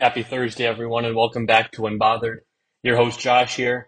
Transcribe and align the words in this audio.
Happy 0.00 0.24
Thursday, 0.24 0.66
everyone, 0.66 1.04
and 1.04 1.14
welcome 1.14 1.46
back 1.46 1.70
to 1.70 1.82
Unbothered. 1.82 2.38
Your 2.82 2.96
host, 2.96 3.20
Josh, 3.20 3.54
here. 3.54 3.86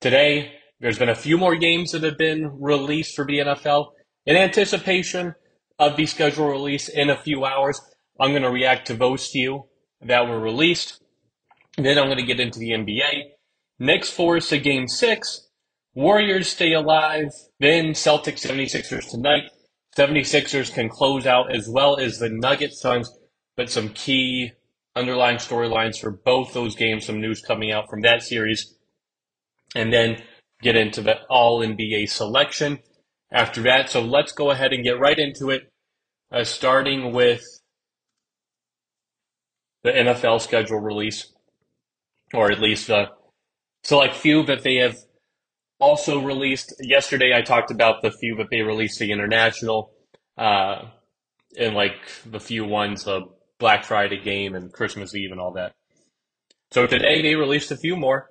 Today, 0.00 0.54
there's 0.80 0.98
been 0.98 1.10
a 1.10 1.14
few 1.14 1.36
more 1.36 1.56
games 1.56 1.92
that 1.92 2.02
have 2.04 2.16
been 2.16 2.58
released 2.58 3.14
for 3.14 3.26
the 3.26 3.40
NFL. 3.40 3.88
In 4.24 4.34
anticipation 4.34 5.34
of 5.78 5.96
the 5.96 6.06
schedule 6.06 6.48
release 6.48 6.88
in 6.88 7.10
a 7.10 7.20
few 7.20 7.44
hours, 7.44 7.82
I'm 8.18 8.30
going 8.30 8.44
to 8.44 8.50
react 8.50 8.86
to 8.86 8.94
those 8.94 9.26
few 9.26 9.64
that 10.00 10.26
were 10.26 10.40
released. 10.40 11.02
Then 11.76 11.98
I'm 11.98 12.06
going 12.06 12.16
to 12.16 12.24
get 12.24 12.40
into 12.40 12.58
the 12.58 12.70
NBA. 12.70 13.24
Knicks 13.78 14.08
force 14.08 14.50
a 14.52 14.58
game 14.58 14.88
six. 14.88 15.48
Warriors 15.94 16.48
stay 16.48 16.72
alive. 16.72 17.28
Then 17.58 17.90
Celtics 17.90 18.46
76ers 18.46 19.10
tonight. 19.10 19.50
76ers 19.98 20.72
can 20.72 20.88
close 20.88 21.26
out 21.26 21.54
as 21.54 21.68
well 21.68 21.98
as 21.98 22.18
the 22.18 22.30
Nuggets 22.30 22.80
Suns, 22.80 23.12
but 23.54 23.68
some 23.68 23.90
key 23.90 24.52
underlying 25.00 25.38
storylines 25.38 25.98
for 25.98 26.10
both 26.10 26.52
those 26.52 26.76
games, 26.76 27.06
some 27.06 27.20
news 27.20 27.42
coming 27.42 27.72
out 27.72 27.90
from 27.90 28.02
that 28.02 28.22
series, 28.22 28.76
and 29.74 29.92
then 29.92 30.22
get 30.62 30.76
into 30.76 31.00
the 31.00 31.16
all 31.28 31.60
NBA 31.60 32.08
selection 32.08 32.78
after 33.32 33.62
that. 33.62 33.90
So 33.90 34.02
let's 34.02 34.32
go 34.32 34.50
ahead 34.50 34.72
and 34.72 34.84
get 34.84 35.00
right 35.00 35.18
into 35.18 35.50
it, 35.50 35.72
uh, 36.30 36.44
starting 36.44 37.12
with 37.12 37.42
the 39.82 39.90
NFL 39.90 40.40
schedule 40.40 40.78
release, 40.78 41.32
or 42.34 42.52
at 42.52 42.60
least 42.60 42.86
the 42.86 43.06
select 43.82 44.14
few 44.14 44.44
that 44.44 44.62
they 44.62 44.76
have 44.76 44.98
also 45.78 46.20
released. 46.20 46.74
Yesterday, 46.80 47.32
I 47.34 47.42
talked 47.42 47.70
about 47.70 48.02
the 48.02 48.12
few 48.12 48.36
that 48.36 48.48
they 48.50 48.60
released 48.60 48.98
the 48.98 49.10
international, 49.10 49.92
uh, 50.36 50.82
and 51.58 51.74
like 51.74 51.96
the 52.26 52.40
few 52.40 52.64
ones, 52.64 53.04
the 53.04 53.22
Black 53.60 53.84
Friday 53.84 54.18
game 54.18 54.56
and 54.56 54.72
Christmas 54.72 55.14
Eve 55.14 55.30
and 55.30 55.40
all 55.40 55.52
that. 55.52 55.72
So 56.72 56.86
today 56.86 57.22
they 57.22 57.36
released 57.36 57.70
a 57.70 57.76
few 57.76 57.94
more. 57.94 58.30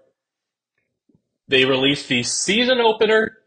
They 1.47 1.65
released 1.65 2.09
the 2.09 2.23
season 2.23 2.79
opener, 2.79 3.37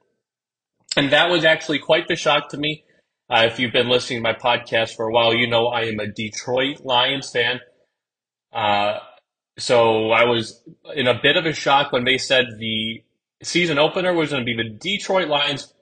and 0.96 1.12
that 1.12 1.30
was 1.30 1.44
actually 1.44 1.78
quite 1.78 2.08
the 2.08 2.16
shock 2.16 2.48
to 2.50 2.56
me. 2.56 2.84
Uh, 3.28 3.44
if 3.46 3.58
you've 3.58 3.72
been 3.72 3.88
listening 3.88 4.18
to 4.18 4.22
my 4.22 4.34
podcast 4.34 4.96
for 4.96 5.06
a 5.06 5.12
while, 5.12 5.34
you 5.34 5.46
know 5.46 5.68
I 5.68 5.82
am 5.82 6.00
a 6.00 6.06
Detroit 6.06 6.80
Lions 6.84 7.30
fan. 7.30 7.60
Uh, 8.52 8.98
so 9.58 10.10
I 10.10 10.24
was 10.24 10.62
in 10.94 11.06
a 11.06 11.18
bit 11.22 11.36
of 11.36 11.46
a 11.46 11.52
shock 11.52 11.92
when 11.92 12.04
they 12.04 12.18
said 12.18 12.46
the 12.58 13.02
season 13.42 13.78
opener 13.78 14.12
was 14.12 14.30
going 14.30 14.44
to 14.44 14.44
be 14.44 14.56
the 14.56 14.68
Detroit 14.68 15.28
Lions 15.28 15.72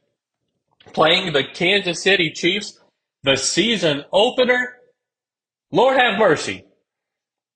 playing 0.92 1.32
the 1.32 1.44
Kansas 1.44 2.02
City 2.02 2.30
Chiefs. 2.30 2.78
The 3.22 3.36
season 3.36 4.04
opener 4.12 4.79
Lord 5.72 5.98
have 5.98 6.18
mercy. 6.18 6.64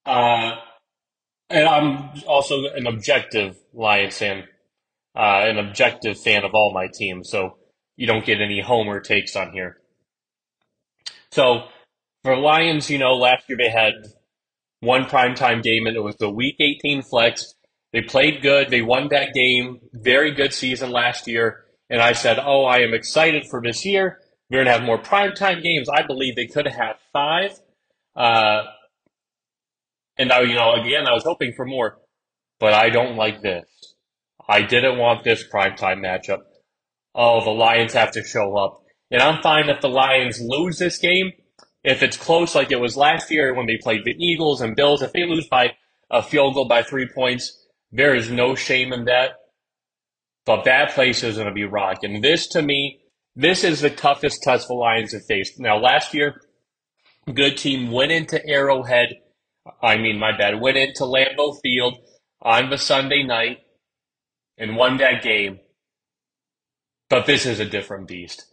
Uh, 0.06 0.52
and 1.50 1.68
I'm 1.68 2.22
also 2.26 2.64
an 2.74 2.86
objective 2.86 3.56
Lions 3.72 4.18
fan, 4.18 4.44
uh, 5.16 5.44
an 5.44 5.58
objective 5.58 6.18
fan 6.18 6.44
of 6.44 6.54
all 6.54 6.72
my 6.72 6.88
teams, 6.92 7.30
so 7.30 7.56
you 7.96 8.06
don't 8.06 8.24
get 8.24 8.40
any 8.40 8.60
homer 8.60 9.00
takes 9.00 9.36
on 9.36 9.52
here. 9.52 9.78
So 11.30 11.64
for 12.22 12.36
Lions, 12.36 12.90
you 12.90 12.98
know, 12.98 13.14
last 13.14 13.48
year 13.48 13.58
they 13.58 13.70
had 13.70 13.92
one 14.80 15.04
primetime 15.04 15.62
game 15.62 15.86
and 15.86 15.96
it 15.96 16.02
was 16.02 16.16
the 16.16 16.30
Week 16.30 16.56
18 16.60 17.02
flex. 17.02 17.54
They 17.92 18.02
played 18.02 18.42
good. 18.42 18.70
They 18.70 18.82
won 18.82 19.08
that 19.08 19.34
game. 19.34 19.80
Very 19.92 20.32
good 20.32 20.52
season 20.52 20.90
last 20.90 21.28
year. 21.28 21.64
And 21.90 22.00
I 22.00 22.12
said, 22.12 22.38
oh, 22.38 22.64
I 22.64 22.78
am 22.78 22.94
excited 22.94 23.46
for 23.48 23.62
this 23.62 23.84
year. 23.84 24.20
We're 24.50 24.58
going 24.58 24.66
to 24.66 24.72
have 24.72 24.82
more 24.82 24.98
primetime 24.98 25.62
games. 25.62 25.88
I 25.88 26.02
believe 26.02 26.34
they 26.34 26.46
could 26.46 26.66
have 26.66 26.96
five. 27.12 27.58
Uh, 28.16 28.62
and 30.16 30.30
I, 30.32 30.42
you 30.42 30.54
know, 30.54 30.74
again, 30.74 31.06
I 31.06 31.12
was 31.12 31.24
hoping 31.24 31.52
for 31.56 31.66
more, 31.66 31.98
but 32.60 32.72
I 32.72 32.90
don't 32.90 33.16
like 33.16 33.42
this. 33.42 33.64
I 34.48 34.62
didn't 34.62 34.98
want 34.98 35.24
this 35.24 35.44
primetime 35.52 35.98
matchup. 35.98 36.41
Oh, 37.14 37.42
the 37.44 37.50
Lions 37.50 37.94
have 37.94 38.12
to 38.12 38.22
show 38.22 38.56
up. 38.56 38.82
And 39.10 39.22
I'm 39.22 39.42
fine 39.42 39.69
if 39.69 39.80
the 39.80 39.88
Lions 39.88 40.41
lose 40.41 40.78
this 40.78 40.98
game. 40.98 41.32
If 41.82 42.03
it's 42.03 42.16
close 42.16 42.54
like 42.54 42.70
it 42.70 42.80
was 42.80 42.97
last 42.97 43.30
year 43.30 43.54
when 43.54 43.66
they 43.66 43.78
played 43.82 44.04
the 44.04 44.16
Eagles 44.19 44.60
and 44.60 44.76
Bills, 44.76 45.03
if 45.03 45.12
they 45.12 45.24
lose 45.24 45.47
by 45.48 45.72
a 46.10 46.22
field 46.22 46.54
goal 46.54 46.66
by 46.66 46.82
three 46.82 47.08
points, 47.14 47.66
there 47.92 48.14
is 48.14 48.30
no 48.30 48.54
shame 48.54 48.92
in 48.92 49.04
that. 49.04 49.32
But 50.47 50.64
that 50.64 50.94
place 50.94 51.22
is 51.22 51.36
going 51.36 51.48
to 51.48 51.54
be 51.54 51.64
rocking. 51.64 52.20
This, 52.20 52.47
to 52.48 52.62
me, 52.62 53.00
this 53.36 53.64
is 53.64 53.80
the 53.80 53.91
toughest 53.91 54.42
test 54.42 54.69
the 54.69 54.74
Lions 54.74 55.12
have 55.12 55.24
faced. 55.26 55.58
Now, 55.58 55.78
last 55.78 56.14
year, 56.14 56.41
good 57.32 57.56
team 57.56 57.90
went 57.90 58.12
into 58.12 58.44
Arrowhead. 58.46 59.16
I 59.82 59.96
mean, 59.96 60.18
my 60.18 60.36
bad, 60.36 60.60
went 60.60 60.76
into 60.76 61.04
Lambeau 61.04 61.58
Field 61.62 61.98
on 62.42 62.70
the 62.70 62.78
Sunday 62.78 63.22
night 63.22 63.58
and 64.58 64.76
won 64.76 64.98
that 64.98 65.22
game. 65.22 65.60
But 67.08 67.26
this 67.26 67.46
is 67.46 67.60
a 67.60 67.64
different 67.64 68.08
beast. 68.08 68.46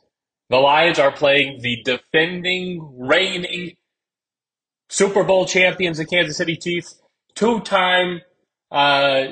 The 0.50 0.58
Lions 0.58 1.00
are 1.00 1.12
playing 1.12 1.62
the 1.62 1.82
defending, 1.84 2.98
reigning 2.98 3.76
Super 4.90 5.24
Bowl 5.24 5.46
champions, 5.46 5.98
the 5.98 6.06
Kansas 6.06 6.38
City 6.38 6.58
Chiefs, 6.58 7.02
two 7.36 7.62
time 7.62 8.22
uh, 8.70 9.28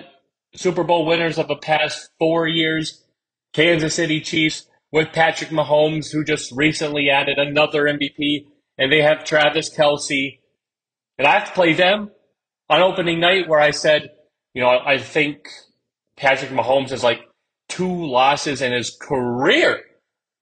Super 0.56 0.84
Bowl 0.84 1.06
winners 1.06 1.38
of 1.38 1.48
the 1.48 1.58
past 1.58 2.10
four 2.18 2.48
years, 2.48 3.04
Kansas 3.54 3.96
City 3.96 4.22
Chiefs, 4.22 4.66
with 4.92 5.12
Patrick 5.12 5.50
Mahomes, 5.50 6.12
who 6.12 6.24
just 6.24 6.52
recently 6.54 7.10
added 7.10 7.38
another 7.38 7.84
MVP 7.84 8.46
and 8.80 8.92
they 8.92 9.02
have 9.02 9.26
Travis 9.26 9.70
Kelce, 9.70 10.40
And 11.20 11.28
I 11.28 11.32
have 11.32 11.50
to 11.50 11.54
play 11.54 11.74
them 11.74 12.12
on 12.70 12.82
opening 12.82 13.20
night 13.20 13.48
where 13.48 13.60
I 13.60 13.72
said, 13.72 14.10
you 14.54 14.64
know, 14.64 14.70
I 14.70 14.98
think 14.98 15.50
Patrick 16.16 16.50
Mahomes 16.50 16.90
has 16.90 17.04
like 17.04 17.20
two 17.68 18.06
losses 18.06 18.62
in 18.62 18.72
his 18.72 18.98
career 19.00 19.82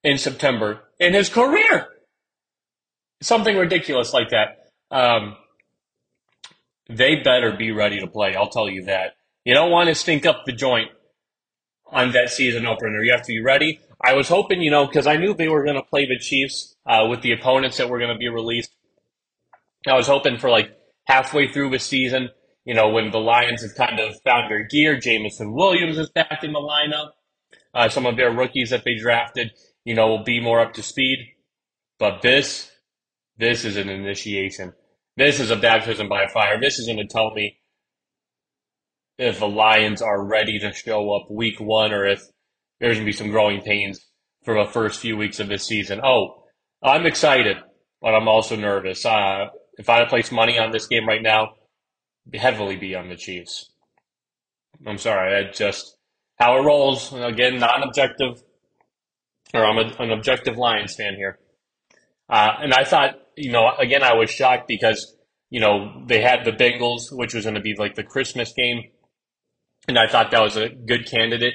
in 0.04 0.18
September. 0.18 0.84
In 1.00 1.14
his 1.14 1.28
career! 1.28 1.88
Something 3.20 3.56
ridiculous 3.56 4.12
like 4.14 4.30
that. 4.30 4.70
Um, 4.90 5.36
they 6.88 7.16
better 7.16 7.52
be 7.56 7.72
ready 7.72 7.98
to 8.00 8.06
play. 8.06 8.36
I'll 8.36 8.48
tell 8.48 8.70
you 8.70 8.84
that. 8.84 9.16
You 9.44 9.54
don't 9.54 9.72
want 9.72 9.88
to 9.88 9.96
stink 9.96 10.26
up 10.26 10.44
the 10.46 10.52
joint 10.52 10.90
on 11.86 12.12
that 12.12 12.30
season 12.30 12.66
opener. 12.66 13.02
You 13.02 13.12
have 13.12 13.22
to 13.22 13.32
be 13.32 13.40
ready. 13.40 13.80
I 14.00 14.14
was 14.14 14.28
hoping, 14.28 14.62
you 14.62 14.70
know, 14.70 14.86
because 14.86 15.06
I 15.06 15.16
knew 15.16 15.34
they 15.34 15.48
were 15.48 15.64
going 15.64 15.76
to 15.76 15.82
play 15.82 16.06
the 16.06 16.18
Chiefs 16.18 16.76
uh, 16.86 17.06
with 17.08 17.22
the 17.22 17.32
opponents 17.32 17.78
that 17.78 17.88
were 17.88 17.98
going 17.98 18.12
to 18.12 18.18
be 18.18 18.28
released. 18.28 18.70
I 19.86 19.94
was 19.94 20.06
hoping 20.06 20.38
for 20.38 20.50
like 20.50 20.70
halfway 21.04 21.48
through 21.48 21.70
the 21.70 21.78
season, 21.78 22.30
you 22.64 22.74
know, 22.74 22.90
when 22.90 23.10
the 23.10 23.18
Lions 23.18 23.62
have 23.62 23.74
kind 23.74 23.98
of 23.98 24.20
found 24.22 24.50
their 24.50 24.64
gear, 24.64 25.00
Jameson 25.00 25.52
Williams 25.52 25.98
is 25.98 26.10
back 26.10 26.44
in 26.44 26.52
the 26.52 26.60
lineup. 26.60 27.10
Uh, 27.74 27.88
some 27.88 28.06
of 28.06 28.16
their 28.16 28.30
rookies 28.30 28.70
that 28.70 28.84
they 28.84 28.94
drafted, 28.94 29.50
you 29.84 29.94
know, 29.94 30.08
will 30.08 30.24
be 30.24 30.40
more 30.40 30.60
up 30.60 30.74
to 30.74 30.82
speed. 30.82 31.18
But 31.98 32.22
this, 32.22 32.70
this 33.36 33.64
is 33.64 33.76
an 33.76 33.88
initiation. 33.88 34.74
This 35.16 35.40
is 35.40 35.50
a 35.50 35.56
baptism 35.56 36.08
by 36.08 36.28
fire. 36.28 36.60
This 36.60 36.78
is 36.78 36.86
going 36.86 36.98
to 36.98 37.06
tell 37.06 37.32
me 37.32 37.58
if 39.18 39.40
the 39.40 39.48
Lions 39.48 40.00
are 40.00 40.24
ready 40.24 40.58
to 40.60 40.72
show 40.72 41.12
up 41.14 41.30
week 41.30 41.58
one 41.58 41.92
or 41.92 42.06
if 42.06 42.22
there's 42.80 42.96
going 42.96 43.04
to 43.04 43.12
be 43.12 43.16
some 43.16 43.30
growing 43.30 43.60
pains 43.60 44.06
for 44.44 44.54
the 44.54 44.70
first 44.70 45.00
few 45.00 45.16
weeks 45.16 45.40
of 45.40 45.48
this 45.48 45.66
season. 45.66 46.00
Oh, 46.02 46.44
I'm 46.82 47.06
excited, 47.06 47.56
but 48.00 48.14
I'm 48.14 48.28
also 48.28 48.56
nervous. 48.56 49.04
Uh, 49.04 49.46
if 49.76 49.88
I 49.88 50.04
place 50.04 50.30
money 50.30 50.58
on 50.58 50.70
this 50.70 50.86
game 50.86 51.06
right 51.06 51.22
now, 51.22 51.54
heavily 52.32 52.76
be 52.76 52.94
on 52.94 53.08
the 53.08 53.16
Chiefs. 53.16 53.70
I'm 54.86 54.98
sorry, 54.98 55.34
I 55.34 55.50
just 55.50 55.96
how 56.38 56.56
it 56.58 56.62
rolls. 56.62 57.12
Again, 57.12 57.58
non-objective, 57.58 58.42
or 59.52 59.64
I'm 59.64 59.78
a, 59.78 60.02
an 60.02 60.12
objective 60.12 60.56
Lions 60.56 60.94
fan 60.94 61.14
here. 61.16 61.38
Uh, 62.28 62.52
and 62.60 62.72
I 62.72 62.84
thought, 62.84 63.16
you 63.36 63.50
know, 63.50 63.70
again, 63.78 64.02
I 64.02 64.14
was 64.14 64.30
shocked 64.30 64.68
because 64.68 65.16
you 65.50 65.60
know 65.60 66.04
they 66.06 66.20
had 66.20 66.44
the 66.44 66.52
Bengals, 66.52 67.10
which 67.10 67.34
was 67.34 67.44
going 67.44 67.56
to 67.56 67.60
be 67.60 67.74
like 67.76 67.96
the 67.96 68.04
Christmas 68.04 68.52
game, 68.52 68.84
and 69.88 69.98
I 69.98 70.06
thought 70.06 70.30
that 70.30 70.42
was 70.42 70.56
a 70.56 70.68
good 70.68 71.10
candidate 71.10 71.54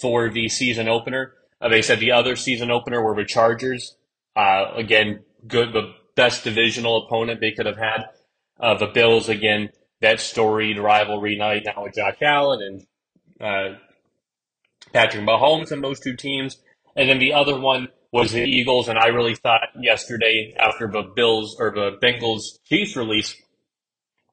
for 0.00 0.28
the 0.30 0.48
season 0.48 0.88
opener. 0.88 1.34
Uh, 1.60 1.68
they 1.68 1.82
said 1.82 2.00
the 2.00 2.12
other 2.12 2.36
season 2.36 2.70
opener 2.70 3.02
were 3.02 3.14
the 3.14 3.24
Chargers. 3.24 3.96
Uh, 4.36 4.72
again, 4.74 5.24
good, 5.46 5.72
the 5.72 5.92
best 6.14 6.44
divisional 6.44 7.06
opponent 7.06 7.40
they 7.40 7.52
could 7.52 7.66
have 7.66 7.76
had. 7.76 8.04
Uh, 8.58 8.74
the 8.74 8.86
Bills, 8.86 9.28
again, 9.28 9.70
that 10.00 10.20
storied 10.20 10.78
rivalry 10.78 11.36
night 11.36 11.62
now 11.64 11.82
with 11.82 11.94
Josh 11.94 12.16
Allen 12.22 12.60
and 12.62 12.86
uh, 13.40 13.78
Patrick 14.92 15.24
Mahomes 15.24 15.70
and 15.70 15.82
those 15.82 16.00
two 16.00 16.16
teams. 16.16 16.58
And 16.96 17.08
then 17.08 17.18
the 17.18 17.32
other 17.32 17.58
one 17.58 17.88
was 18.12 18.32
the 18.32 18.42
Eagles. 18.42 18.88
And 18.88 18.98
I 18.98 19.06
really 19.08 19.34
thought 19.34 19.68
yesterday 19.80 20.54
after 20.58 20.88
the 20.88 21.02
Bills 21.14 21.56
or 21.58 21.70
the 21.70 21.98
Bengals 22.02 22.62
Chiefs 22.64 22.96
release 22.96 23.36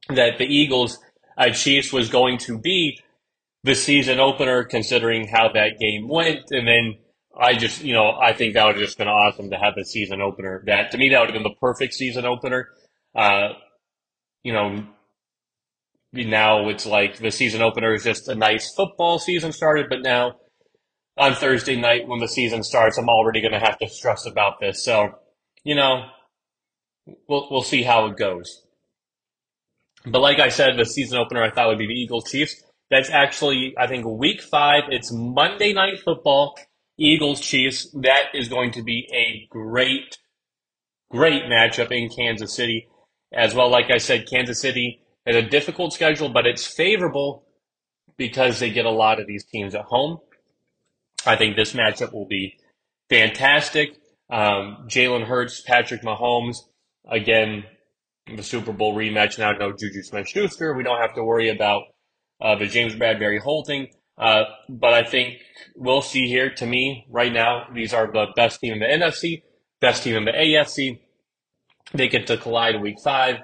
that 0.09 0.37
the 0.37 0.45
Eagles 0.45 0.99
uh, 1.37 1.49
Chiefs 1.49 1.93
was 1.93 2.09
going 2.09 2.37
to 2.39 2.57
be 2.57 2.99
the 3.67 3.75
season 3.75 4.19
opener, 4.19 4.63
considering 4.63 5.27
how 5.27 5.49
that 5.53 5.77
game 5.79 6.07
went. 6.07 6.45
And 6.49 6.67
then 6.67 6.95
I 7.39 7.53
just, 7.53 7.83
you 7.83 7.93
know, 7.93 8.17
I 8.19 8.33
think 8.33 8.55
that 8.55 8.65
would 8.65 8.75
have 8.75 8.83
just 8.83 8.97
been 8.97 9.07
awesome 9.07 9.51
to 9.51 9.57
have 9.57 9.75
a 9.77 9.85
season 9.85 10.21
opener. 10.21 10.63
That 10.65 10.91
to 10.91 10.97
me, 10.97 11.09
that 11.09 11.19
would 11.19 11.29
have 11.29 11.35
been 11.35 11.43
the 11.43 11.59
perfect 11.61 11.93
season 11.93 12.25
opener. 12.25 12.69
Uh, 13.13 13.49
you 14.43 14.53
know, 14.53 14.83
now 16.13 16.69
it's 16.69 16.85
like 16.85 17.17
the 17.17 17.31
season 17.31 17.61
opener 17.61 17.93
is 17.93 18.03
just 18.03 18.27
a 18.27 18.35
nice 18.35 18.73
football 18.73 19.19
season 19.19 19.51
started, 19.51 19.87
but 19.89 20.01
now 20.01 20.37
on 21.17 21.33
Thursday 21.33 21.75
night 21.75 22.07
when 22.07 22.19
the 22.19 22.27
season 22.27 22.63
starts, 22.63 22.97
I'm 22.97 23.09
already 23.09 23.41
going 23.41 23.53
to 23.53 23.59
have 23.59 23.77
to 23.79 23.89
stress 23.89 24.25
about 24.25 24.59
this. 24.59 24.83
So, 24.83 25.15
you 25.63 25.75
know, 25.75 26.05
we'll 27.27 27.47
we'll 27.51 27.63
see 27.63 27.83
how 27.83 28.07
it 28.07 28.17
goes. 28.17 28.63
But 30.05 30.21
like 30.21 30.39
I 30.39 30.49
said, 30.49 30.77
the 30.77 30.85
season 30.85 31.17
opener 31.17 31.43
I 31.43 31.51
thought 31.51 31.67
would 31.67 31.77
be 31.77 31.87
the 31.87 31.93
Eagles 31.93 32.31
Chiefs. 32.31 32.63
That's 32.89 33.09
actually 33.09 33.75
I 33.77 33.87
think 33.87 34.05
week 34.05 34.41
five. 34.41 34.83
It's 34.89 35.11
Monday 35.11 35.73
night 35.73 35.99
football. 36.03 36.57
Eagles 36.97 37.39
Chiefs. 37.41 37.91
That 37.93 38.29
is 38.33 38.49
going 38.49 38.71
to 38.71 38.83
be 38.83 39.07
a 39.13 39.47
great, 39.49 40.17
great 41.11 41.43
matchup 41.43 41.91
in 41.91 42.09
Kansas 42.09 42.53
City 42.53 42.87
as 43.31 43.53
well. 43.53 43.69
Like 43.69 43.91
I 43.91 43.97
said, 43.97 44.27
Kansas 44.29 44.59
City 44.59 45.01
has 45.25 45.35
a 45.35 45.41
difficult 45.41 45.93
schedule, 45.93 46.29
but 46.29 46.47
it's 46.47 46.65
favorable 46.65 47.43
because 48.17 48.59
they 48.59 48.71
get 48.71 48.85
a 48.85 48.91
lot 48.91 49.19
of 49.19 49.27
these 49.27 49.45
teams 49.45 49.75
at 49.75 49.85
home. 49.85 50.19
I 51.25 51.35
think 51.35 51.55
this 51.55 51.73
matchup 51.73 52.13
will 52.13 52.25
be 52.25 52.57
fantastic. 53.09 53.99
Um, 54.29 54.87
Jalen 54.87 55.25
Hurts, 55.25 55.61
Patrick 55.61 56.01
Mahomes, 56.01 56.57
again, 57.09 57.63
the 58.35 58.43
Super 58.43 58.73
Bowl 58.73 58.95
rematch 58.95 59.37
now. 59.37 59.51
No 59.51 59.71
Juju 59.71 60.01
Smith-Schuster. 60.01 60.73
We 60.73 60.83
don't 60.83 60.99
have 60.99 61.13
to 61.15 61.23
worry 61.23 61.49
about 61.49 61.83
uh, 62.41 62.55
the 62.55 62.67
James 62.67 62.95
Bradberry 62.95 63.39
holding. 63.39 63.87
Uh, 64.17 64.43
but 64.67 64.93
I 64.93 65.03
think 65.03 65.37
we'll 65.75 66.01
see 66.01 66.27
here. 66.27 66.49
To 66.55 66.65
me, 66.65 67.05
right 67.09 67.31
now, 67.31 67.67
these 67.73 67.93
are 67.93 68.11
the 68.11 68.27
best 68.35 68.59
team 68.59 68.73
in 68.73 68.79
the 68.79 68.85
NFC, 68.85 69.43
best 69.79 70.03
team 70.03 70.15
in 70.15 70.25
the 70.25 70.31
AFC. 70.31 70.99
They 71.93 72.07
get 72.07 72.27
to 72.27 72.37
collide 72.37 72.81
week 72.81 72.97
five. 73.03 73.37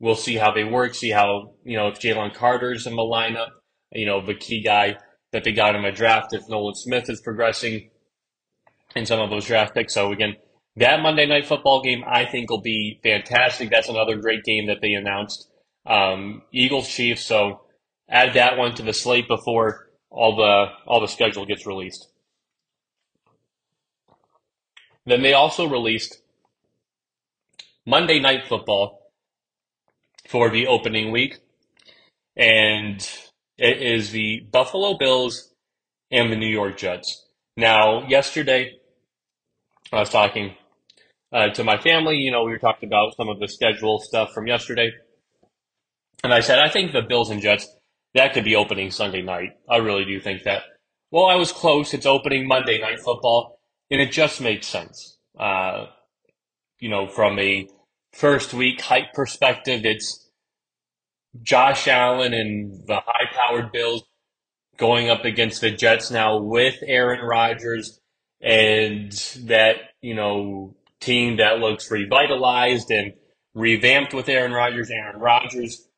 We'll 0.00 0.14
see 0.14 0.36
how 0.36 0.52
they 0.52 0.64
work. 0.64 0.94
See 0.94 1.10
how 1.10 1.54
you 1.64 1.76
know 1.76 1.88
if 1.88 2.00
Jalen 2.00 2.34
Carter's 2.34 2.86
in 2.86 2.96
the 2.96 3.02
lineup. 3.02 3.48
You 3.92 4.06
know 4.06 4.24
the 4.24 4.34
key 4.34 4.62
guy 4.62 4.96
that 5.32 5.44
they 5.44 5.52
got 5.52 5.76
in 5.76 5.84
a 5.84 5.92
draft. 5.92 6.32
If 6.32 6.48
Nolan 6.48 6.74
Smith 6.74 7.08
is 7.10 7.20
progressing 7.20 7.90
in 8.94 9.06
some 9.06 9.20
of 9.20 9.30
those 9.30 9.46
draft 9.46 9.74
picks. 9.74 9.94
So 9.94 10.12
again, 10.12 10.36
that 10.76 11.02
Monday 11.02 11.26
night 11.26 11.46
football 11.46 11.82
game 11.82 12.02
I 12.06 12.24
think 12.24 12.50
will 12.50 12.62
be 12.62 13.00
fantastic. 13.02 13.70
That's 13.70 13.88
another 13.88 14.16
great 14.16 14.44
game 14.44 14.66
that 14.66 14.80
they 14.80 14.94
announced. 14.94 15.48
Um, 15.84 16.42
Eagles 16.52 16.88
Chiefs. 16.88 17.24
So 17.24 17.60
add 18.08 18.34
that 18.34 18.56
one 18.56 18.74
to 18.74 18.82
the 18.82 18.92
slate 18.92 19.28
before 19.28 19.88
all 20.10 20.36
the 20.36 20.66
all 20.86 21.00
the 21.00 21.08
schedule 21.08 21.46
gets 21.46 21.66
released. 21.66 22.08
Then 25.04 25.22
they 25.22 25.34
also 25.34 25.68
released 25.68 26.20
Monday 27.86 28.18
Night 28.18 28.46
Football 28.48 29.00
for 30.28 30.50
the 30.50 30.66
opening 30.66 31.12
week, 31.12 31.38
and 32.36 33.08
it 33.56 33.80
is 33.80 34.10
the 34.10 34.40
Buffalo 34.50 34.98
Bills 34.98 35.54
and 36.10 36.32
the 36.32 36.36
New 36.36 36.48
York 36.48 36.76
Jets. 36.76 37.24
Now, 37.56 38.06
yesterday, 38.06 38.78
I 39.92 40.00
was 40.00 40.10
talking 40.10 40.54
uh, 41.32 41.50
to 41.50 41.64
my 41.64 41.78
family. 41.78 42.16
You 42.16 42.32
know, 42.32 42.44
we 42.44 42.50
were 42.50 42.58
talking 42.58 42.88
about 42.88 43.16
some 43.16 43.28
of 43.28 43.38
the 43.38 43.48
schedule 43.48 43.98
stuff 44.00 44.32
from 44.32 44.46
yesterday. 44.46 44.92
And 46.24 46.34
I 46.34 46.40
said, 46.40 46.58
I 46.58 46.68
think 46.68 46.92
the 46.92 47.02
Bills 47.02 47.30
and 47.30 47.40
Jets, 47.40 47.75
that 48.14 48.32
could 48.32 48.44
be 48.44 48.56
opening 48.56 48.90
Sunday 48.90 49.22
night. 49.22 49.56
I 49.68 49.76
really 49.76 50.04
do 50.04 50.20
think 50.20 50.44
that. 50.44 50.62
Well, 51.10 51.26
I 51.26 51.36
was 51.36 51.52
close. 51.52 51.94
It's 51.94 52.06
opening 52.06 52.46
Monday 52.48 52.80
night 52.80 53.00
football, 53.00 53.60
and 53.90 54.00
it 54.00 54.12
just 54.12 54.40
makes 54.40 54.66
sense. 54.66 55.18
Uh, 55.38 55.86
you 56.80 56.88
know, 56.88 57.06
from 57.06 57.38
a 57.38 57.68
first 58.12 58.54
week 58.54 58.80
hype 58.80 59.12
perspective, 59.14 59.84
it's 59.84 60.30
Josh 61.42 61.86
Allen 61.88 62.34
and 62.34 62.86
the 62.86 63.00
high 63.04 63.30
powered 63.32 63.72
Bills 63.72 64.04
going 64.76 65.10
up 65.10 65.24
against 65.24 65.60
the 65.60 65.70
Jets 65.70 66.10
now 66.10 66.38
with 66.38 66.76
Aaron 66.86 67.24
Rodgers 67.24 68.00
and 68.40 69.12
that, 69.44 69.76
you 70.02 70.14
know, 70.14 70.74
team 71.00 71.36
that 71.38 71.58
looks 71.58 71.90
revitalized 71.90 72.90
and 72.90 73.12
revamped 73.54 74.12
with 74.12 74.28
Aaron 74.28 74.52
Rodgers. 74.52 74.90
Aaron 74.90 75.20
Rodgers 75.20 75.88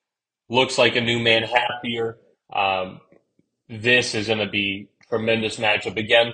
looks 0.49 0.79
like 0.79 0.97
a 0.97 1.01
new 1.01 1.19
man, 1.19 1.43
happier. 1.43 2.19
Um, 2.53 3.01
this 3.69 4.15
is 4.15 4.27
going 4.27 4.39
to 4.39 4.49
be 4.49 4.89
tremendous 5.09 5.57
matchup 5.57 5.97
again. 5.97 6.33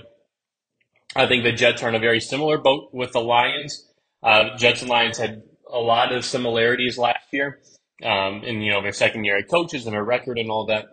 I 1.17 1.27
think 1.27 1.45
the 1.45 1.53
Jets 1.53 1.83
are 1.83 1.89
in 1.89 1.95
a 1.95 2.01
very 2.01 2.21
similar 2.21 2.59
boat 2.59 2.91
with 2.93 3.13
the 3.13 3.21
Lions. 3.21 3.89
Uh, 4.23 4.57
Jets 4.57 4.81
and 4.81 4.91
Lions 4.91 5.19
had 5.19 5.43
a 5.71 5.79
lot 5.79 6.13
of 6.13 6.25
similarities 6.25 6.99
last 6.99 7.27
year, 7.33 7.61
um, 8.03 8.43
in 8.45 8.61
you 8.63 8.73
know 8.73 8.83
their 8.83 8.93
second 8.93 9.25
year 9.25 9.39
at 9.39 9.49
coaches 9.49 9.87
and 9.87 9.95
their 9.95 10.05
record 10.05 10.39
and 10.39 10.51
all 10.51 10.67
that. 10.67 10.87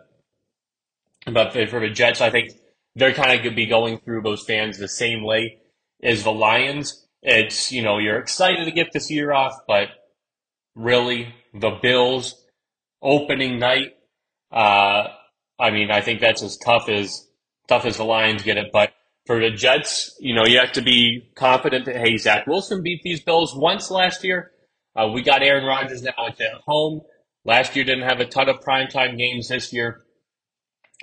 But 1.26 1.52
for 1.52 1.80
the 1.80 1.88
Jets, 1.88 2.20
I 2.20 2.30
think 2.30 2.52
they're 2.94 3.14
kind 3.14 3.32
of 3.32 3.38
going 3.38 3.50
to 3.50 3.56
be 3.56 3.66
going 3.66 3.98
through 3.98 4.22
those 4.22 4.44
fans 4.44 4.78
the 4.78 4.88
same 4.88 5.24
way 5.24 5.58
as 6.02 6.24
the 6.24 6.32
Lions. 6.32 7.06
It's 7.22 7.72
you 7.72 7.82
know 7.82 7.98
you're 7.98 8.18
excited 8.18 8.64
to 8.64 8.70
get 8.70 8.92
this 8.92 9.10
year 9.10 9.32
off, 9.32 9.54
but 9.66 9.88
really 10.74 11.34
the 11.54 11.70
Bills 11.70 12.41
opening 13.02 13.58
night. 13.58 13.96
Uh, 14.50 15.08
I 15.58 15.70
mean, 15.70 15.90
I 15.90 16.00
think 16.00 16.20
that's 16.20 16.42
as 16.42 16.56
tough 16.56 16.88
as 16.88 17.26
tough 17.68 17.84
as 17.84 17.96
the 17.96 18.04
Lions 18.04 18.42
get 18.42 18.56
it, 18.58 18.70
but 18.72 18.92
for 19.26 19.40
the 19.40 19.50
Jets, 19.50 20.16
you 20.20 20.34
know, 20.34 20.44
you 20.44 20.58
have 20.58 20.72
to 20.72 20.82
be 20.82 21.30
confident 21.34 21.86
that, 21.86 21.96
hey, 21.96 22.16
Zach 22.16 22.46
Wilson 22.46 22.82
beat 22.82 23.02
these 23.02 23.22
Bills 23.22 23.54
once 23.54 23.90
last 23.90 24.24
year. 24.24 24.50
Uh, 24.96 25.08
we 25.12 25.22
got 25.22 25.42
Aaron 25.42 25.64
Rodgers 25.64 26.02
now. 26.02 26.12
At 26.18 26.38
home. 26.66 27.02
Last 27.44 27.74
year 27.74 27.84
didn't 27.84 28.08
have 28.08 28.20
a 28.20 28.26
ton 28.26 28.48
of 28.48 28.60
primetime 28.60 29.16
games. 29.16 29.48
This 29.48 29.72
year, 29.72 30.02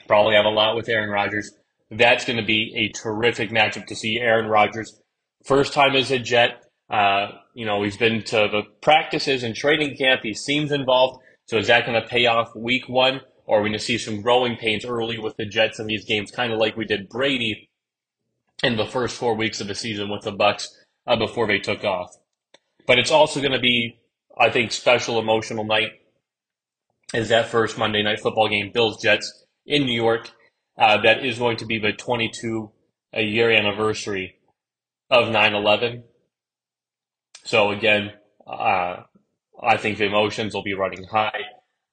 probably 0.07 0.35
have 0.35 0.45
a 0.45 0.49
lot 0.49 0.75
with 0.75 0.87
Aaron 0.89 1.09
Rodgers. 1.09 1.51
That's 1.91 2.25
going 2.25 2.37
to 2.37 2.45
be 2.45 2.73
a 2.75 2.89
terrific 2.89 3.49
matchup 3.49 3.87
to 3.87 3.95
see 3.95 4.19
Aaron 4.19 4.47
Rodgers. 4.47 4.99
First 5.45 5.73
time 5.73 5.95
as 5.95 6.11
a 6.11 6.19
Jet. 6.19 6.63
Uh, 6.89 7.31
you 7.53 7.65
know, 7.65 7.83
he's 7.83 7.97
been 7.97 8.23
to 8.23 8.47
the 8.51 8.63
practices 8.81 9.43
and 9.43 9.55
training 9.55 9.97
camp. 9.97 10.21
He 10.23 10.33
seems 10.33 10.71
involved. 10.71 11.21
So 11.49 11.57
is 11.57 11.65
that 11.65 11.87
going 11.87 11.99
to 11.99 12.07
pay 12.07 12.27
off 12.27 12.55
week 12.55 12.87
one? 12.87 13.21
Or 13.47 13.57
are 13.57 13.61
we 13.63 13.69
going 13.69 13.79
to 13.79 13.83
see 13.83 13.97
some 13.97 14.21
growing 14.21 14.55
pains 14.55 14.85
early 14.85 15.17
with 15.17 15.35
the 15.35 15.47
Jets 15.47 15.79
in 15.79 15.87
these 15.87 16.05
games, 16.05 16.29
kind 16.29 16.53
of 16.53 16.59
like 16.59 16.77
we 16.77 16.85
did 16.85 17.09
Brady 17.09 17.71
in 18.61 18.77
the 18.77 18.85
first 18.85 19.15
four 19.15 19.33
weeks 19.33 19.59
of 19.59 19.65
the 19.65 19.73
season 19.73 20.09
with 20.11 20.21
the 20.21 20.31
Bucs 20.31 20.67
uh, 21.07 21.15
before 21.15 21.47
they 21.47 21.57
took 21.57 21.83
off? 21.83 22.15
But 22.85 22.99
it's 22.99 23.09
also 23.09 23.39
going 23.39 23.53
to 23.53 23.59
be, 23.59 23.97
I 24.39 24.51
think, 24.51 24.71
special 24.71 25.17
emotional 25.17 25.63
night 25.63 25.93
is 27.15 27.29
that 27.29 27.47
first 27.47 27.79
Monday 27.79 28.03
night 28.03 28.19
football 28.19 28.47
game, 28.47 28.69
Bills 28.71 29.01
Jets 29.01 29.45
in 29.65 29.85
New 29.85 29.99
York. 29.99 30.29
Uh, 30.77 31.01
that 31.01 31.25
is 31.25 31.39
going 31.39 31.57
to 31.57 31.65
be 31.65 31.79
the 31.79 31.93
22 31.93 32.69
a 33.13 33.23
year 33.23 33.49
anniversary 33.49 34.35
of 35.09 35.29
9/11. 35.29 36.03
So 37.43 37.71
again, 37.71 38.11
uh, 38.45 38.97
I 39.61 39.77
think 39.77 39.97
the 39.97 40.05
emotions 40.05 40.53
will 40.53 40.63
be 40.63 40.73
running 40.73 41.03
high. 41.03 41.41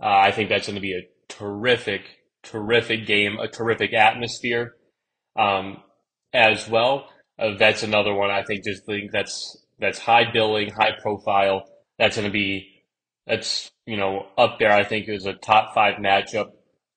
Uh, 0.01 0.07
I 0.07 0.31
think 0.31 0.49
that's 0.49 0.67
going 0.67 0.77
to 0.77 0.81
be 0.81 0.95
a 0.95 1.09
terrific, 1.29 2.03
terrific 2.43 3.07
game, 3.07 3.39
a 3.39 3.49
terrific 3.49 3.93
atmosphere 3.93 4.75
um, 5.39 5.83
as 6.33 6.69
well. 6.69 7.09
Uh, 7.39 7.57
that's 7.59 7.83
another 7.83 8.15
one 8.15 8.31
I 8.31 8.43
think. 8.43 8.65
Just 8.65 8.87
think 8.87 9.11
that's 9.11 9.57
that's 9.79 9.99
high 9.99 10.31
billing, 10.31 10.71
high 10.71 10.93
profile. 11.01 11.65
That's 11.99 12.17
going 12.17 12.29
to 12.29 12.33
be 12.33 12.83
that's 13.27 13.71
you 13.87 13.97
know 13.97 14.27
up 14.39 14.59
there. 14.59 14.73
I 14.73 14.85
think 14.85 15.09
is 15.09 15.27
a 15.27 15.35
top 15.35 15.75
five 15.75 15.97
matchup 15.97 16.51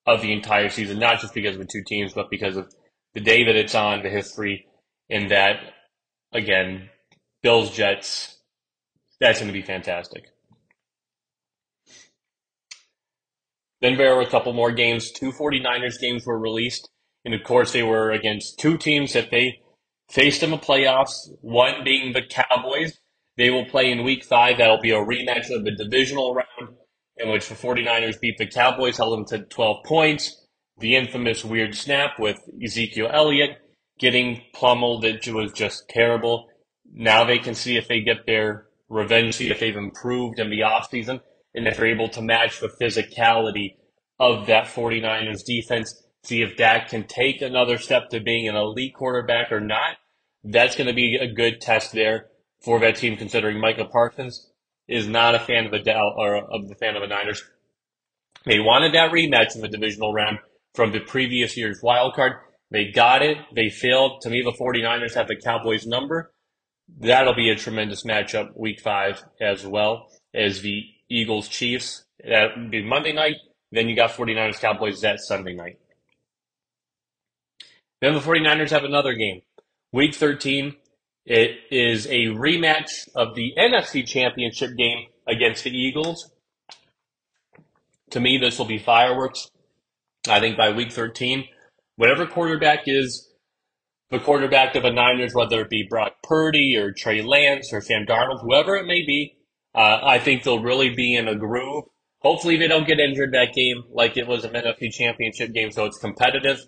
of 0.06 0.22
the 0.22 0.32
entire 0.32 0.68
season, 0.68 0.98
not 0.98 1.20
just 1.20 1.34
because 1.34 1.56
of 1.56 1.60
the 1.60 1.68
two 1.70 1.82
teams, 1.86 2.14
but 2.14 2.30
because 2.30 2.56
of 2.56 2.72
the 3.14 3.20
day 3.20 3.44
that 3.44 3.56
it's 3.56 3.74
on, 3.74 4.02
the 4.02 4.08
history, 4.08 4.66
in 5.08 5.28
that 5.28 5.56
again, 6.32 6.88
Bills 7.42 7.70
Jets. 7.74 8.36
That's 9.20 9.38
going 9.38 9.52
to 9.52 9.58
be 9.58 9.62
fantastic. 9.62 10.24
Then 13.80 13.96
there 13.96 14.14
were 14.14 14.22
a 14.22 14.30
couple 14.30 14.52
more 14.52 14.72
games. 14.72 15.10
Two 15.10 15.32
49ers 15.32 16.00
games 16.00 16.26
were 16.26 16.38
released. 16.38 16.90
And 17.24 17.34
of 17.34 17.42
course, 17.44 17.72
they 17.72 17.82
were 17.82 18.10
against 18.10 18.58
two 18.58 18.78
teams 18.78 19.12
that 19.12 19.30
they 19.30 19.60
faced 20.08 20.42
in 20.42 20.50
the 20.50 20.58
playoffs, 20.58 21.28
one 21.40 21.84
being 21.84 22.12
the 22.12 22.22
Cowboys. 22.22 22.98
They 23.36 23.50
will 23.50 23.64
play 23.64 23.90
in 23.90 24.04
week 24.04 24.24
five. 24.24 24.58
That'll 24.58 24.80
be 24.80 24.90
a 24.90 24.96
rematch 24.96 25.54
of 25.54 25.64
the 25.64 25.70
divisional 25.70 26.34
round 26.34 26.76
in 27.16 27.30
which 27.30 27.48
the 27.48 27.54
49ers 27.54 28.20
beat 28.20 28.38
the 28.38 28.46
Cowboys, 28.46 28.96
held 28.96 29.12
them 29.12 29.24
to 29.26 29.44
12 29.46 29.84
points. 29.84 30.46
The 30.78 30.96
infamous 30.96 31.44
weird 31.44 31.74
snap 31.74 32.18
with 32.18 32.38
Ezekiel 32.62 33.10
Elliott 33.12 33.58
getting 33.98 34.42
pummeled. 34.54 35.04
It 35.04 35.28
was 35.28 35.52
just 35.52 35.88
terrible. 35.88 36.48
Now 36.92 37.24
they 37.24 37.38
can 37.38 37.54
see 37.54 37.76
if 37.76 37.86
they 37.86 38.00
get 38.00 38.26
their 38.26 38.66
revenge, 38.88 39.36
see 39.36 39.50
if 39.50 39.60
they've 39.60 39.76
improved 39.76 40.38
in 40.38 40.50
the 40.50 40.60
offseason, 40.60 41.20
and 41.54 41.66
if 41.66 41.76
they're 41.76 41.86
able 41.86 42.08
to 42.08 42.22
match 42.22 42.60
the 42.60 42.68
physicality 42.68 43.76
of 44.18 44.46
that 44.46 44.66
49ers 44.66 45.44
defense 45.44 46.02
see 46.22 46.42
if 46.42 46.56
Dak 46.56 46.90
can 46.90 47.04
take 47.04 47.40
another 47.40 47.78
step 47.78 48.10
to 48.10 48.20
being 48.20 48.48
an 48.48 48.56
elite 48.56 48.94
quarterback 48.94 49.50
or 49.50 49.60
not. 49.60 49.96
That's 50.44 50.76
going 50.76 50.86
to 50.86 50.94
be 50.94 51.16
a 51.16 51.32
good 51.32 51.60
test 51.60 51.92
there 51.92 52.26
for 52.62 52.78
that 52.80 52.96
team, 52.96 53.16
considering 53.16 53.60
Micah 53.60 53.86
Parsons 53.86 54.50
is 54.88 55.06
not 55.06 55.34
a 55.34 55.38
fan 55.38 55.66
of 55.66 55.70
the 55.70 55.78
Dell 55.78 56.14
or 56.16 56.36
of 56.36 56.68
the 56.68 56.74
fan 56.74 56.96
of 56.96 57.02
the 57.02 57.08
Niners. 57.08 57.42
They 58.44 58.58
wanted 58.58 58.94
that 58.94 59.12
rematch 59.12 59.54
in 59.54 59.60
the 59.60 59.68
divisional 59.68 60.12
round 60.12 60.38
from 60.74 60.92
the 60.92 61.00
previous 61.00 61.56
year's 61.56 61.82
wild 61.82 62.14
card. 62.14 62.32
They 62.70 62.90
got 62.90 63.22
it. 63.22 63.38
They 63.54 63.68
failed. 63.68 64.22
To 64.22 64.30
me, 64.30 64.42
the 64.42 64.52
49ers 64.52 65.14
have 65.14 65.28
the 65.28 65.36
Cowboys 65.36 65.86
number. 65.86 66.32
That'll 66.98 67.34
be 67.34 67.50
a 67.50 67.56
tremendous 67.56 68.04
matchup 68.04 68.56
week 68.56 68.80
five 68.80 69.22
as 69.40 69.66
well 69.66 70.08
as 70.34 70.62
the 70.62 70.84
Eagles 71.10 71.48
Chiefs. 71.48 72.04
That 72.24 72.56
would 72.56 72.70
be 72.70 72.82
Monday 72.82 73.12
night. 73.12 73.36
Then 73.72 73.88
you 73.88 73.96
got 73.96 74.10
49ers 74.10 74.60
Cowboys 74.60 75.00
that 75.02 75.20
Sunday 75.20 75.54
night. 75.54 75.78
Then 78.00 78.14
the 78.14 78.20
49ers 78.20 78.70
have 78.70 78.84
another 78.84 79.14
game. 79.14 79.42
Week 79.92 80.14
13, 80.14 80.76
it 81.26 81.58
is 81.70 82.06
a 82.06 82.26
rematch 82.26 83.08
of 83.14 83.34
the 83.34 83.52
NFC 83.58 84.06
Championship 84.06 84.76
game 84.76 85.06
against 85.26 85.64
the 85.64 85.70
Eagles. 85.70 86.30
To 88.10 88.20
me, 88.20 88.38
this 88.38 88.58
will 88.58 88.66
be 88.66 88.78
fireworks. 88.78 89.50
I 90.28 90.40
think 90.40 90.56
by 90.56 90.70
week 90.70 90.92
13, 90.92 91.44
whatever 91.96 92.26
quarterback 92.26 92.80
is 92.86 93.28
the 94.10 94.18
quarterback 94.18 94.74
of 94.74 94.82
the 94.82 94.90
Niners, 94.90 95.34
whether 95.34 95.60
it 95.60 95.70
be 95.70 95.86
Brock 95.88 96.14
Purdy 96.22 96.76
or 96.76 96.92
Trey 96.92 97.22
Lance 97.22 97.72
or 97.72 97.80
Sam 97.80 98.06
Darnold, 98.06 98.42
whoever 98.42 98.76
it 98.76 98.86
may 98.86 99.04
be, 99.06 99.36
uh, 99.74 100.00
I 100.02 100.18
think 100.18 100.42
they'll 100.42 100.62
really 100.62 100.94
be 100.94 101.14
in 101.14 101.28
a 101.28 101.34
groove. 101.34 101.84
Hopefully, 102.20 102.56
they 102.56 102.68
don't 102.68 102.86
get 102.86 103.00
injured 103.00 103.32
that 103.32 103.54
game 103.54 103.84
like 103.90 104.16
it 104.16 104.26
was 104.26 104.44
an 104.44 104.52
NFC 104.52 104.92
Championship 104.92 105.52
game, 105.52 105.70
so 105.70 105.86
it's 105.86 105.98
competitive. 105.98 106.58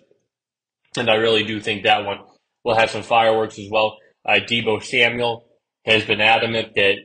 And 0.97 1.09
I 1.09 1.15
really 1.15 1.43
do 1.43 1.59
think 1.59 1.83
that 1.83 2.05
one 2.05 2.19
will 2.63 2.75
have 2.75 2.89
some 2.89 3.03
fireworks 3.03 3.59
as 3.59 3.67
well. 3.69 3.97
Uh, 4.25 4.39
Deebo 4.39 4.83
Samuel 4.83 5.45
has 5.85 6.05
been 6.05 6.21
adamant 6.21 6.75
that 6.75 6.95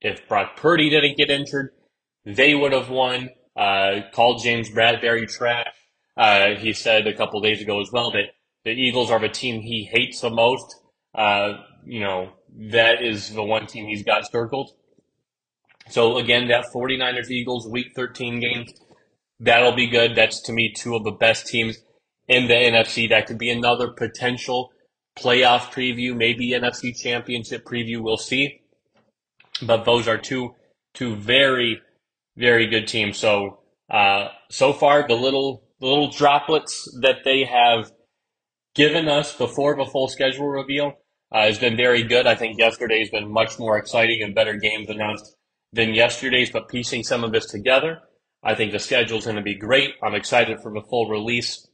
if 0.00 0.28
Brock 0.28 0.56
Purdy 0.56 0.90
didn't 0.90 1.16
get 1.16 1.30
injured, 1.30 1.70
they 2.24 2.54
would 2.54 2.72
have 2.72 2.90
won. 2.90 3.30
Uh, 3.56 4.02
called 4.12 4.40
James 4.40 4.70
Bradberry 4.70 5.28
trash. 5.28 5.66
Uh, 6.16 6.54
he 6.54 6.72
said 6.72 7.08
a 7.08 7.16
couple 7.16 7.40
days 7.40 7.60
ago 7.60 7.80
as 7.80 7.90
well 7.90 8.12
that 8.12 8.26
the 8.64 8.70
Eagles 8.70 9.10
are 9.10 9.18
the 9.18 9.28
team 9.28 9.60
he 9.60 9.82
hates 9.82 10.20
the 10.20 10.30
most. 10.30 10.76
Uh, 11.12 11.54
you 11.84 11.98
know, 11.98 12.30
that 12.70 13.02
is 13.02 13.32
the 13.32 13.42
one 13.42 13.66
team 13.66 13.86
he's 13.86 14.04
got 14.04 14.30
circled. 14.30 14.70
So 15.90 16.18
again, 16.18 16.48
that 16.48 16.66
49ers 16.72 17.30
Eagles 17.30 17.66
week 17.66 17.92
13 17.94 18.40
game, 18.40 18.66
that'll 19.40 19.72
be 19.72 19.86
good. 19.86 20.14
That's 20.14 20.40
to 20.42 20.52
me 20.52 20.72
two 20.72 20.94
of 20.94 21.04
the 21.04 21.12
best 21.12 21.46
teams 21.46 21.78
in 22.26 22.46
the 22.46 22.54
NFC. 22.54 23.08
That 23.08 23.26
could 23.26 23.38
be 23.38 23.50
another 23.50 23.88
potential 23.88 24.72
playoff 25.18 25.72
preview, 25.72 26.16
maybe 26.16 26.50
NFC 26.50 26.96
championship 26.96 27.64
preview. 27.64 28.00
We'll 28.00 28.16
see. 28.16 28.60
But 29.62 29.84
those 29.84 30.06
are 30.06 30.18
two, 30.18 30.54
two 30.94 31.16
very, 31.16 31.80
very 32.36 32.66
good 32.66 32.86
teams. 32.86 33.18
So, 33.18 33.60
uh, 33.90 34.28
so 34.50 34.72
far 34.72 35.06
the 35.08 35.14
little, 35.14 35.64
the 35.80 35.86
little 35.86 36.10
droplets 36.10 36.88
that 37.00 37.24
they 37.24 37.44
have 37.44 37.90
given 38.74 39.08
us 39.08 39.36
before 39.36 39.76
the 39.76 39.86
full 39.86 40.06
schedule 40.06 40.46
reveal 40.46 40.92
uh, 41.32 41.42
has 41.42 41.58
been 41.58 41.76
very 41.76 42.04
good. 42.04 42.26
I 42.26 42.34
think 42.34 42.58
yesterday's 42.58 43.10
been 43.10 43.32
much 43.32 43.58
more 43.58 43.76
exciting 43.78 44.22
and 44.22 44.34
better 44.34 44.54
games 44.54 44.88
announced 44.88 45.34
than 45.72 45.94
yesterday's, 45.94 46.50
but 46.50 46.68
piecing 46.68 47.02
some 47.02 47.24
of 47.24 47.32
this 47.32 47.46
together, 47.46 48.00
I 48.42 48.54
think 48.54 48.72
the 48.72 48.78
schedule's 48.78 49.24
going 49.24 49.36
to 49.36 49.42
be 49.42 49.56
great. 49.56 49.94
I'm 50.02 50.14
excited 50.14 50.60
for 50.60 50.72
the 50.72 50.82
full 50.88 51.08
release 51.08 51.66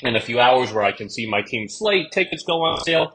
in 0.00 0.16
a 0.16 0.20
few 0.20 0.40
hours 0.40 0.72
where 0.72 0.84
I 0.84 0.92
can 0.92 1.08
see 1.08 1.26
my 1.26 1.42
team 1.42 1.68
slate, 1.68 2.10
tickets 2.12 2.42
go 2.44 2.62
on 2.62 2.80
sale, 2.80 3.12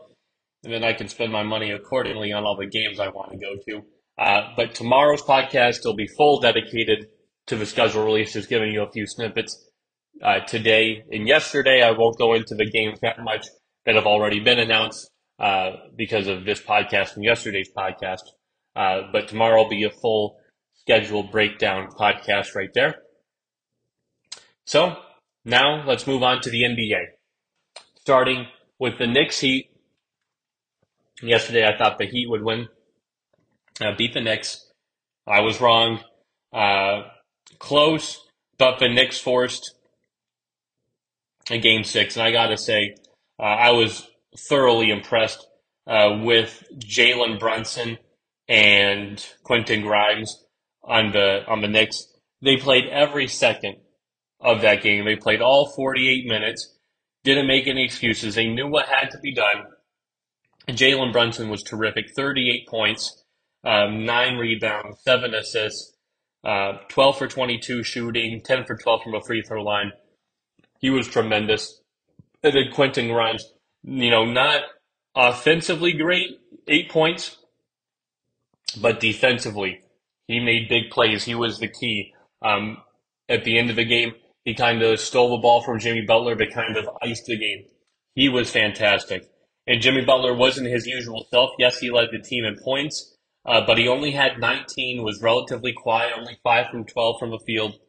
and 0.64 0.74
then 0.74 0.84
I 0.84 0.94
can 0.94 1.08
spend 1.08 1.32
my 1.32 1.44
money 1.44 1.72
accordingly 1.72 2.32
on 2.32 2.44
all 2.44 2.56
the 2.56 2.66
games 2.66 3.00
I 3.00 3.10
want 3.10 3.32
to 3.32 3.38
go 3.38 3.56
to. 3.68 3.86
Uh, 4.18 4.54
but 4.56 4.74
tomorrow's 4.74 5.22
podcast 5.22 5.84
will 5.84 5.96
be 5.96 6.08
full 6.08 6.40
dedicated 6.40 7.08
to 7.48 7.56
the 7.56 7.66
schedule 7.66 8.06
release, 8.06 8.34
just 8.34 8.50
giving 8.50 8.72
you 8.72 8.82
a 8.82 8.92
few 8.92 9.06
snippets 9.06 9.70
uh, 10.24 10.40
today 10.42 11.04
and 11.12 11.28
yesterday. 11.28 11.84
I 11.84 11.92
won't 11.92 12.18
go 12.18 12.34
into 12.34 12.56
the 12.56 12.70
games 12.70 13.00
that 13.02 13.20
much 13.20 13.48
that 13.86 13.96
have 13.96 14.06
already 14.06 14.40
been 14.40 14.60
announced 14.60 15.10
uh, 15.40 15.72
because 15.96 16.28
of 16.28 16.46
this 16.46 16.62
podcast 16.62 17.16
and 17.16 17.24
yesterday's 17.24 17.70
podcast. 17.76 18.22
Uh, 18.76 19.04
but 19.12 19.28
tomorrow 19.28 19.64
will 19.64 19.70
be 19.70 19.84
a 19.84 19.90
full 19.90 20.38
schedule 20.74 21.24
breakdown 21.24 21.90
podcast 21.92 22.56
right 22.56 22.74
there. 22.74 22.96
So 24.66 24.98
now 25.44 25.86
let's 25.88 26.08
move 26.08 26.24
on 26.24 26.42
to 26.42 26.50
the 26.50 26.64
NBA. 26.64 27.06
Starting 28.00 28.48
with 28.80 28.98
the 28.98 29.08
Knicks 29.08 29.40
Heat. 29.40 29.70
Yesterday 31.22 31.66
I 31.66 31.78
thought 31.78 31.98
the 31.98 32.06
Heat 32.06 32.30
would 32.30 32.44
win, 32.44 32.68
uh, 33.80 33.94
beat 33.98 34.14
the 34.14 34.22
Knicks. 34.22 34.72
I 35.26 35.40
was 35.40 35.62
wrong. 35.62 36.02
Uh, 36.52 37.04
close, 37.58 38.22
but 38.58 38.80
the 38.80 38.90
Knicks 38.90 39.18
forced 39.18 39.76
a 41.50 41.58
game 41.58 41.84
six. 41.84 42.16
And 42.16 42.24
I 42.24 42.32
got 42.32 42.48
to 42.48 42.58
say, 42.58 42.96
uh, 43.40 43.44
I 43.44 43.72
was 43.72 44.08
thoroughly 44.50 44.92
impressed 44.92 45.48
uh, 45.88 46.20
with 46.24 46.64
Jalen 46.78 47.40
Brunson 47.40 47.98
and 48.48 49.26
Quentin 49.44 49.82
Grimes 49.82 50.46
on 50.84 51.12
the 51.12 51.44
on 51.48 51.62
the 51.62 51.68
Knicks. 51.68 52.08
They 52.42 52.58
played 52.58 52.86
every 52.88 53.28
second 53.28 53.78
of 54.40 54.62
that 54.62 54.84
game. 54.84 55.06
They 55.06 55.16
played 55.16 55.42
all 55.42 55.72
48 55.76 56.26
minutes. 56.28 56.78
Didn't 57.24 57.48
make 57.48 57.68
any 57.68 57.84
excuses. 57.84 58.36
They 58.36 58.48
knew 58.48 58.68
what 58.68 58.88
had 58.88 59.10
to 59.12 59.20
be 59.20 59.34
done. 59.34 59.66
Jalen 60.68 61.12
Brunson 61.12 61.50
was 61.50 61.64
terrific. 61.64 62.12
38 62.16 62.68
points, 62.68 63.24
um, 63.64 64.06
nine 64.06 64.38
rebounds, 64.38 65.02
seven 65.04 65.34
assists, 65.34 65.96
uh, 66.44 66.74
12 66.90 67.18
for 67.18 67.28
22 67.28 67.84
shooting, 67.84 68.42
10 68.44 68.66
for 68.66 68.76
12 68.76 69.04
from 69.04 69.16
a 69.16 69.22
free 69.22 69.42
throw 69.42 69.64
line. 69.64 69.92
He 70.80 70.90
was 70.90 71.08
tremendous. 71.08 71.82
And 72.44 72.54
then 72.54 72.72
Quentin 72.74 73.08
Grimes, 73.08 73.52
you 73.84 74.12
know, 74.12 74.26
not 74.26 74.62
offensively 75.16 75.94
great, 75.94 76.40
eight 76.68 76.90
points, 76.90 77.38
but 78.82 79.00
defensively, 79.00 79.82
he 80.28 80.40
made 80.40 80.70
big 80.70 80.90
plays. 80.90 81.24
He 81.24 81.36
was 81.36 81.60
the 81.60 81.68
key. 81.68 82.14
Um, 82.42 82.78
at 83.30 83.44
the 83.44 83.58
end 83.58 83.70
of 83.70 83.76
the 83.76 83.86
game, 83.86 84.14
he 84.44 84.54
kind 84.54 84.82
of 84.82 85.00
stole 85.00 85.32
the 85.32 85.42
ball 85.42 85.62
from 85.62 85.80
Jimmy 85.80 86.02
Butler, 86.02 86.36
but 86.36 86.52
kind 86.52 86.78
of 86.78 86.90
iced 87.02 87.26
the 87.26 87.38
game. 87.38 87.66
He 88.14 88.30
was 88.30 88.50
fantastic. 88.52 89.30
And 89.68 89.82
Jimmy 89.82 90.06
Butler 90.06 90.36
wasn't 90.36 90.68
his 90.68 90.86
usual 90.86 91.26
self. 91.32 91.52
Yes, 91.58 91.80
he 91.80 91.90
led 91.90 92.10
the 92.12 92.20
team 92.20 92.46
in 92.46 92.58
points, 92.64 93.18
uh, 93.46 93.62
but 93.66 93.78
he 93.78 93.88
only 93.88 94.12
had 94.12 94.40
19, 94.40 95.04
was 95.04 95.22
relatively 95.22 95.74
quiet, 95.74 96.14
only 96.16 96.38
5 96.44 96.68
from 96.70 96.86
12 96.86 97.20
from 97.20 97.32
the 97.32 97.40
field. 97.40 97.80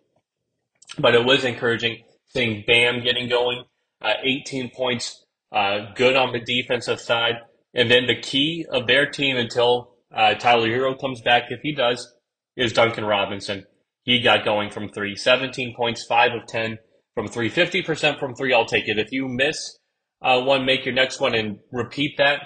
But 0.98 1.14
it 1.14 1.24
was 1.24 1.44
encouraging 1.44 2.02
seeing 2.28 2.64
Bam 2.66 3.02
getting 3.02 3.28
going, 3.28 3.64
uh, 4.00 4.14
18 4.22 4.70
points, 4.70 5.24
uh, 5.52 5.92
good 5.94 6.16
on 6.16 6.32
the 6.32 6.40
defensive 6.40 7.00
side. 7.00 7.36
And 7.74 7.90
then 7.90 8.06
the 8.06 8.20
key 8.20 8.66
of 8.70 8.86
their 8.86 9.10
team 9.10 9.36
until 9.36 9.95
uh, 10.14 10.34
Tyler 10.34 10.68
Herro 10.68 10.98
comes 10.98 11.20
back, 11.20 11.44
if 11.50 11.60
he 11.62 11.74
does, 11.74 12.14
is 12.56 12.72
Duncan 12.72 13.04
Robinson. 13.04 13.66
He 14.02 14.20
got 14.20 14.44
going 14.44 14.70
from 14.70 14.88
three, 14.88 15.16
17 15.16 15.74
points, 15.74 16.04
five 16.04 16.32
of 16.32 16.46
10 16.46 16.78
from 17.14 17.28
three, 17.28 17.50
50% 17.50 18.20
from 18.20 18.34
three. 18.34 18.52
I'll 18.52 18.66
take 18.66 18.88
it. 18.88 18.98
If 18.98 19.10
you 19.10 19.26
miss 19.28 19.78
uh, 20.22 20.40
one, 20.42 20.64
make 20.64 20.84
your 20.84 20.94
next 20.94 21.20
one 21.20 21.34
and 21.34 21.58
repeat 21.72 22.16
that. 22.18 22.40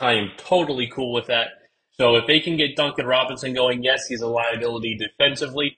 I 0.00 0.12
am 0.12 0.30
totally 0.36 0.90
cool 0.92 1.12
with 1.12 1.26
that. 1.26 1.48
So 1.92 2.16
if 2.16 2.26
they 2.26 2.40
can 2.40 2.56
get 2.56 2.76
Duncan 2.76 3.06
Robinson 3.06 3.52
going, 3.54 3.82
yes, 3.82 4.06
he's 4.06 4.20
a 4.20 4.28
liability 4.28 4.96
defensively, 4.96 5.76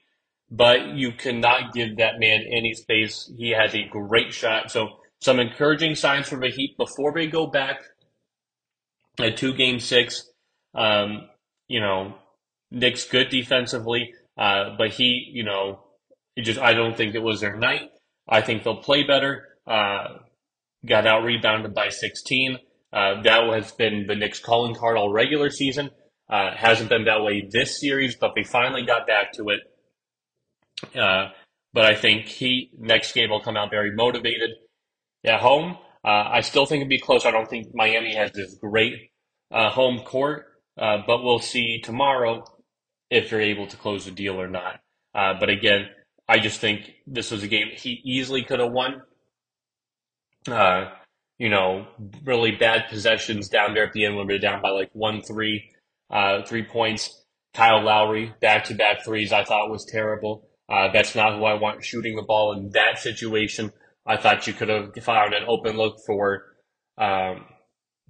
but 0.49 0.89
you 0.95 1.11
cannot 1.11 1.73
give 1.73 1.97
that 1.97 2.19
man 2.19 2.43
any 2.51 2.73
space. 2.73 3.31
He 3.37 3.49
has 3.49 3.73
a 3.73 3.87
great 3.87 4.33
shot. 4.33 4.71
So 4.71 4.99
some 5.19 5.39
encouraging 5.39 5.95
signs 5.95 6.29
for 6.29 6.39
the 6.39 6.49
Heat 6.49 6.77
before 6.77 7.13
they 7.13 7.27
go 7.27 7.47
back 7.47 7.81
at 9.19 9.37
two 9.37 9.53
game 9.53 9.79
six. 9.79 10.30
Um, 10.73 11.29
you 11.67 11.79
know, 11.79 12.15
Nick's 12.71 13.05
good 13.05 13.29
defensively. 13.29 14.13
Uh, 14.37 14.75
but 14.77 14.91
he, 14.91 15.29
you 15.31 15.43
know, 15.43 15.79
he 16.35 16.41
just, 16.41 16.59
I 16.59 16.73
don't 16.73 16.95
think 16.95 17.15
it 17.15 17.21
was 17.21 17.41
their 17.41 17.57
night. 17.57 17.89
I 18.27 18.41
think 18.41 18.63
they'll 18.63 18.77
play 18.77 19.03
better. 19.03 19.47
Uh, 19.67 20.19
got 20.85 21.05
out 21.05 21.23
rebounded 21.23 21.73
by 21.73 21.89
16. 21.89 22.57
Uh, 22.93 23.21
that 23.21 23.43
has 23.53 23.71
been 23.71 24.05
the 24.07 24.15
Knicks 24.15 24.39
calling 24.39 24.75
card 24.75 24.97
all 24.97 25.11
regular 25.11 25.49
season. 25.49 25.89
Uh, 26.29 26.55
hasn't 26.55 26.89
been 26.89 27.05
that 27.05 27.23
way 27.23 27.47
this 27.51 27.79
series, 27.79 28.15
but 28.15 28.33
they 28.35 28.43
finally 28.43 28.83
got 28.83 29.05
back 29.05 29.33
to 29.33 29.49
it. 29.49 29.59
Uh, 30.97 31.29
but 31.73 31.85
I 31.85 31.95
think 31.95 32.25
he 32.25 32.71
next 32.77 33.13
game 33.13 33.29
will 33.29 33.41
come 33.41 33.57
out 33.57 33.69
very 33.69 33.91
motivated 33.91 34.51
at 35.25 35.39
home. 35.39 35.77
Uh, 36.03 36.29
I 36.31 36.41
still 36.41 36.65
think 36.65 36.81
it'd 36.81 36.89
be 36.89 36.99
close. 36.99 37.25
I 37.25 37.31
don't 37.31 37.49
think 37.49 37.67
Miami 37.73 38.15
has 38.15 38.31
this 38.31 38.55
great 38.55 39.11
uh, 39.51 39.69
home 39.69 39.99
court, 39.99 40.45
uh, 40.77 40.97
but 41.05 41.23
we'll 41.23 41.39
see 41.39 41.79
tomorrow 41.81 42.43
if 43.09 43.29
they're 43.29 43.41
able 43.41 43.67
to 43.67 43.77
close 43.77 44.05
the 44.05 44.11
deal 44.11 44.39
or 44.39 44.47
not. 44.47 44.79
Uh, 45.13 45.33
but 45.39 45.49
again, 45.49 45.87
I 46.27 46.39
just 46.39 46.61
think 46.61 46.91
this 47.05 47.31
was 47.31 47.43
a 47.43 47.47
game 47.47 47.67
he 47.75 48.01
easily 48.05 48.43
could 48.43 48.59
have 48.59 48.71
won. 48.71 49.01
Uh, 50.47 50.91
you 51.37 51.49
know, 51.49 51.87
really 52.23 52.51
bad 52.51 52.87
possessions 52.89 53.49
down 53.49 53.73
there 53.73 53.85
at 53.85 53.93
the 53.93 54.05
end 54.05 54.15
when 54.15 54.27
we 54.27 54.35
are 54.35 54.39
down 54.39 54.61
by 54.61 54.69
like 54.69 54.89
one, 54.93 55.21
three, 55.21 55.71
uh, 56.09 56.43
three 56.43 56.63
points. 56.63 57.25
Kyle 57.53 57.83
Lowry, 57.83 58.33
back 58.39 58.63
to 58.65 58.75
back 58.75 59.03
threes, 59.03 59.33
I 59.33 59.43
thought 59.43 59.69
was 59.69 59.85
terrible. 59.85 60.47
Uh, 60.69 60.89
that's 60.93 61.15
not 61.15 61.37
who 61.37 61.43
I 61.43 61.55
want 61.55 61.83
shooting 61.83 62.15
the 62.15 62.21
ball 62.21 62.53
in 62.53 62.69
that 62.69 62.97
situation. 62.97 63.73
I 64.05 64.17
thought 64.17 64.47
you 64.47 64.53
could 64.53 64.69
have 64.69 64.93
found 65.03 65.33
an 65.33 65.43
open 65.47 65.75
look 65.75 65.97
for 66.05 66.45
um, 66.97 67.45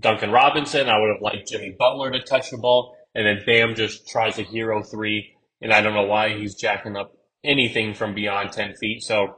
Duncan 0.02 0.32
Robinson. 0.32 0.90
I 0.90 1.00
would 1.00 1.10
have 1.10 1.22
liked 1.22 1.50
Jimmy 1.50 1.76
Butler 1.78 2.12
to 2.12 2.22
touch 2.22 2.50
the 2.50 2.58
ball. 2.58 2.98
And 3.14 3.26
then 3.26 3.44
Bam 3.46 3.76
just 3.76 4.08
tries 4.08 4.40
a 4.40 4.44
hero 4.44 4.84
three. 4.84 5.36
And 5.62 5.72
I 5.74 5.82
don't 5.82 5.94
know 5.94 6.06
why 6.06 6.38
he's 6.38 6.56
jacking 6.56 6.98
up 6.98 7.14
anything 7.44 7.94
from 7.94 8.14
beyond 8.14 8.52
10 8.52 8.76
feet. 8.76 9.04
So, 9.04 9.36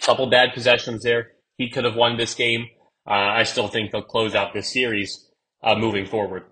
couple 0.00 0.30
bad 0.30 0.54
possessions 0.54 1.02
there. 1.02 1.32
He 1.56 1.68
could 1.70 1.84
have 1.84 1.96
won 1.96 2.16
this 2.16 2.34
game. 2.34 2.66
Uh, 3.06 3.12
I 3.12 3.42
still 3.42 3.68
think 3.68 3.90
they'll 3.90 4.02
close 4.02 4.34
out 4.34 4.54
this 4.54 4.72
series 4.72 5.28
uh, 5.62 5.74
moving 5.74 6.06
forward. 6.06 6.44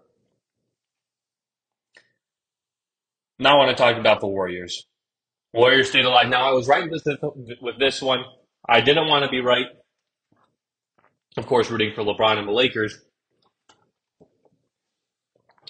Now 3.39 3.55
I 3.55 3.57
want 3.59 3.77
to 3.77 3.83
talk 3.83 3.97
about 3.97 4.21
the 4.21 4.27
Warriors. 4.27 4.87
Warriors 5.53 5.91
stayed 5.91 6.07
alive. 6.07 6.29
Now 6.29 6.49
I 6.49 6.53
was 6.53 6.67
right 6.67 6.91
with 6.91 7.05
this, 7.05 7.17
with 7.61 7.79
this 7.79 8.03
one. 8.03 8.25
I 8.69 8.81
didn't 8.81 9.09
want 9.09 9.25
to 9.25 9.31
be 9.31 9.41
right. 9.41 9.67
Of 11.37 11.47
course, 11.47 11.71
rooting 11.71 11.93
for 11.95 12.03
LeBron 12.03 12.39
and 12.39 12.49
the 12.49 12.53
Lakers. 12.53 12.99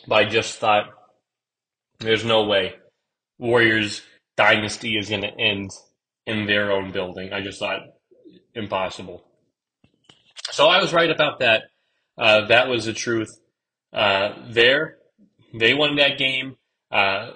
But 0.07 0.15
I 0.15 0.25
just 0.25 0.59
thought 0.59 0.85
there's 1.99 2.25
no 2.25 2.45
way 2.45 2.75
Warriors 3.39 4.03
dynasty 4.37 4.97
is 4.97 5.09
going 5.09 5.23
to 5.23 5.39
end 5.39 5.71
in 6.27 6.47
their 6.47 6.71
own 6.71 6.93
building. 6.93 7.33
I 7.33 7.41
just 7.41 7.59
thought 7.59 7.81
impossible. 8.55 9.25
So 10.51 10.69
I 10.69 10.81
was 10.81 10.93
right 10.93 11.11
about 11.11 11.41
that. 11.41 11.65
Uh, 12.17 12.47
that 12.47 12.69
was 12.69 12.85
the 12.85 12.93
truth. 12.93 13.31
Uh, 13.93 14.35
there, 14.49 14.99
they 15.59 15.75
won 15.75 15.97
that 15.97 16.19
game. 16.19 16.57
Uh, 16.91 17.31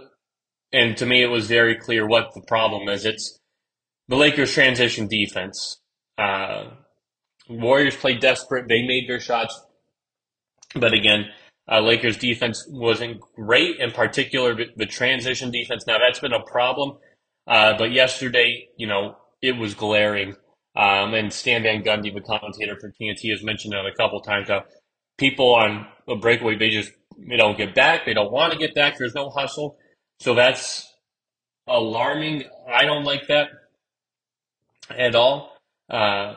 and 0.73 0.97
to 0.99 1.07
me, 1.07 1.23
it 1.23 1.27
was 1.29 1.49
very 1.49 1.77
clear 1.77 2.07
what 2.07 2.33
the 2.35 2.43
problem 2.43 2.89
is. 2.89 3.05
It's 3.05 3.39
the 4.09 4.17
Lakers' 4.17 4.55
transition 4.55 5.09
defense. 5.09 5.81
Uh, 6.17 6.71
Warriors 7.51 7.97
played 7.97 8.21
desperate. 8.21 8.69
They 8.69 8.83
made 8.87 9.09
their 9.09 9.21
shots. 9.21 9.61
But 10.75 10.95
again, 10.95 11.27
uh, 11.71 11.81
Lakers 11.81 12.17
defense 12.17 12.67
wasn't 12.69 13.21
great, 13.35 13.79
in 13.81 13.91
particular 13.91 14.57
the 14.77 14.87
transition 14.87 15.51
defense. 15.51 15.85
Now 15.87 15.99
that's 15.99 16.21
been 16.21 16.33
a 16.33 16.43
problem, 16.43 16.99
uh, 17.47 17.77
but 17.77 17.93
yesterday, 17.93 18.69
you 18.77 18.87
know, 18.87 19.17
it 19.43 19.57
was 19.57 19.75
glaring. 19.75 20.37
Um, 20.77 21.15
and 21.15 21.33
Stan 21.33 21.65
Van 21.65 21.83
Gundy, 21.83 22.15
the 22.15 22.21
commentator 22.21 22.79
for 22.79 22.91
TNT, 22.91 23.31
has 23.31 23.43
mentioned 23.43 23.75
it 23.75 23.85
a 23.85 23.95
couple 23.97 24.21
times 24.21 24.49
now. 24.49 24.65
People 25.19 25.55
on 25.55 25.87
a 26.09 26.17
breakaway, 26.17 26.57
they 26.57 26.71
just 26.71 26.93
they 27.19 27.37
don't 27.37 27.59
get 27.59 27.75
back. 27.75 28.07
They 28.07 28.15
don't 28.15 28.33
want 28.33 28.53
to 28.53 28.59
get 28.59 28.75
back. 28.75 28.97
There's 28.97 29.15
no 29.15 29.29
hustle, 29.29 29.77
so 30.21 30.35
that's 30.35 30.89
alarming. 31.67 32.45
I 32.73 32.85
don't 32.85 33.05
like 33.05 33.27
that 33.27 33.49
at 34.91 35.15
all. 35.15 35.57
Uh, 35.89 36.37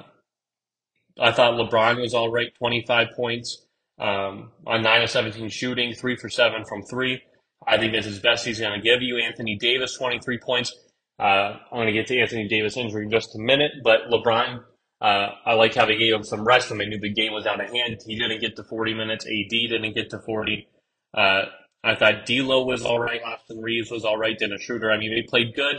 I 1.20 1.32
thought 1.32 1.54
LeBron 1.54 2.02
was 2.02 2.14
all 2.14 2.32
right, 2.32 2.54
25 2.56 3.08
points 3.16 3.66
um, 4.00 4.52
on 4.66 4.82
9 4.82 5.04
of 5.04 5.10
17 5.10 5.50
shooting, 5.50 5.94
3 5.94 6.16
for 6.16 6.30
7 6.30 6.66
from 6.66 6.84
3. 6.84 7.22
I 7.68 7.78
think 7.78 7.94
that's 7.94 8.06
his 8.06 8.20
best 8.20 8.46
he's 8.46 8.60
going 8.60 8.74
to 8.74 8.84
give 8.84 9.02
you. 9.02 9.18
Anthony 9.20 9.58
Davis, 9.58 9.96
23 9.98 10.40
points. 10.40 10.76
Uh, 11.20 11.58
I'm 11.72 11.78
going 11.78 11.88
to 11.88 11.94
get 11.94 12.08
to 12.08 12.18
Anthony 12.18 12.48
Davis' 12.48 12.76
injury 12.76 13.06
in 13.06 13.12
just 13.12 13.36
a 13.36 13.40
minute, 13.40 13.72
but 13.84 14.10
LeBron, 14.10 14.64
uh, 15.02 15.30
I 15.46 15.54
like 15.54 15.76
how 15.76 15.86
they 15.86 15.98
gave 15.98 16.14
him 16.14 16.24
some 16.24 16.44
rest 16.44 16.70
when 16.70 16.80
they 16.80 16.88
knew 16.88 17.00
the 17.00 17.14
game 17.14 17.34
was 17.34 17.46
out 17.46 17.64
of 17.64 17.70
hand. 17.70 18.02
He 18.06 18.18
didn't 18.18 18.42
get 18.42 18.56
to 18.56 18.64
40 18.64 18.94
minutes. 18.94 19.26
AD 19.26 19.50
didn't 19.50 19.94
get 19.94 20.10
to 20.10 20.20
40. 20.20 20.68
Uh, 21.14 21.44
I 21.84 21.96
thought 21.96 22.26
D'Lo 22.26 22.66
was 22.66 22.84
all 22.84 23.00
right. 23.00 23.22
Austin 23.22 23.62
Reaves 23.62 23.92
was 23.92 24.06
all 24.06 24.18
right. 24.18 24.38
Dennis 24.38 24.64
Schroeder. 24.64 24.92
I 24.92 24.98
mean, 24.98 25.14
they 25.14 25.22
played 25.22 25.54
good. 25.56 25.76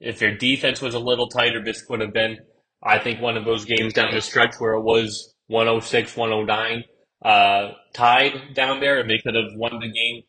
If 0.00 0.18
their 0.18 0.36
defense 0.36 0.82
was 0.82 0.94
a 0.94 0.98
little 0.98 1.28
tighter, 1.28 1.64
this 1.64 1.84
would 1.88 2.00
have 2.00 2.12
been, 2.12 2.38
I 2.86 2.98
think, 2.98 3.20
one 3.20 3.36
of 3.36 3.44
those 3.44 3.64
games 3.64 3.92
down 3.92 4.14
the 4.14 4.20
stretch 4.20 4.54
where 4.58 4.74
it 4.74 4.82
was 4.82 5.34
106, 5.48 6.16
109 6.16 6.84
uh, 7.24 7.72
tied 7.92 8.54
down 8.54 8.80
there, 8.80 9.00
and 9.00 9.10
they 9.10 9.18
could 9.18 9.34
have 9.34 9.56
won 9.56 9.80
the 9.80 9.88
game. 9.88 10.22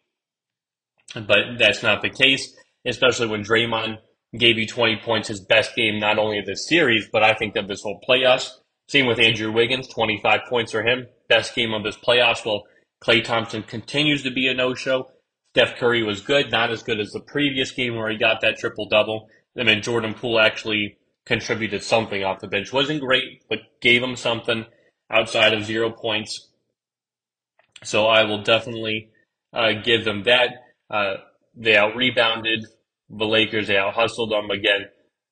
But 1.26 1.58
that's 1.58 1.84
not 1.84 2.02
the 2.02 2.10
case, 2.10 2.56
especially 2.86 3.28
when 3.28 3.43
Draymond 3.43 3.98
gave 4.38 4.58
you 4.58 4.67
20 4.67 4.98
points, 5.04 5.28
his 5.30 5.39
best 5.39 5.76
game 5.76 6.00
not 6.00 6.17
only 6.17 6.39
of 6.39 6.46
this 6.46 6.67
series, 6.67 7.08
but 7.12 7.24
I 7.24 7.34
think 7.34 7.56
of 7.56 7.67
this 7.67 7.82
whole 7.82 8.02
playoffs. 8.08 8.50
Same 8.89 9.06
with 9.06 9.20
Andrew 9.20 9.52
Wiggins, 9.52 9.88
25 9.88 10.41
points 10.50 10.72
for 10.72 10.84
him, 10.84 11.08
best 11.28 11.56
game 11.56 11.74
of 11.74 11.84
this 11.84 11.98
playoffs. 11.98 12.46
Well, 12.46 12.63
Klay 13.02 13.24
Thompson 13.24 13.63
continues 13.63 14.24
to 14.24 14.32
be 14.32 14.48
a 14.48 14.54
no-show. 14.54 15.12
Steph 15.54 15.78
Curry 15.78 16.04
was 16.04 16.22
good, 16.22 16.52
not 16.52 16.72
as 16.72 16.84
good 16.84 17.00
as 17.00 17.12
the 17.12 17.20
previous 17.20 17.72
game 17.72 17.96
where 17.96 18.10
he 18.10 18.17
got 18.17 18.41
that 18.41 18.58
triple 18.58 18.88
double. 18.88 19.28
And 19.56 19.67
then 19.67 19.82
Jordan 19.82 20.13
Poole 20.13 20.39
actually 20.39 20.98
contributed 21.28 21.84
something 21.84 22.24
off 22.24 22.40
the 22.40 22.48
bench. 22.48 22.72
Wasn't 22.72 23.02
great, 23.02 23.44
but 23.50 23.60
gave 23.82 24.02
him 24.02 24.16
something 24.16 24.66
outside 25.12 25.54
of 25.54 25.66
zero 25.66 25.92
points. 25.92 26.50
So 27.84 28.08
I 28.08 28.24
will 28.24 28.42
definitely 28.42 29.10
uh, 29.54 29.74
give 29.84 30.06
them 30.06 30.24
that. 30.24 30.50
Uh, 30.90 31.16
they 31.56 31.76
out 31.76 31.96
rebounded 31.96 32.66
the 33.10 33.26
Lakers. 33.26 33.68
They 33.68 33.78
out 33.78 33.94
hustled 33.94 34.32
them 34.32 34.50
again. 34.50 34.86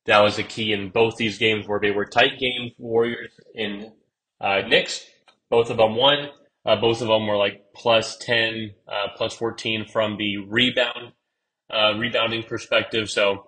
That 0.05 0.19
was 0.19 0.35
the 0.35 0.43
key 0.43 0.73
in 0.73 0.89
both 0.89 1.15
these 1.15 1.37
games 1.37 1.67
where 1.67 1.79
they 1.79 1.91
were 1.91 2.05
tight 2.05 2.37
games. 2.39 2.73
Warriors 2.77 3.31
and 3.55 3.91
uh, 4.39 4.61
Knicks, 4.67 5.05
both 5.49 5.69
of 5.69 5.77
them 5.77 5.95
won. 5.95 6.29
Uh, 6.65 6.75
both 6.75 7.01
of 7.01 7.07
them 7.07 7.25
were 7.25 7.37
like 7.37 7.63
plus 7.73 8.17
10, 8.17 8.71
uh, 8.87 9.07
plus 9.15 9.35
14 9.35 9.85
from 9.85 10.17
the 10.17 10.37
rebound, 10.37 11.13
uh, 11.71 11.93
rebounding 11.97 12.43
perspective. 12.43 13.09
So 13.09 13.47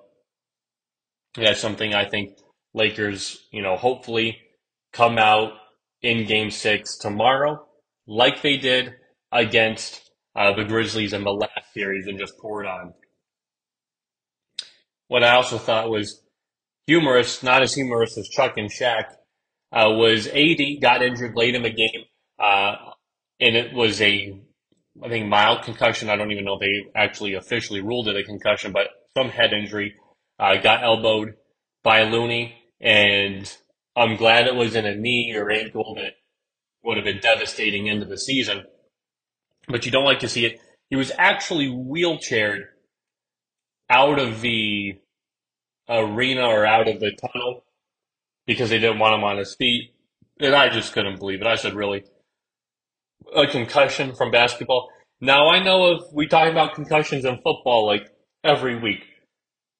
that's 1.45 1.61
something 1.61 1.93
I 1.93 2.09
think 2.09 2.37
Lakers, 2.73 3.47
you 3.51 3.61
know, 3.61 3.75
hopefully 3.75 4.37
come 4.93 5.17
out 5.17 5.53
in 6.01 6.27
game 6.27 6.51
six 6.51 6.97
tomorrow, 6.97 7.65
like 8.07 8.41
they 8.41 8.57
did 8.57 8.93
against 9.31 10.01
uh, 10.35 10.53
the 10.53 10.63
Grizzlies 10.63 11.13
in 11.13 11.23
the 11.23 11.31
last 11.31 11.73
series 11.73 12.07
and 12.07 12.19
just 12.19 12.37
pour 12.39 12.63
it 12.63 12.67
on. 12.67 12.93
What 15.07 15.23
I 15.23 15.35
also 15.35 15.57
thought 15.57 15.89
was 15.89 16.21
humorous, 16.85 17.43
not 17.43 17.61
as 17.61 17.73
humorous 17.73 18.17
as 18.17 18.27
Chuck 18.27 18.57
and 18.57 18.69
Shaq, 18.69 19.05
uh, 19.71 19.89
was 19.89 20.27
AD 20.27 20.81
got 20.81 21.01
injured 21.01 21.35
late 21.35 21.55
in 21.55 21.63
the 21.63 21.69
game. 21.69 22.05
Uh, 22.39 22.75
and 23.39 23.55
it 23.55 23.73
was 23.73 24.01
a, 24.01 24.39
I 25.03 25.09
think, 25.09 25.27
mild 25.27 25.63
concussion. 25.63 26.09
I 26.09 26.15
don't 26.15 26.31
even 26.31 26.45
know 26.45 26.55
if 26.55 26.61
they 26.61 26.99
actually 26.99 27.33
officially 27.33 27.81
ruled 27.81 28.07
it 28.07 28.15
a 28.15 28.23
concussion, 28.23 28.71
but 28.71 28.87
some 29.15 29.29
head 29.29 29.53
injury. 29.53 29.95
Uh, 30.39 30.57
got 30.57 30.83
elbowed 30.83 31.35
by 31.83 32.03
Looney, 32.03 32.55
and 32.79 33.51
I'm 33.95 34.17
glad 34.17 34.47
it 34.47 34.55
was 34.55 34.75
in 34.75 34.85
a 34.85 34.95
knee 34.95 35.33
or 35.35 35.49
ankle 35.49 35.95
that 35.95 36.13
would 36.83 36.97
have 36.97 37.05
been 37.05 37.19
devastating 37.19 37.87
into 37.87 38.05
the 38.05 38.17
season. 38.17 38.65
But 39.67 39.85
you 39.85 39.91
don't 39.91 40.05
like 40.05 40.19
to 40.19 40.29
see 40.29 40.45
it. 40.45 40.59
He 40.89 40.95
was 40.95 41.11
actually 41.17 41.67
wheelchaired 41.67 42.65
out 43.89 44.19
of 44.19 44.41
the 44.41 44.99
arena 45.89 46.45
or 46.45 46.65
out 46.65 46.87
of 46.87 46.99
the 46.99 47.11
tunnel 47.11 47.63
because 48.45 48.69
they 48.69 48.79
didn't 48.79 48.99
want 48.99 49.15
him 49.15 49.23
on 49.23 49.37
his 49.37 49.55
feet. 49.55 49.93
And 50.39 50.55
I 50.55 50.69
just 50.69 50.93
couldn't 50.93 51.19
believe 51.19 51.41
it. 51.41 51.47
I 51.47 51.55
said, 51.55 51.73
really? 51.73 52.03
a 53.35 53.47
concussion 53.47 54.15
from 54.15 54.31
basketball. 54.31 54.89
Now 55.19 55.49
I 55.49 55.63
know 55.63 55.93
if 55.93 56.01
we 56.13 56.27
talk 56.27 56.49
about 56.49 56.75
concussions 56.75 57.25
in 57.25 57.37
football 57.37 57.85
like 57.85 58.09
every 58.43 58.79
week, 58.79 59.03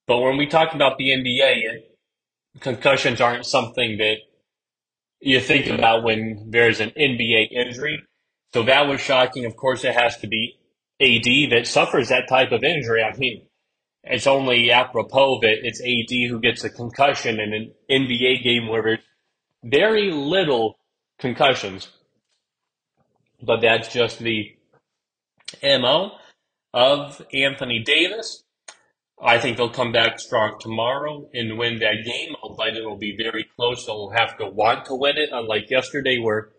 but 0.07 0.19
when 0.19 0.37
we 0.37 0.47
talk 0.47 0.73
about 0.73 0.97
the 0.97 1.09
NBA, 1.09 1.83
concussions 2.59 3.21
aren't 3.21 3.45
something 3.45 3.97
that 3.97 4.17
you 5.19 5.39
think 5.39 5.67
about 5.67 6.03
when 6.03 6.47
there's 6.49 6.79
an 6.79 6.91
NBA 6.91 7.51
injury. 7.51 8.01
So 8.53 8.63
that 8.63 8.87
was 8.87 9.01
shocking. 9.01 9.45
Of 9.45 9.55
course, 9.55 9.83
it 9.83 9.93
has 9.93 10.17
to 10.19 10.27
be 10.27 10.57
AD 11.01 11.51
that 11.51 11.67
suffers 11.67 12.09
that 12.09 12.27
type 12.29 12.51
of 12.51 12.63
injury. 12.63 13.03
I 13.03 13.15
mean, 13.17 13.45
it's 14.03 14.27
only 14.27 14.71
apropos 14.71 15.41
that 15.41 15.65
it's 15.65 15.81
AD 15.81 16.29
who 16.29 16.39
gets 16.39 16.63
a 16.63 16.69
concussion 16.69 17.39
in 17.39 17.53
an 17.53 17.71
NBA 17.89 18.43
game 18.43 18.67
where 18.67 18.81
there's 18.81 18.99
very 19.63 20.11
little 20.11 20.77
concussions 21.19 21.89
but 23.41 23.61
that's 23.61 23.87
just 23.89 24.19
the 24.19 24.55
MO 25.63 26.11
of 26.73 27.21
Anthony 27.33 27.79
Davis. 27.79 28.43
I 29.21 29.39
think 29.39 29.57
they'll 29.57 29.69
come 29.69 29.91
back 29.91 30.19
strong 30.19 30.57
tomorrow 30.59 31.29
and 31.33 31.57
win 31.57 31.79
that 31.79 32.05
game. 32.05 32.35
Albeit 32.43 32.77
it 32.77 32.85
will 32.85 32.97
be 32.97 33.17
very 33.17 33.45
close. 33.55 33.85
They'll 33.85 34.11
have 34.11 34.37
to 34.37 34.47
want 34.47 34.85
to 34.85 34.95
win 34.95 35.17
it, 35.17 35.29
unlike 35.31 35.69
yesterday 35.69 36.19
where 36.19 36.49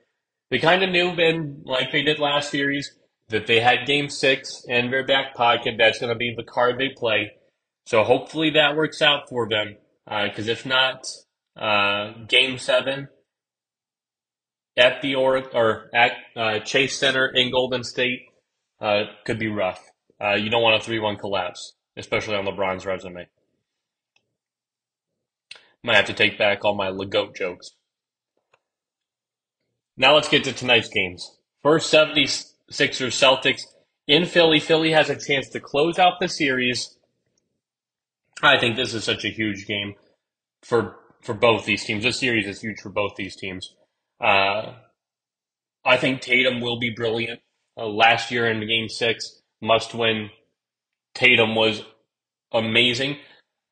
they 0.50 0.58
kind 0.58 0.82
of 0.82 0.90
knew, 0.90 1.14
then, 1.14 1.62
like 1.64 1.92
they 1.92 2.02
did 2.02 2.18
last 2.18 2.50
series, 2.50 2.96
that 3.28 3.46
they 3.46 3.60
had 3.60 3.86
game 3.86 4.08
six 4.08 4.64
in 4.66 4.90
their 4.90 5.06
back 5.06 5.34
pocket. 5.34 5.76
That's 5.78 5.98
going 5.98 6.12
to 6.12 6.18
be 6.18 6.34
the 6.36 6.42
card 6.42 6.78
they 6.78 6.88
play. 6.88 7.32
So 7.86 8.02
hopefully 8.02 8.50
that 8.50 8.76
works 8.76 9.00
out 9.02 9.28
for 9.28 9.48
them. 9.48 9.76
Because 10.06 10.48
uh, 10.48 10.52
if 10.52 10.64
not, 10.64 11.06
uh, 11.56 12.12
game 12.26 12.58
seven 12.58 13.08
at 14.78 15.02
the 15.02 15.14
or 15.16 15.42
or 15.54 15.90
at 15.94 16.12
uh, 16.36 16.60
Chase 16.60 16.98
Center 16.98 17.26
in 17.26 17.50
Golden 17.50 17.84
State 17.84 18.20
uh, 18.80 19.04
could 19.24 19.38
be 19.38 19.48
rough. 19.48 19.82
Uh, 20.22 20.34
you 20.34 20.50
don't 20.50 20.62
want 20.62 20.80
a 20.80 20.84
three-one 20.84 21.16
collapse, 21.16 21.74
especially 21.98 22.36
on 22.36 22.46
LeBron's 22.46 22.86
resume. 22.86 23.26
Might 25.82 25.96
have 25.96 26.06
to 26.06 26.14
take 26.14 26.38
back 26.38 26.64
all 26.64 26.74
my 26.74 26.88
Legoat 26.88 27.36
jokes. 27.36 27.72
Now 29.96 30.14
let's 30.14 30.28
get 30.28 30.44
to 30.44 30.52
tonight's 30.52 30.88
games. 30.88 31.38
First, 31.62 31.92
76ers 31.92 32.54
Celtics 32.70 33.62
in 34.06 34.24
Philly. 34.24 34.60
Philly 34.60 34.92
has 34.92 35.10
a 35.10 35.18
chance 35.18 35.48
to 35.50 35.60
close 35.60 35.98
out 35.98 36.20
the 36.20 36.28
series. 36.28 36.96
I 38.42 38.58
think 38.58 38.76
this 38.76 38.94
is 38.94 39.04
such 39.04 39.24
a 39.24 39.30
huge 39.30 39.66
game 39.66 39.94
for 40.62 40.96
for 41.20 41.34
both 41.34 41.64
these 41.64 41.84
teams. 41.84 42.04
This 42.04 42.20
series 42.20 42.46
is 42.46 42.60
huge 42.60 42.80
for 42.80 42.90
both 42.90 43.16
these 43.16 43.34
teams. 43.34 43.74
Uh, 44.20 44.74
I 45.84 45.96
think 45.96 46.20
Tatum 46.20 46.60
will 46.60 46.78
be 46.78 46.90
brilliant. 46.90 47.40
Uh, 47.76 47.86
last 47.86 48.30
year 48.30 48.46
in 48.46 48.66
Game 48.66 48.88
Six, 48.88 49.42
must 49.60 49.94
win. 49.94 50.30
Tatum 51.18 51.56
was 51.56 51.82
amazing. 52.52 53.16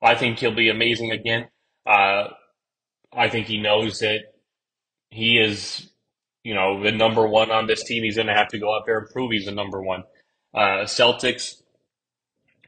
I 0.02 0.16
think 0.16 0.40
he'll 0.40 0.54
be 0.54 0.68
amazing 0.68 1.12
again. 1.12 1.46
Uh, 1.86 2.28
I 3.12 3.28
think 3.28 3.46
he 3.46 3.58
knows 3.60 4.00
that 4.00 4.22
he 5.10 5.38
is, 5.38 5.88
you 6.42 6.54
know, 6.54 6.82
the 6.82 6.90
number 6.90 7.24
one 7.24 7.52
on 7.52 7.68
this 7.68 7.84
team. 7.84 8.02
He's 8.02 8.16
going 8.16 8.26
to 8.26 8.34
have 8.34 8.48
to 8.48 8.58
go 8.58 8.74
out 8.74 8.82
there 8.84 8.98
and 8.98 9.08
prove 9.10 9.30
he's 9.30 9.46
the 9.46 9.52
number 9.52 9.80
one. 9.80 10.02
Uh, 10.52 10.86
Celtics 10.86 11.62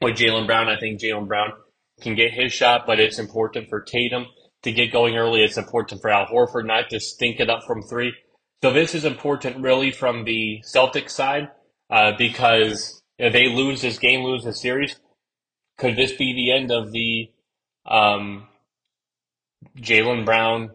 with 0.01 0.17
Jaylen 0.17 0.47
Brown, 0.47 0.69
I 0.69 0.79
think 0.79 1.01
Jaylen 1.01 1.27
Brown 1.27 1.55
can 2.01 2.15
get 2.15 2.33
his 2.33 2.53
shot, 2.53 2.87
but 2.87 3.01
it's 3.01 3.19
important 3.19 3.69
for 3.69 3.81
Tatum 3.81 4.27
to 4.63 4.71
get 4.71 4.93
going 4.93 5.17
early. 5.17 5.43
It's 5.43 5.59
important 5.59 6.01
for 6.01 6.11
Al 6.11 6.27
Horford 6.27 6.67
not 6.67 6.89
to 6.91 7.01
stink 7.01 7.41
it 7.41 7.51
up 7.51 7.65
from 7.67 7.83
three. 7.83 8.15
So 8.63 8.73
this 8.73 8.95
is 8.95 9.05
important 9.05 9.61
really 9.61 9.91
from 9.91 10.25
the 10.25 10.63
Celtics 10.65 11.11
side 11.11 11.49
uh, 11.91 12.13
because 12.17 12.98
if 13.19 13.33
they 13.33 13.49
lose 13.49 13.83
this 13.83 13.99
game, 13.99 14.23
lose 14.23 14.45
this 14.45 14.61
series, 14.61 14.97
could 15.77 15.97
this 15.97 16.13
be 16.13 16.33
the 16.33 16.53
end 16.53 16.71
of 16.71 16.93
the 16.93 17.31
um, 17.87 18.47
Jaylen 19.79 20.25
Brown, 20.25 20.71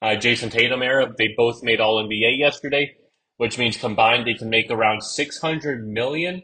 uh, 0.00 0.16
Jayson 0.16 0.50
Tatum 0.50 0.82
era? 0.82 1.12
They 1.16 1.34
both 1.36 1.62
made 1.62 1.80
All 1.80 2.02
NBA 2.02 2.38
yesterday, 2.38 2.96
which 3.36 3.58
means 3.58 3.76
combined 3.76 4.26
they 4.26 4.34
can 4.34 4.50
make 4.50 4.70
around 4.70 5.02
six 5.02 5.40
hundred 5.40 5.86
million. 5.86 6.42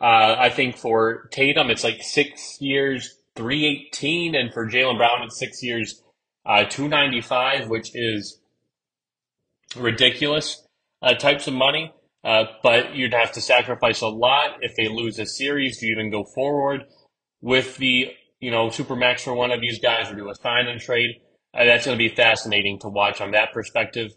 Uh, 0.00 0.36
I 0.38 0.48
think 0.50 0.76
for 0.76 1.28
Tatum, 1.32 1.70
it's 1.70 1.84
like 1.84 2.02
six 2.02 2.60
years, 2.60 3.18
318, 3.36 4.34
and 4.34 4.52
for 4.52 4.68
Jaylen 4.68 4.96
Brown, 4.96 5.22
it's 5.22 5.38
six 5.38 5.62
years, 5.62 6.02
uh, 6.44 6.64
295, 6.64 7.68
which 7.68 7.94
is 7.94 8.40
ridiculous 9.76 10.66
uh, 11.02 11.14
types 11.14 11.46
of 11.46 11.54
money. 11.54 11.92
Uh, 12.24 12.44
but 12.62 12.94
you'd 12.94 13.14
have 13.14 13.32
to 13.32 13.40
sacrifice 13.40 14.00
a 14.00 14.08
lot 14.08 14.58
if 14.60 14.76
they 14.76 14.88
lose 14.88 15.18
a 15.18 15.26
series 15.26 15.78
to 15.78 15.86
even 15.86 16.10
go 16.10 16.24
forward 16.24 16.84
with 17.40 17.76
the 17.78 18.12
you 18.38 18.50
know 18.50 18.68
supermax 18.68 19.20
for 19.20 19.34
one 19.34 19.50
of 19.50 19.60
these 19.60 19.80
guys 19.80 20.10
or 20.10 20.14
do 20.14 20.30
a 20.30 20.34
sign 20.36 20.68
and 20.68 20.80
trade. 20.80 21.10
Uh, 21.54 21.64
that's 21.64 21.84
going 21.84 21.98
to 21.98 22.08
be 22.08 22.14
fascinating 22.14 22.78
to 22.78 22.88
watch 22.88 23.20
on 23.20 23.32
that 23.32 23.52
perspective. 23.52 24.12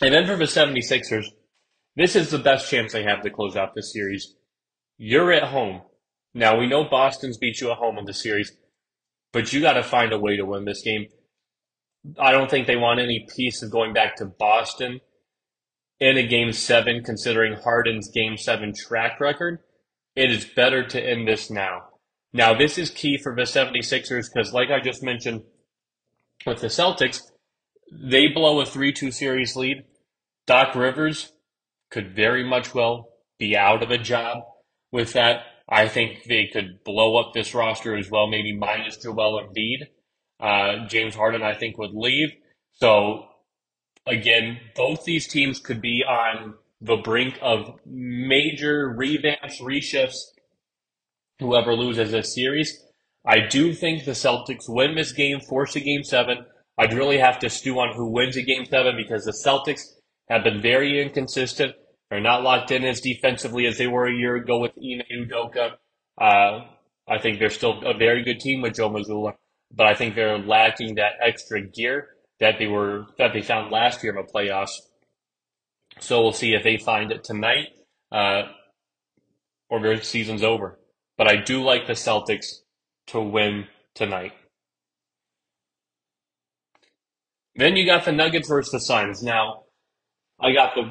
And 0.00 0.12
then 0.12 0.26
for 0.26 0.36
the 0.36 0.44
76ers, 0.44 1.26
this 1.94 2.16
is 2.16 2.30
the 2.30 2.38
best 2.38 2.70
chance 2.70 2.92
they 2.92 3.04
have 3.04 3.22
to 3.22 3.30
close 3.30 3.54
out 3.54 3.74
this 3.74 3.92
series. 3.92 4.34
You're 4.96 5.32
at 5.32 5.44
home. 5.44 5.82
Now 6.34 6.58
we 6.58 6.66
know 6.66 6.84
Boston's 6.84 7.36
beat 7.36 7.60
you 7.60 7.70
at 7.70 7.76
home 7.76 7.98
in 7.98 8.06
the 8.06 8.14
series, 8.14 8.50
but 9.32 9.52
you 9.52 9.60
got 9.60 9.74
to 9.74 9.82
find 9.82 10.12
a 10.12 10.18
way 10.18 10.36
to 10.36 10.46
win 10.46 10.64
this 10.64 10.82
game. 10.82 11.06
I 12.18 12.32
don't 12.32 12.50
think 12.50 12.66
they 12.66 12.76
want 12.76 12.98
any 12.98 13.26
piece 13.36 13.62
of 13.62 13.70
going 13.70 13.92
back 13.92 14.16
to 14.16 14.24
Boston 14.24 15.00
in 16.02 16.18
a 16.18 16.26
game 16.26 16.52
seven, 16.52 17.00
considering 17.04 17.54
Harden's 17.54 18.10
game 18.10 18.36
seven 18.36 18.74
track 18.74 19.20
record. 19.20 19.60
It 20.16 20.32
is 20.32 20.44
better 20.44 20.84
to 20.84 21.00
end 21.00 21.28
this 21.28 21.48
now. 21.48 21.90
Now, 22.32 22.54
this 22.54 22.76
is 22.76 22.90
key 22.90 23.16
for 23.16 23.36
the 23.36 23.42
76ers 23.42 24.26
because, 24.34 24.52
like 24.52 24.70
I 24.70 24.80
just 24.80 25.04
mentioned 25.04 25.44
with 26.44 26.60
the 26.60 26.66
Celtics, 26.66 27.20
they 27.92 28.26
blow 28.26 28.60
a 28.60 28.66
3 28.66 28.92
2 28.92 29.12
series 29.12 29.54
lead. 29.54 29.84
Doc 30.44 30.74
Rivers 30.74 31.34
could 31.88 32.16
very 32.16 32.42
much 32.42 32.74
well 32.74 33.10
be 33.38 33.56
out 33.56 33.84
of 33.84 33.92
a 33.92 33.98
job 33.98 34.38
with 34.90 35.12
that. 35.12 35.42
I 35.68 35.86
think 35.86 36.24
they 36.24 36.50
could 36.52 36.82
blow 36.84 37.16
up 37.16 37.32
this 37.32 37.54
roster 37.54 37.96
as 37.96 38.10
well, 38.10 38.26
maybe 38.26 38.56
minus 38.56 38.96
Joel 38.96 39.40
Embiid. 39.40 39.86
Uh, 40.40 40.88
James 40.88 41.14
Harden, 41.14 41.44
I 41.44 41.54
think, 41.54 41.78
would 41.78 41.94
leave. 41.94 42.30
So, 42.72 43.26
again, 44.06 44.58
both 44.74 45.04
these 45.04 45.26
teams 45.26 45.60
could 45.60 45.80
be 45.80 46.02
on 46.06 46.54
the 46.80 46.96
brink 46.96 47.38
of 47.40 47.78
major 47.86 48.94
revamps, 48.98 49.60
reshifts, 49.60 50.18
whoever 51.38 51.74
loses 51.74 52.10
this 52.10 52.34
series. 52.34 52.82
I 53.24 53.46
do 53.48 53.72
think 53.72 54.04
the 54.04 54.12
Celtics 54.12 54.68
win 54.68 54.96
this 54.96 55.12
game, 55.12 55.40
force 55.40 55.76
a 55.76 55.80
game 55.80 56.02
seven. 56.02 56.44
I'd 56.78 56.94
really 56.94 57.18
have 57.18 57.38
to 57.40 57.50
stew 57.50 57.78
on 57.78 57.94
who 57.94 58.10
wins 58.10 58.36
a 58.36 58.42
game 58.42 58.64
seven 58.64 58.96
because 58.96 59.24
the 59.24 59.32
Celtics 59.32 59.82
have 60.28 60.42
been 60.42 60.60
very 60.60 61.00
inconsistent. 61.00 61.74
They're 62.10 62.20
not 62.20 62.42
locked 62.42 62.70
in 62.70 62.84
as 62.84 63.00
defensively 63.00 63.66
as 63.66 63.78
they 63.78 63.86
were 63.86 64.06
a 64.06 64.14
year 64.14 64.36
ago 64.36 64.58
with 64.58 64.72
Ime 64.76 65.02
Udoka. 65.10 65.74
Uh, 66.20 66.66
I 67.08 67.18
think 67.18 67.38
they're 67.38 67.50
still 67.50 67.82
a 67.84 67.94
very 67.94 68.22
good 68.22 68.40
team 68.40 68.60
with 68.60 68.74
Joe 68.74 68.90
Mazzulla 68.90 69.34
but 69.74 69.86
I 69.86 69.94
think 69.94 70.14
they're 70.14 70.38
lacking 70.38 70.96
that 70.96 71.12
extra 71.20 71.62
gear 71.62 72.08
that 72.42 72.58
they 72.58 72.66
were 72.66 73.06
that 73.18 73.32
they 73.32 73.40
found 73.40 73.70
last 73.70 74.02
year 74.02 74.12
in 74.12 74.24
the 74.24 74.30
playoffs. 74.30 74.80
So 76.00 76.20
we'll 76.22 76.32
see 76.32 76.54
if 76.54 76.64
they 76.64 76.76
find 76.76 77.12
it 77.12 77.22
tonight 77.22 77.68
uh, 78.10 78.42
or 79.70 79.80
their 79.80 80.02
season's 80.02 80.42
over. 80.42 80.78
But 81.16 81.28
I 81.28 81.36
do 81.36 81.62
like 81.62 81.86
the 81.86 81.92
Celtics 81.92 82.46
to 83.08 83.20
win 83.20 83.68
tonight. 83.94 84.32
Then 87.54 87.76
you 87.76 87.86
got 87.86 88.04
the 88.04 88.12
Nuggets 88.12 88.48
versus 88.48 88.72
the 88.72 88.80
Suns. 88.80 89.22
Now, 89.22 89.64
I 90.40 90.52
got 90.52 90.74
the 90.74 90.90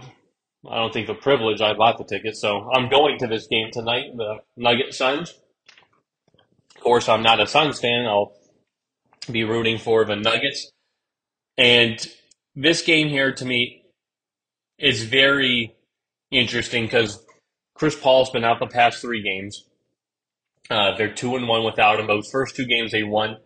I 0.69 0.75
don't 0.75 0.93
think 0.93 1.07
the 1.07 1.15
privilege. 1.15 1.59
I 1.59 1.73
bought 1.73 1.97
the 1.97 2.05
ticket, 2.05 2.37
so 2.37 2.69
I'm 2.71 2.87
going 2.87 3.17
to 3.19 3.27
this 3.27 3.47
game 3.47 3.71
tonight. 3.73 4.05
The 4.15 4.37
Nugget 4.55 4.93
Suns. 4.93 5.33
Of 6.75 6.81
course, 6.81 7.09
I'm 7.09 7.23
not 7.23 7.41
a 7.41 7.47
Suns 7.47 7.79
fan. 7.79 8.05
I'll 8.05 8.31
be 9.29 9.43
rooting 9.43 9.79
for 9.79 10.05
the 10.05 10.15
Nuggets. 10.15 10.71
And 11.57 12.05
this 12.55 12.81
game 12.81 13.09
here 13.09 13.33
to 13.33 13.45
me 13.45 13.83
is 14.77 15.03
very 15.03 15.75
interesting 16.31 16.85
because 16.85 17.23
Chris 17.75 17.95
Paul's 17.95 18.29
been 18.29 18.43
out 18.43 18.59
the 18.59 18.67
past 18.67 19.01
three 19.01 19.21
games. 19.21 19.65
Uh, 20.69 20.95
they're 20.95 21.13
two 21.13 21.35
and 21.35 21.47
one 21.47 21.63
without 21.63 21.99
him. 21.99 22.07
Those 22.07 22.29
first 22.31 22.55
two 22.55 22.65
games 22.65 22.91
they 22.91 23.03
won. 23.03 23.37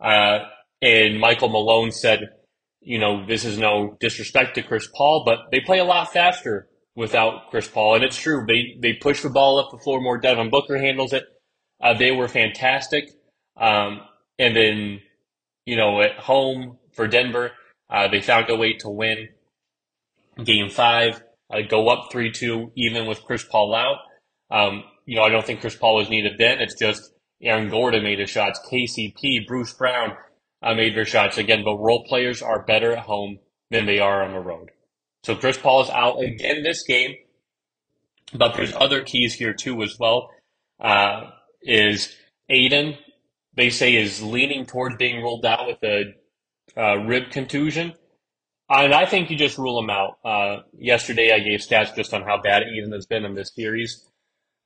Uh, 0.00 0.40
and 0.80 1.20
Michael 1.20 1.50
Malone 1.50 1.92
said, 1.92 2.30
you 2.80 2.98
know, 2.98 3.26
this 3.26 3.44
is 3.44 3.58
no 3.58 3.96
disrespect 4.00 4.54
to 4.54 4.62
Chris 4.62 4.88
Paul, 4.94 5.24
but 5.26 5.50
they 5.52 5.60
play 5.60 5.78
a 5.78 5.84
lot 5.84 6.12
faster 6.12 6.68
without 6.96 7.50
Chris 7.50 7.68
Paul. 7.68 7.96
And 7.96 8.04
it's 8.04 8.16
true. 8.16 8.44
They, 8.48 8.76
they 8.80 8.94
push 8.94 9.22
the 9.22 9.28
ball 9.28 9.58
up 9.58 9.70
the 9.70 9.78
floor 9.78 10.00
more. 10.00 10.18
Devin 10.18 10.50
Booker 10.50 10.78
handles 10.78 11.12
it. 11.12 11.24
Uh, 11.82 11.94
they 11.94 12.10
were 12.10 12.28
fantastic. 12.28 13.10
Um, 13.56 14.00
and 14.38 14.56
then 14.56 15.00
you 15.70 15.76
know, 15.76 16.00
at 16.00 16.18
home 16.18 16.78
for 16.92 17.06
Denver. 17.06 17.52
Uh, 17.88 18.08
they 18.08 18.20
found 18.20 18.48
a 18.50 18.56
way 18.56 18.74
to 18.74 18.88
win 18.88 19.28
game 20.44 20.70
five, 20.70 21.22
uh, 21.50 21.62
go 21.68 21.88
up 21.88 22.10
3 22.12 22.30
2, 22.30 22.72
even 22.76 23.06
with 23.06 23.24
Chris 23.24 23.44
Paul 23.44 23.74
out. 23.74 23.98
Um, 24.50 24.84
you 25.06 25.16
know, 25.16 25.22
I 25.22 25.28
don't 25.28 25.44
think 25.44 25.60
Chris 25.60 25.76
Paul 25.76 25.96
was 25.96 26.08
needed 26.08 26.38
then. 26.38 26.60
It's 26.60 26.78
just 26.78 27.12
Aaron 27.42 27.68
Gordon 27.68 28.02
made 28.02 28.18
his 28.18 28.30
shots, 28.30 28.60
KCP, 28.70 29.46
Bruce 29.46 29.72
Brown 29.72 30.16
uh, 30.62 30.74
made 30.74 30.94
their 30.94 31.04
shots. 31.04 31.38
Again, 31.38 31.64
but 31.64 31.76
role 31.76 32.04
players 32.04 32.42
are 32.42 32.62
better 32.64 32.92
at 32.92 33.04
home 33.04 33.38
than 33.70 33.86
they 33.86 33.98
are 33.98 34.22
on 34.22 34.32
the 34.32 34.40
road. 34.40 34.70
So 35.22 35.34
Chris 35.34 35.58
Paul 35.58 35.82
is 35.82 35.90
out 35.90 36.22
again 36.22 36.62
this 36.62 36.84
game, 36.84 37.14
but 38.34 38.54
there's 38.54 38.74
other 38.74 39.02
keys 39.02 39.34
here 39.34 39.52
too 39.52 39.82
as 39.82 39.98
well. 39.98 40.30
Uh, 40.80 41.30
is 41.62 42.14
Ayton, 42.48 42.96
they 43.54 43.70
say 43.70 43.96
is 43.96 44.22
leaning 44.22 44.64
towards 44.64 44.96
being 44.96 45.22
ruled 45.22 45.44
out 45.44 45.66
with 45.66 45.82
a 45.82 46.14
uh, 46.76 46.98
rib 46.98 47.30
contusion. 47.30 47.94
And 48.68 48.94
I 48.94 49.06
think 49.06 49.30
you 49.30 49.36
just 49.36 49.58
rule 49.58 49.82
him 49.82 49.90
out. 49.90 50.18
Uh, 50.24 50.62
yesterday, 50.78 51.32
I 51.32 51.40
gave 51.40 51.60
stats 51.60 51.94
just 51.94 52.14
on 52.14 52.22
how 52.22 52.40
bad 52.40 52.62
Ayton 52.62 52.92
has 52.92 53.06
been 53.06 53.24
in 53.24 53.34
this 53.34 53.52
series. 53.54 54.06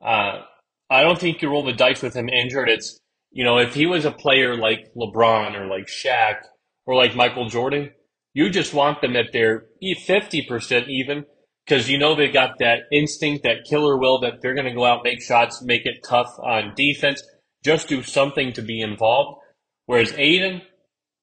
Uh, 0.05 0.43
I 0.91 1.03
don't 1.03 1.19
think 1.19 1.41
you 1.41 1.49
roll 1.49 1.65
the 1.65 1.73
dice 1.73 2.03
with 2.03 2.15
him 2.15 2.29
injured. 2.29 2.69
It's, 2.69 3.01
you 3.31 3.45
know, 3.45 3.59
if 3.59 3.75
he 3.75 3.87
was 3.87 4.05
a 4.05 4.11
player 4.11 4.57
like 4.57 4.93
LeBron 4.95 5.59
or 5.59 5.67
like 5.67 5.87
Shaq 5.87 6.41
or 6.85 6.95
like 6.95 7.17
Michael 7.17 7.49
Jordan, 7.49 7.91
you 8.35 8.51
just 8.51 8.75
want 8.75 9.01
them 9.01 9.17
at 9.17 9.33
their 9.33 9.67
50% 9.83 10.89
even 10.89 11.25
because 11.65 11.89
you 11.89 11.99
know 11.99 12.15
they 12.15 12.29
got 12.29 12.59
that 12.59 12.81
instinct, 12.93 13.45
that 13.45 13.65
killer 13.65 13.97
will 13.97 14.21
that 14.21 14.43
they're 14.43 14.55
going 14.55 14.67
to 14.67 14.75
go 14.75 14.85
out, 14.85 15.03
make 15.03 15.23
shots, 15.23 15.63
make 15.63 15.87
it 15.87 16.05
tough 16.07 16.29
on 16.43 16.75
defense 16.77 17.23
just 17.65 17.89
do 17.89 18.03
something 18.03 18.53
to 18.53 18.63
be 18.63 18.81
involved. 18.81 19.41
Whereas 19.87 20.13
Ayton, 20.17 20.63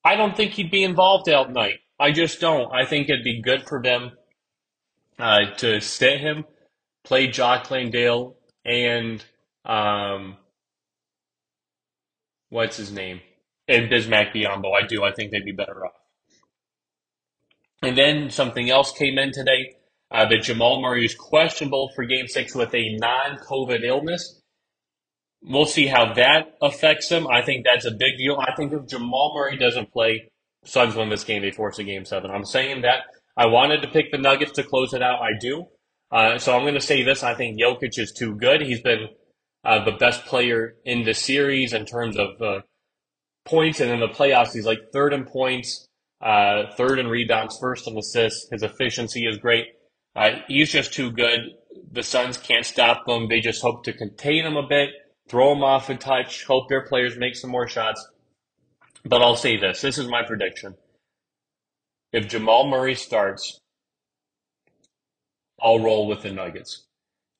I 0.03 0.15
don't 0.15 0.35
think 0.35 0.53
he'd 0.53 0.71
be 0.71 0.83
involved 0.83 1.29
out 1.29 1.51
night. 1.51 1.79
I 1.99 2.11
just 2.11 2.39
don't. 2.39 2.73
I 2.73 2.85
think 2.85 3.09
it'd 3.09 3.23
be 3.23 3.41
good 3.41 3.67
for 3.67 3.81
them 3.81 4.11
uh, 5.19 5.51
to 5.57 5.79
sit 5.79 6.19
him, 6.19 6.45
play 7.03 7.27
Jock 7.27 7.69
Landale 7.69 8.35
and 8.65 9.23
um, 9.65 10.37
what's 12.49 12.77
his 12.77 12.91
name? 12.91 13.21
and 13.71 13.89
Bismack 13.89 14.33
Biyombo. 14.33 14.71
I 14.73 14.85
do. 14.85 15.03
I 15.03 15.11
think 15.13 15.31
they'd 15.31 15.45
be 15.45 15.51
better 15.51 15.85
off. 15.85 15.93
And 17.81 17.97
then 17.97 18.29
something 18.29 18.69
else 18.69 18.91
came 18.91 19.17
in 19.17 19.31
today 19.31 19.75
uh, 20.11 20.27
that 20.27 20.43
Jamal 20.43 20.81
Murray 20.81 21.05
is 21.05 21.15
questionable 21.15 21.89
for 21.95 22.05
game 22.05 22.27
six 22.27 22.53
with 22.53 22.73
a 22.75 22.95
non 22.97 23.37
COVID 23.37 23.83
illness. 23.83 24.40
We'll 25.43 25.65
see 25.65 25.87
how 25.87 26.13
that 26.13 26.55
affects 26.61 27.09
him. 27.09 27.27
I 27.27 27.41
think 27.41 27.65
that's 27.65 27.85
a 27.85 27.91
big 27.91 28.17
deal. 28.17 28.37
I 28.39 28.53
think 28.55 28.73
if 28.73 28.87
Jamal 28.87 29.33
Murray 29.35 29.57
doesn't 29.57 29.91
play, 29.91 30.31
Suns 30.63 30.95
win 30.95 31.09
this 31.09 31.23
game. 31.23 31.41
They 31.41 31.51
force 31.51 31.79
a 31.79 31.83
game 31.83 32.05
seven. 32.05 32.29
I'm 32.29 32.45
saying 32.45 32.81
that. 32.81 33.05
I 33.35 33.47
wanted 33.47 33.81
to 33.81 33.87
pick 33.87 34.11
the 34.11 34.17
Nuggets 34.17 34.51
to 34.53 34.63
close 34.63 34.93
it 34.93 35.01
out. 35.01 35.21
I 35.21 35.31
do. 35.39 35.65
Uh, 36.11 36.37
so 36.37 36.55
I'm 36.55 36.61
going 36.61 36.75
to 36.75 36.81
say 36.81 37.03
this. 37.03 37.23
I 37.23 37.33
think 37.33 37.59
Jokic 37.59 37.97
is 37.97 38.11
too 38.11 38.35
good. 38.35 38.61
He's 38.61 38.81
been 38.81 39.07
uh, 39.63 39.83
the 39.83 39.93
best 39.93 40.25
player 40.25 40.75
in 40.85 41.03
the 41.03 41.13
series 41.13 41.73
in 41.73 41.85
terms 41.85 42.17
of 42.17 42.41
uh, 42.41 42.61
points, 43.45 43.79
and 43.79 43.89
in 43.89 43.99
the 43.99 44.09
playoffs, 44.09 44.53
he's 44.53 44.65
like 44.65 44.79
third 44.91 45.13
in 45.13 45.23
points, 45.23 45.87
uh, 46.21 46.63
third 46.75 46.99
in 46.99 47.07
rebounds, 47.07 47.57
first 47.59 47.87
in 47.87 47.97
assists. 47.97 48.49
His 48.51 48.63
efficiency 48.63 49.25
is 49.25 49.37
great. 49.37 49.67
Uh, 50.15 50.31
he's 50.47 50.71
just 50.71 50.93
too 50.93 51.11
good. 51.11 51.39
The 51.91 52.03
Suns 52.03 52.37
can't 52.37 52.65
stop 52.65 53.07
him. 53.07 53.29
They 53.29 53.39
just 53.39 53.61
hope 53.61 53.85
to 53.85 53.93
contain 53.93 54.45
him 54.45 54.57
a 54.57 54.67
bit, 54.67 54.89
throw 55.31 55.53
them 55.53 55.63
off 55.63 55.89
a 55.89 55.95
touch, 55.95 56.43
hope 56.43 56.67
their 56.67 56.85
players 56.85 57.17
make 57.17 57.37
some 57.37 57.49
more 57.49 57.67
shots. 57.67 58.05
But 59.05 59.21
I'll 59.21 59.37
say 59.37 59.57
this 59.57 59.81
this 59.81 59.97
is 59.97 60.07
my 60.07 60.23
prediction. 60.23 60.75
If 62.11 62.27
Jamal 62.27 62.67
Murray 62.67 62.95
starts, 62.95 63.57
I'll 65.61 65.79
roll 65.79 66.07
with 66.07 66.21
the 66.21 66.33
Nuggets. 66.33 66.85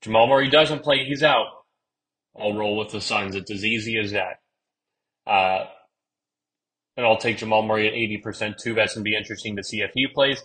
Jamal 0.02 0.28
Murray 0.28 0.50
doesn't 0.50 0.84
play, 0.84 1.04
he's 1.04 1.22
out. 1.22 1.48
I'll 2.40 2.54
roll 2.54 2.78
with 2.78 2.92
the 2.92 3.02
Suns. 3.02 3.36
It's 3.36 3.52
as 3.52 3.66
easy 3.66 4.00
as 4.00 4.14
that. 4.14 4.40
Uh, 5.28 5.66
and 6.96 7.06
I'll 7.06 7.18
take 7.18 7.38
Jamal 7.40 7.62
Murray 7.62 7.88
at 7.88 8.24
80% 8.26 8.58
too. 8.58 8.74
That's 8.74 8.96
going 8.96 9.04
to 9.04 9.10
be 9.10 9.18
interesting 9.18 9.58
to 9.58 9.64
see 9.64 9.82
if 9.82 9.92
he 9.94 10.08
plays. 10.08 10.42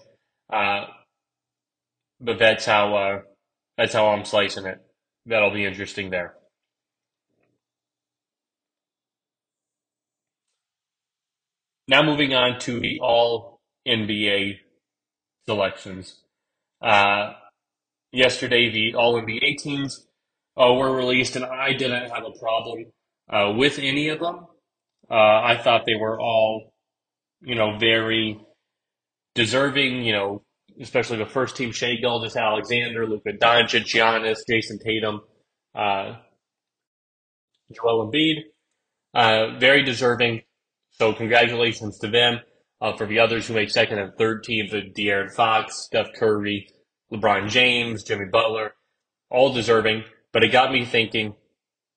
Uh, 0.53 0.87
but 2.21 2.41
that's 2.41 2.65
how 2.65 2.97
uh, 2.97 3.21
that's 3.79 3.93
how 3.93 4.09
I'm 4.09 4.25
slicing 4.25 4.67
it. 4.67 4.81
That'll 5.27 5.55
be 5.55 5.65
interesting 5.65 6.11
there. 6.11 6.36
Now 11.89 12.03
moving 12.03 12.35
on 12.35 12.59
to 12.61 12.81
the 12.81 12.99
All 13.01 13.61
NBA 13.87 14.59
selections. 15.47 16.21
Uh, 16.83 17.35
yesterday, 18.13 18.71
the 18.71 18.97
All 18.97 19.21
NBA 19.21 19.59
teams 19.59 20.07
uh, 20.57 20.73
were 20.73 20.95
released, 20.95 21.37
and 21.37 21.45
I 21.45 21.75
didn't 21.75 22.11
have 22.11 22.25
a 22.25 22.39
problem 22.39 22.87
uh, 23.31 23.53
with 23.57 23.79
any 23.79 24.09
of 24.09 24.19
them. 24.19 24.47
Uh, 25.09 25.15
I 25.15 25.61
thought 25.63 25.87
they 25.87 25.95
were 25.95 26.21
all, 26.21 26.75
you 27.41 27.55
know, 27.55 27.79
very 27.79 28.41
deserving. 29.37 30.03
You 30.03 30.13
know, 30.13 30.43
especially 30.81 31.19
the 31.19 31.27
first 31.27 31.57
team: 31.57 31.71
Shai 31.71 31.95
Gilgeous-Alexander, 32.01 33.07
Luka 33.07 33.33
Doncic, 33.33 33.85
Giannis, 33.85 34.39
Jayson 34.51 34.81
Tatum, 34.85 35.21
uh, 35.73 36.17
Joel 37.73 38.11
Embiid. 38.11 38.43
Uh, 39.15 39.57
very 39.59 39.85
deserving. 39.85 40.43
So 40.99 41.13
congratulations 41.13 41.99
to 41.99 42.09
them. 42.09 42.41
Uh, 42.79 42.95
for 42.95 43.07
the 43.07 43.19
others 43.19 43.47
who 43.47 43.55
make 43.55 43.71
second 43.71 43.99
and 43.99 44.13
third 44.19 44.45
teams, 44.45 44.75
of 44.75 44.83
De'Aaron 44.95 45.33
Fox, 45.33 45.85
Steph 45.85 46.13
Curry, 46.15 46.69
LeBron 47.11 47.49
James, 47.49 48.03
Jimmy 48.03 48.27
Butler, 48.31 48.75
all 49.31 49.55
deserving. 49.55 50.05
But 50.31 50.45
it 50.45 50.53
got 50.53 50.73
me 50.73 50.85
thinking, 50.85 51.37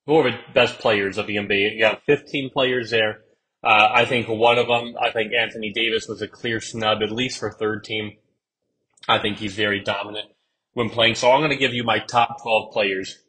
who 0.06 0.16
are 0.16 0.32
the 0.32 0.38
best 0.54 0.80
players 0.80 1.18
of 1.18 1.28
the 1.28 1.36
NBA? 1.36 1.78
You 1.78 1.86
have 1.86 2.02
15 2.06 2.50
players 2.52 2.92
there. 2.92 3.22
Uh, 3.62 3.90
I 3.94 4.06
think 4.06 4.30
one 4.30 4.58
of 4.58 4.68
them, 4.68 4.96
I 5.02 5.12
think 5.12 5.34
Anthony 5.34 5.74
Davis 5.74 6.08
was 6.08 6.22
a 6.22 6.28
clear 6.28 6.62
snub, 6.62 7.04
at 7.04 7.12
least 7.12 7.40
for 7.40 7.52
third 7.52 7.84
team. 7.84 8.14
I 9.08 9.20
think 9.20 9.38
he's 9.38 9.56
very 9.56 9.82
dominant 9.82 10.28
when 10.74 10.90
playing. 10.90 11.16
So 11.16 11.32
I'm 11.32 11.42
going 11.42 11.52
to 11.52 11.58
give 11.58 11.74
you 11.74 11.84
my 11.84 12.00
top 12.00 12.42
12 12.42 12.72
players 12.72 13.20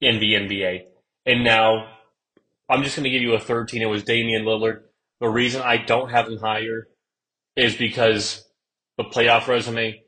in 0.00 0.18
the 0.18 0.34
NBA. 0.34 0.86
And 1.24 1.44
now 1.44 1.93
I'm 2.68 2.82
just 2.82 2.96
going 2.96 3.04
to 3.04 3.10
give 3.10 3.22
you 3.22 3.34
a 3.34 3.40
13. 3.40 3.82
It 3.82 3.86
was 3.86 4.04
Damian 4.04 4.44
Lillard. 4.44 4.82
The 5.20 5.28
reason 5.28 5.62
I 5.62 5.76
don't 5.76 6.10
have 6.10 6.28
him 6.28 6.38
higher 6.38 6.88
is 7.56 7.76
because 7.76 8.44
the 8.96 9.04
playoff 9.04 9.46
resume, 9.46 10.02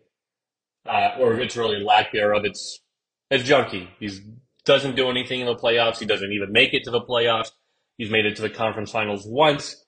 uh, 0.88 1.10
or 1.18 1.38
it's 1.40 1.56
really 1.56 1.82
lack 1.82 2.12
thereof, 2.12 2.44
it's 2.44 2.80
it's 3.30 3.48
junky. 3.48 3.88
He 3.98 4.10
doesn't 4.64 4.96
do 4.96 5.10
anything 5.10 5.40
in 5.40 5.46
the 5.46 5.54
playoffs. 5.54 5.98
He 5.98 6.06
doesn't 6.06 6.32
even 6.32 6.52
make 6.52 6.74
it 6.74 6.84
to 6.84 6.90
the 6.90 7.00
playoffs. 7.00 7.50
He's 7.98 8.10
made 8.10 8.26
it 8.26 8.36
to 8.36 8.42
the 8.42 8.50
conference 8.50 8.90
finals 8.90 9.24
once. 9.26 9.84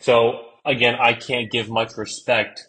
So 0.00 0.40
again, 0.64 0.96
I 1.00 1.14
can't 1.14 1.50
give 1.50 1.68
much 1.68 1.96
respect 1.96 2.66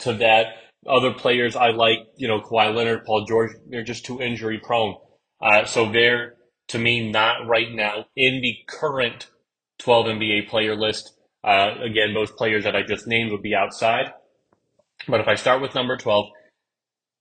to 0.00 0.12
that. 0.14 0.46
Other 0.86 1.12
players 1.12 1.56
I 1.56 1.70
like, 1.70 1.98
you 2.16 2.28
know, 2.28 2.40
Kawhi 2.40 2.74
Leonard, 2.74 3.04
Paul 3.04 3.24
George, 3.24 3.52
they're 3.68 3.82
just 3.82 4.04
too 4.04 4.20
injury 4.20 4.60
prone. 4.62 4.96
Uh, 5.40 5.64
so 5.64 5.90
they're 5.90 6.33
to 6.68 6.78
me 6.78 7.10
not 7.10 7.46
right 7.46 7.72
now 7.72 8.06
in 8.16 8.40
the 8.40 8.56
current 8.66 9.28
12 9.78 10.06
NBA 10.06 10.48
player 10.48 10.76
list. 10.76 11.12
Uh, 11.42 11.74
again, 11.82 12.14
most 12.14 12.36
players 12.36 12.64
that 12.64 12.76
I 12.76 12.82
just 12.82 13.06
named 13.06 13.30
would 13.30 13.42
be 13.42 13.54
outside. 13.54 14.12
But 15.06 15.20
if 15.20 15.28
I 15.28 15.34
start 15.34 15.60
with 15.60 15.74
number 15.74 15.96
12, 15.96 16.26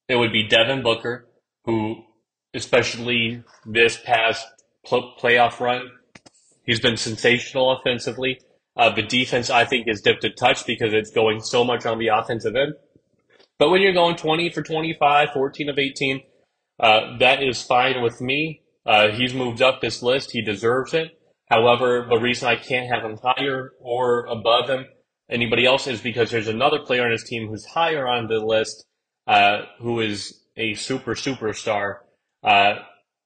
it 0.08 0.16
would 0.16 0.32
be 0.32 0.48
Devin 0.48 0.82
Booker, 0.82 1.28
who, 1.66 2.04
especially 2.54 3.44
this 3.66 3.98
past 3.98 4.48
pl- 4.86 5.14
playoff 5.20 5.60
run, 5.60 5.90
he's 6.66 6.80
been 6.80 6.98
sensational 6.98 7.72
offensively. 7.72 8.40
Uh, 8.76 8.90
the 8.90 9.04
defense, 9.04 9.50
I 9.50 9.66
think, 9.66 9.88
is 9.88 10.02
dipped 10.02 10.24
a 10.24 10.30
touch 10.30 10.66
because 10.66 10.94
it's 10.94 11.12
going 11.12 11.42
so 11.42 11.64
much 11.64 11.86
on 11.86 12.00
the 12.00 12.08
offensive 12.08 12.56
end. 12.56 12.74
But 13.60 13.70
when 13.70 13.82
you're 13.82 13.94
going 13.94 14.16
20 14.16 14.50
for 14.50 14.64
25, 14.64 15.30
14 15.32 15.70
of 15.70 15.78
18, 15.78 16.22
uh, 16.80 17.18
that 17.20 17.44
is 17.44 17.62
fine 17.62 18.02
with 18.02 18.20
me. 18.20 18.62
Uh, 18.86 19.10
he's 19.10 19.34
moved 19.34 19.62
up 19.62 19.82
this 19.82 20.04
list. 20.04 20.32
He 20.32 20.41
deserves 20.41 20.93
it. 20.93 21.19
However, 21.50 22.06
the 22.10 22.19
reason 22.19 22.48
I 22.48 22.56
can't 22.56 22.93
have 22.93 23.04
him 23.04 23.17
higher 23.22 23.72
or 23.80 24.26
above 24.26 24.69
him 24.69 24.86
anybody 25.30 25.65
else 25.65 25.88
is 25.88 26.02
because 26.02 26.32
there's 26.32 26.48
another 26.48 26.80
player 26.80 27.06
on 27.06 27.12
his 27.12 27.24
team 27.24 27.48
who's 27.48 27.65
higher 27.65 28.08
on 28.08 28.28
the 28.28 28.39
list, 28.39 28.86
uh, 29.28 29.63
who 29.80 30.00
is 30.00 30.41
a 30.58 30.74
super 30.76 31.15
superstar, 31.15 31.98
uh, 32.43 32.76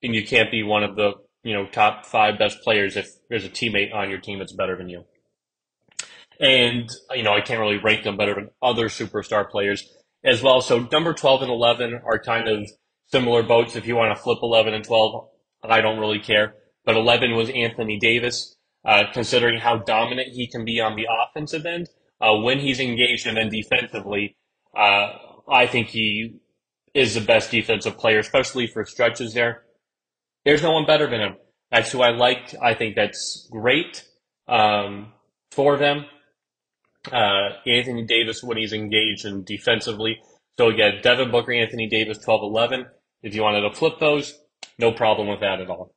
and 0.01 0.15
you 0.15 0.25
can't 0.25 0.51
be 0.51 0.63
one 0.63 0.83
of 0.83 0.95
the 0.95 1.13
you 1.43 1.53
know 1.53 1.67
top 1.67 2.05
five 2.05 2.37
best 2.37 2.61
players 2.63 2.97
if 2.97 3.09
there's 3.29 3.45
a 3.45 3.49
teammate 3.49 3.93
on 3.93 4.09
your 4.09 4.19
team 4.19 4.39
that's 4.39 4.53
better 4.53 4.77
than 4.77 4.89
you. 4.89 5.05
And 6.39 6.89
you 7.15 7.23
know 7.23 7.33
I 7.33 7.41
can't 7.41 7.59
really 7.59 7.77
rank 7.77 8.03
them 8.03 8.17
better 8.17 8.35
than 8.35 8.49
other 8.61 8.89
superstar 8.89 9.49
players 9.49 9.87
as 10.23 10.41
well. 10.41 10.61
So 10.61 10.87
number 10.91 11.13
twelve 11.13 11.41
and 11.41 11.51
eleven 11.51 11.99
are 12.05 12.19
kind 12.19 12.47
of 12.47 12.69
similar 13.07 13.43
boats. 13.43 13.75
If 13.75 13.87
you 13.87 13.95
want 13.95 14.15
to 14.15 14.21
flip 14.21 14.39
eleven 14.41 14.73
and 14.73 14.83
twelve, 14.83 15.29
I 15.63 15.81
don't 15.81 15.99
really 15.99 16.19
care. 16.19 16.53
But 16.85 16.95
11 16.95 17.35
was 17.35 17.49
Anthony 17.49 17.99
Davis, 17.99 18.55
uh, 18.85 19.03
considering 19.13 19.59
how 19.59 19.77
dominant 19.77 20.29
he 20.29 20.47
can 20.47 20.63
be 20.65 20.79
on 20.79 20.95
the 20.95 21.07
offensive 21.09 21.65
end. 21.65 21.89
Uh, 22.19 22.37
when 22.37 22.59
he's 22.59 22.79
engaged 22.79 23.27
and 23.27 23.37
then 23.37 23.49
defensively, 23.49 24.35
uh, 24.75 25.09
I 25.47 25.67
think 25.67 25.89
he 25.89 26.39
is 26.93 27.13
the 27.13 27.21
best 27.21 27.51
defensive 27.51 27.97
player, 27.97 28.19
especially 28.19 28.67
for 28.67 28.85
stretches 28.85 29.33
there. 29.33 29.63
There's 30.45 30.63
no 30.63 30.71
one 30.71 30.85
better 30.85 31.09
than 31.09 31.19
him. 31.19 31.35
That's 31.71 31.91
who 31.91 32.01
I 32.01 32.09
like. 32.09 32.55
I 32.61 32.73
think 32.73 32.95
that's 32.95 33.47
great 33.51 34.03
um, 34.47 35.13
for 35.51 35.77
them. 35.77 36.05
Uh, 37.11 37.49
Anthony 37.65 38.05
Davis 38.05 38.41
when 38.43 38.57
he's 38.57 38.73
engaged 38.73 39.25
and 39.25 39.45
defensively. 39.45 40.19
So 40.57 40.69
again, 40.69 40.99
Devin 41.03 41.31
Booker, 41.31 41.53
Anthony 41.53 41.87
Davis, 41.87 42.17
12-11. 42.25 42.85
If 43.21 43.35
you 43.35 43.43
wanted 43.43 43.61
to 43.61 43.75
flip 43.75 43.99
those, 43.99 44.37
no 44.77 44.91
problem 44.91 45.27
with 45.27 45.39
that 45.41 45.59
at 45.59 45.69
all. 45.69 45.93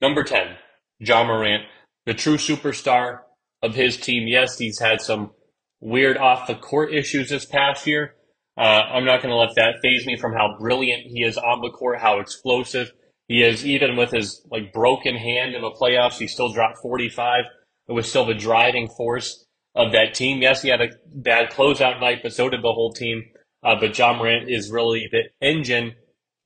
Number 0.00 0.24
10, 0.24 0.56
Ja 0.98 1.24
Morant, 1.24 1.64
the 2.06 2.14
true 2.14 2.36
superstar 2.36 3.20
of 3.62 3.74
his 3.74 3.96
team. 3.96 4.26
Yes, 4.26 4.58
he's 4.58 4.80
had 4.80 5.00
some 5.00 5.30
weird 5.80 6.16
off 6.16 6.46
the 6.46 6.54
court 6.54 6.92
issues 6.92 7.28
this 7.28 7.44
past 7.44 7.86
year. 7.86 8.14
Uh, 8.56 8.60
I'm 8.60 9.04
not 9.04 9.22
going 9.22 9.32
to 9.32 9.36
let 9.36 9.54
that 9.56 9.80
phase 9.82 10.06
me 10.06 10.16
from 10.16 10.32
how 10.32 10.56
brilliant 10.58 11.06
he 11.06 11.22
is 11.22 11.38
on 11.38 11.60
the 11.62 11.70
court, 11.70 12.00
how 12.00 12.18
explosive 12.18 12.92
he 13.28 13.42
is. 13.42 13.64
Even 13.64 13.96
with 13.96 14.10
his 14.10 14.44
like 14.50 14.72
broken 14.72 15.16
hand 15.16 15.54
in 15.54 15.62
the 15.62 15.70
playoffs, 15.70 16.18
he 16.18 16.26
still 16.26 16.52
dropped 16.52 16.78
45. 16.82 17.44
It 17.88 17.92
was 17.92 18.08
still 18.08 18.26
the 18.26 18.34
driving 18.34 18.88
force 18.88 19.46
of 19.74 19.92
that 19.92 20.14
team. 20.14 20.42
Yes, 20.42 20.62
he 20.62 20.68
had 20.68 20.82
a 20.82 20.90
bad 21.06 21.50
closeout 21.50 22.00
night, 22.00 22.18
but 22.22 22.32
so 22.32 22.48
did 22.48 22.60
the 22.60 22.72
whole 22.72 22.92
team. 22.92 23.24
Uh, 23.62 23.76
but 23.78 23.96
Ja 23.96 24.12
Morant 24.12 24.50
is 24.50 24.70
really 24.70 25.08
the 25.10 25.22
engine 25.40 25.94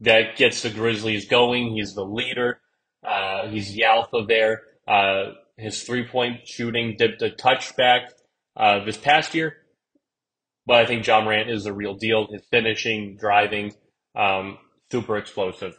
that 0.01 0.37
gets 0.37 0.63
the 0.63 0.71
Grizzlies 0.71 1.29
going. 1.29 1.75
He's 1.75 1.95
the 1.95 2.05
leader. 2.05 2.61
Uh, 3.07 3.49
he's 3.49 3.73
the 3.73 3.85
alpha 3.85 4.25
there. 4.27 4.63
Uh, 4.87 5.33
his 5.57 5.83
three 5.83 6.07
point 6.07 6.47
shooting 6.47 6.97
dipped 6.99 7.23
a 7.23 7.31
touchback 7.31 8.09
uh, 8.57 8.85
this 8.85 8.97
past 8.97 9.35
year, 9.35 9.57
but 10.67 10.77
I 10.77 10.87
think 10.87 11.07
Ja 11.07 11.23
Morant 11.23 11.51
is 11.51 11.65
the 11.65 11.73
real 11.73 11.95
deal. 11.95 12.27
His 12.31 12.43
finishing, 12.51 13.17
driving, 13.17 13.73
um, 14.15 14.59
super 14.91 15.17
explosive. 15.17 15.79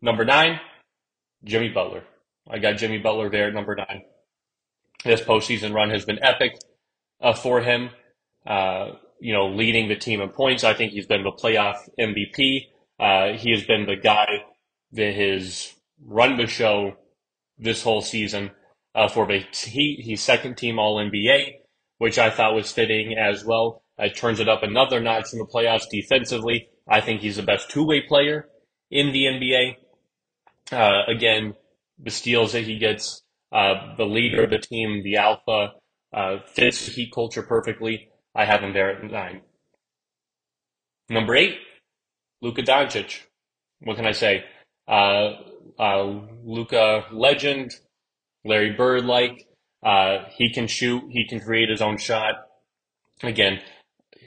Number 0.00 0.24
nine, 0.24 0.60
Jimmy 1.44 1.70
Butler. 1.70 2.04
I 2.48 2.58
got 2.58 2.76
Jimmy 2.76 2.98
Butler 2.98 3.30
there 3.30 3.48
at 3.48 3.54
number 3.54 3.74
nine. 3.74 4.02
This 5.04 5.20
postseason 5.20 5.74
run 5.74 5.90
has 5.90 6.04
been 6.04 6.22
epic 6.22 6.56
uh, 7.20 7.32
for 7.32 7.60
him. 7.60 7.90
Uh, 8.46 8.92
you 9.20 9.32
know, 9.32 9.48
leading 9.48 9.88
the 9.88 9.96
team 9.96 10.20
in 10.20 10.28
points. 10.28 10.62
I 10.62 10.74
think 10.74 10.92
he's 10.92 11.06
been 11.06 11.24
the 11.24 11.32
playoff 11.32 11.78
MVP. 11.98 12.66
Uh, 12.98 13.32
he 13.32 13.50
has 13.50 13.64
been 13.64 13.86
the 13.86 13.96
guy 13.96 14.26
that 14.92 15.14
has 15.14 15.74
run 16.04 16.36
the 16.36 16.46
show 16.46 16.96
this 17.58 17.82
whole 17.82 18.02
season 18.02 18.50
uh, 18.94 19.08
for 19.08 19.26
the 19.26 19.44
Heat. 19.52 20.00
He's 20.02 20.22
second 20.22 20.56
team 20.56 20.78
All 20.78 20.96
NBA, 20.96 21.56
which 21.98 22.18
I 22.18 22.30
thought 22.30 22.54
was 22.54 22.72
fitting 22.72 23.16
as 23.16 23.44
well. 23.44 23.82
It 23.98 24.16
turns 24.16 24.40
it 24.40 24.48
up 24.48 24.62
another 24.62 25.00
notch 25.00 25.32
in 25.32 25.38
the 25.38 25.46
playoffs 25.46 25.88
defensively. 25.90 26.68
I 26.88 27.00
think 27.00 27.20
he's 27.20 27.36
the 27.36 27.42
best 27.42 27.70
two 27.70 27.84
way 27.84 28.02
player 28.02 28.48
in 28.90 29.12
the 29.12 29.24
NBA. 29.24 29.76
Uh, 30.72 31.02
again, 31.08 31.54
the 31.98 32.10
steals 32.10 32.52
that 32.52 32.64
he 32.64 32.78
gets, 32.78 33.22
uh, 33.52 33.96
the 33.96 34.04
leader 34.04 34.44
of 34.44 34.50
the 34.50 34.58
team, 34.58 35.02
the 35.02 35.16
alpha, 35.16 35.72
uh, 36.12 36.38
fits 36.46 36.86
the 36.86 36.92
Heat 36.92 37.12
culture 37.12 37.42
perfectly. 37.42 38.08
I 38.34 38.44
have 38.44 38.60
him 38.60 38.72
there 38.72 38.90
at 38.90 39.10
nine. 39.10 39.42
Number 41.08 41.34
eight, 41.36 41.56
Luka 42.42 42.62
Doncic. 42.62 43.20
What 43.80 43.96
can 43.96 44.06
I 44.06 44.12
say? 44.12 44.44
Uh, 44.88 45.34
uh, 45.78 46.20
Luka 46.44 47.06
legend, 47.12 47.72
Larry 48.44 48.72
Bird 48.72 49.04
like. 49.04 49.46
Uh, 49.84 50.24
he 50.36 50.52
can 50.52 50.66
shoot. 50.66 51.02
He 51.10 51.26
can 51.26 51.40
create 51.40 51.68
his 51.68 51.82
own 51.82 51.98
shot. 51.98 52.34
Again, 53.22 53.60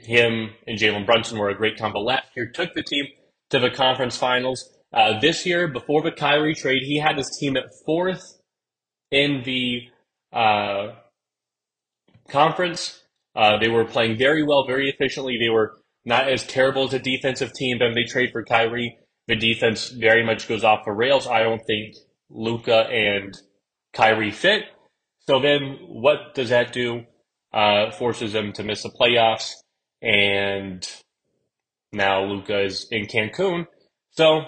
him 0.04 0.52
and 0.68 0.78
Jalen 0.78 1.06
Brunson 1.06 1.38
were 1.38 1.50
a 1.50 1.56
great 1.56 1.78
combo 1.78 2.00
last 2.00 2.28
year. 2.36 2.50
Took 2.54 2.74
the 2.74 2.84
team 2.84 3.06
to 3.50 3.60
the 3.60 3.70
conference 3.70 4.18
finals. 4.18 4.70
Uh, 4.92 5.20
this 5.20 5.46
year, 5.46 5.68
before 5.68 6.02
the 6.02 6.12
Kyrie 6.12 6.56
trade, 6.56 6.84
he 6.84 7.00
had 7.00 7.18
his 7.18 7.30
team 7.40 7.58
at 7.58 7.66
fourth 7.86 8.40
in 9.12 9.44
the 9.44 9.82
uh, 10.34 10.94
conference. 12.30 13.04
Uh, 13.36 13.58
they 13.60 13.70
were 13.70 13.86
playing 13.86 14.18
very 14.18 14.44
well, 14.44 14.66
very 14.66 14.90
efficiently. 14.90 15.38
They 15.40 15.50
were 15.50 15.78
not 16.06 16.30
as 16.30 16.46
terrible 16.46 16.86
as 16.86 16.94
a 16.94 17.00
defensive 17.00 17.54
team, 17.54 17.78
but 17.80 17.94
they 17.94 18.04
trade 18.04 18.32
for 18.32 18.44
Kyrie. 18.44 18.98
The 19.28 19.36
defense 19.36 19.90
very 19.90 20.26
much 20.26 20.48
goes 20.48 20.64
off 20.64 20.86
the 20.86 20.92
rails. 20.92 21.28
I 21.28 21.44
don't 21.44 21.66
think 21.66 21.96
Luka 22.30 22.88
and 22.88 23.38
Kyrie 23.94 24.32
fit. 24.32 24.64
So 25.28 25.40
then 25.40 25.78
what 25.88 26.34
does 26.34 26.50
that 26.50 26.74
do? 26.74 27.06
Uh, 27.54 27.92
forces 27.92 28.34
them 28.34 28.54
to 28.54 28.64
miss 28.64 28.84
the 28.84 28.90
playoffs. 28.90 29.54
And 30.02 30.88
now 31.92 32.24
Luka 32.24 32.62
is 32.62 32.88
in 32.92 33.06
Cancun. 33.06 33.68
So 34.12 34.44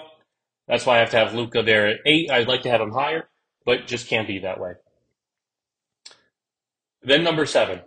that's 0.66 0.86
why 0.86 0.96
I 0.96 1.00
have 1.00 1.10
to 1.10 1.18
have 1.18 1.34
Luka 1.34 1.62
there 1.62 1.88
at 1.88 2.00
eight. 2.06 2.30
I'd 2.30 2.48
like 2.48 2.62
to 2.62 2.70
have 2.70 2.80
him 2.80 2.92
higher, 2.92 3.28
but 3.64 3.86
just 3.86 4.08
can't 4.08 4.26
be 4.26 4.40
that 4.40 4.60
way. 4.60 4.72
Then 7.02 7.24
number 7.24 7.46
seven, 7.46 7.80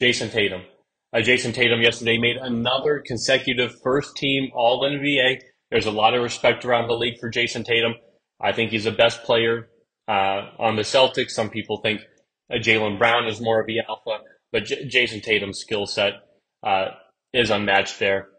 Jayson 0.00 0.30
Tatum. 0.30 0.62
Uh, 1.14 1.20
Jayson 1.20 1.52
Tatum 1.52 1.80
yesterday 1.80 2.18
made 2.18 2.36
another 2.36 3.00
consecutive 3.06 3.72
first 3.84 4.16
team 4.16 4.50
All 4.52 4.82
NBA. 4.82 5.42
There's 5.70 5.86
a 5.86 5.92
lot 5.92 6.14
of 6.14 6.22
respect 6.22 6.64
around 6.64 6.88
the 6.88 6.96
league 6.96 7.20
for 7.20 7.30
Jayson 7.30 7.62
Tatum. 7.62 7.94
I 8.40 8.50
think 8.50 8.72
he's 8.72 8.84
the 8.84 8.90
best 8.90 9.22
player 9.22 9.68
uh, 10.08 10.48
on 10.58 10.74
the 10.74 10.82
Celtics. 10.82 11.30
Some 11.30 11.50
people 11.50 11.76
think 11.76 12.00
uh, 12.52 12.56
Jaylen 12.56 12.98
Brown 12.98 13.28
is 13.28 13.40
more 13.40 13.60
of 13.60 13.66
the 13.66 13.78
alpha, 13.88 14.24
but 14.50 14.64
J- 14.64 14.88
Jayson 14.88 15.20
Tatum's 15.20 15.60
skill 15.60 15.86
set 15.86 16.14
uh, 16.64 16.86
is 17.32 17.50
unmatched 17.50 18.00
there 18.00 18.30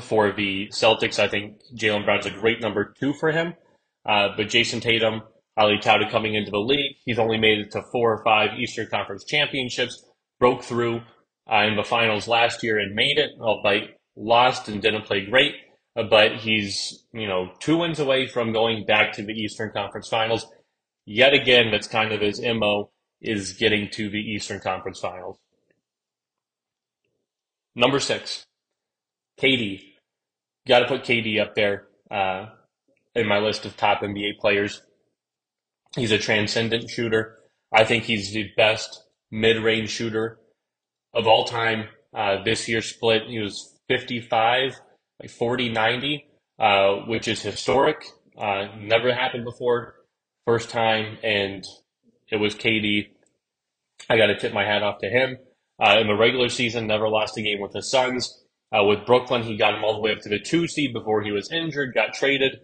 for 0.00 0.32
the 0.32 0.68
Celtics. 0.68 1.18
I 1.18 1.28
think 1.28 1.58
Jaylen 1.76 2.06
Brown's 2.06 2.24
a 2.24 2.30
great 2.30 2.62
number 2.62 2.94
two 2.98 3.12
for 3.12 3.32
him. 3.32 3.52
Uh, 4.08 4.28
but 4.34 4.48
Jayson 4.48 4.80
Tatum, 4.80 5.20
highly 5.58 5.78
touted 5.78 6.08
coming 6.08 6.34
into 6.34 6.50
the 6.50 6.58
league. 6.58 6.96
He's 7.04 7.18
only 7.18 7.36
made 7.36 7.58
it 7.58 7.72
to 7.72 7.82
four 7.92 8.14
or 8.14 8.24
five 8.24 8.58
Eastern 8.58 8.86
Conference 8.86 9.24
championships, 9.26 10.02
broke 10.40 10.62
through 10.62 11.02
uh, 11.50 11.64
in 11.64 11.76
the 11.76 11.84
finals 11.84 12.28
last 12.28 12.62
year 12.62 12.78
and 12.78 12.94
made 12.94 13.18
it, 13.18 13.30
albeit 13.40 13.98
lost 14.16 14.68
and 14.68 14.82
didn't 14.82 15.04
play 15.04 15.24
great. 15.24 15.54
Uh, 15.96 16.04
but 16.04 16.36
he's, 16.36 17.04
you 17.12 17.26
know, 17.26 17.50
two 17.58 17.78
wins 17.78 17.98
away 17.98 18.26
from 18.26 18.52
going 18.52 18.84
back 18.86 19.12
to 19.12 19.22
the 19.22 19.32
Eastern 19.32 19.70
Conference 19.70 20.08
finals. 20.08 20.46
Yet 21.04 21.34
again, 21.34 21.70
that's 21.70 21.86
kind 21.86 22.12
of 22.12 22.20
his 22.20 22.40
MO 22.40 22.90
is 23.20 23.52
getting 23.52 23.88
to 23.90 24.08
the 24.08 24.18
Eastern 24.18 24.60
Conference 24.60 25.00
finals. 25.00 25.38
Number 27.74 28.00
six, 28.00 28.44
KD. 29.40 29.80
Got 30.66 30.80
to 30.80 30.86
put 30.86 31.02
KD 31.02 31.40
up 31.40 31.54
there 31.54 31.86
uh, 32.10 32.46
in 33.14 33.26
my 33.26 33.38
list 33.38 33.66
of 33.66 33.76
top 33.76 34.02
NBA 34.02 34.38
players. 34.38 34.82
He's 35.96 36.12
a 36.12 36.18
transcendent 36.18 36.88
shooter. 36.88 37.38
I 37.72 37.84
think 37.84 38.04
he's 38.04 38.32
the 38.32 38.50
best 38.56 39.04
mid-range 39.30 39.90
shooter 39.90 40.38
of 41.14 41.26
all 41.26 41.44
time. 41.44 41.88
Uh, 42.14 42.42
this 42.44 42.68
year 42.68 42.82
split, 42.82 43.22
he 43.26 43.38
was 43.38 43.78
55, 43.88 44.74
like 45.20 45.30
40, 45.30 45.70
90, 45.70 46.26
uh, 46.58 46.94
which 47.06 47.28
is 47.28 47.42
historic. 47.42 48.04
Uh, 48.38 48.66
never 48.78 49.14
happened 49.14 49.44
before. 49.44 49.94
First 50.46 50.70
time, 50.70 51.18
and 51.22 51.64
it 52.30 52.36
was 52.36 52.54
KD. 52.54 53.08
I 54.10 54.16
got 54.16 54.26
to 54.26 54.38
tip 54.38 54.52
my 54.52 54.64
hat 54.64 54.82
off 54.82 54.98
to 55.00 55.08
him. 55.08 55.38
Uh, 55.80 55.98
in 56.00 56.06
the 56.06 56.14
regular 56.14 56.48
season, 56.48 56.86
never 56.86 57.08
lost 57.08 57.38
a 57.38 57.42
game 57.42 57.60
with 57.60 57.72
the 57.72 57.82
Suns. 57.82 58.42
Uh, 58.72 58.84
with 58.84 59.06
Brooklyn, 59.06 59.42
he 59.42 59.56
got 59.56 59.74
him 59.74 59.84
all 59.84 59.94
the 59.94 60.00
way 60.00 60.12
up 60.12 60.20
to 60.20 60.28
the 60.28 60.38
two 60.38 60.66
seed 60.66 60.92
before 60.92 61.22
he 61.22 61.30
was 61.30 61.50
injured, 61.52 61.94
got 61.94 62.14
traded, 62.14 62.60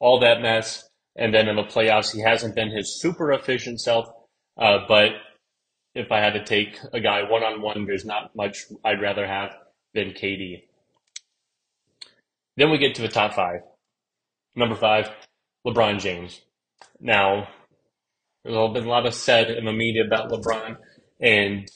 all 0.00 0.20
that 0.20 0.42
mess. 0.42 0.88
And 1.16 1.32
then 1.32 1.48
in 1.48 1.56
the 1.56 1.62
playoffs, 1.62 2.12
he 2.12 2.20
hasn't 2.20 2.56
been 2.56 2.70
his 2.70 3.00
super 3.00 3.32
efficient 3.32 3.80
self. 3.80 4.06
Uh, 4.60 4.78
but 4.88 5.12
if 5.94 6.10
I 6.10 6.20
had 6.20 6.34
to 6.34 6.44
take 6.44 6.78
a 6.92 7.00
guy 7.00 7.22
one 7.22 7.42
on 7.42 7.62
one, 7.62 7.86
there's 7.86 8.04
not 8.04 8.34
much 8.34 8.64
I'd 8.84 9.00
rather 9.00 9.26
have 9.26 9.50
than 9.94 10.10
KD. 10.10 10.64
Then 12.56 12.70
we 12.70 12.78
get 12.78 12.94
to 12.96 13.02
the 13.02 13.08
top 13.08 13.34
five. 13.34 13.60
Number 14.54 14.76
five, 14.76 15.10
LeBron 15.66 16.00
James. 16.00 16.40
Now, 17.00 17.48
there's 18.44 18.72
been 18.72 18.84
a 18.84 18.88
lot 18.88 19.06
of 19.06 19.14
said 19.14 19.50
in 19.50 19.64
the 19.64 19.72
media 19.72 20.04
about 20.04 20.30
LeBron 20.30 20.76
and 21.20 21.68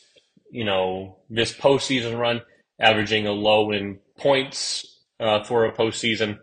you 0.50 0.64
know, 0.64 1.18
this 1.28 1.52
postseason 1.52 2.18
run, 2.18 2.42
averaging 2.78 3.26
a 3.26 3.32
low 3.32 3.70
in 3.70 3.98
points 4.16 5.00
uh, 5.20 5.42
for 5.44 5.64
a 5.64 5.72
postseason. 5.72 6.38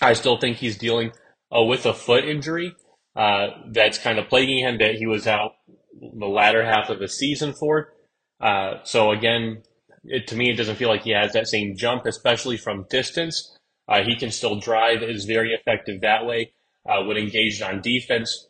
I 0.00 0.14
still 0.14 0.38
think 0.38 0.56
he's 0.56 0.78
dealing 0.78 1.12
uh, 1.54 1.62
with 1.62 1.86
a 1.86 1.94
foot 1.94 2.24
injury 2.24 2.74
uh, 3.14 3.48
that's 3.68 3.98
kind 3.98 4.18
of 4.18 4.28
plaguing 4.28 4.64
him 4.64 4.78
that 4.78 4.94
he 4.94 5.06
was 5.06 5.26
out 5.26 5.52
the 5.92 6.26
latter 6.26 6.64
half 6.64 6.90
of 6.90 6.98
the 6.98 7.08
season 7.08 7.52
for. 7.52 7.92
Uh, 8.40 8.74
so 8.84 9.10
again, 9.10 9.62
it, 10.04 10.26
to 10.28 10.36
me, 10.36 10.50
it 10.50 10.56
doesn't 10.56 10.76
feel 10.76 10.88
like 10.88 11.02
he 11.02 11.10
has 11.10 11.32
that 11.32 11.48
same 11.48 11.76
jump, 11.76 12.06
especially 12.06 12.56
from 12.56 12.86
distance. 12.88 13.56
Uh, 13.88 14.02
he 14.02 14.16
can 14.16 14.30
still 14.30 14.58
drive, 14.58 15.02
is 15.02 15.24
very 15.24 15.52
effective 15.52 16.00
that 16.00 16.24
way. 16.24 16.52
Uh, 16.88 17.04
when 17.04 17.16
engaged 17.16 17.60
on 17.62 17.82
defense, 17.82 18.48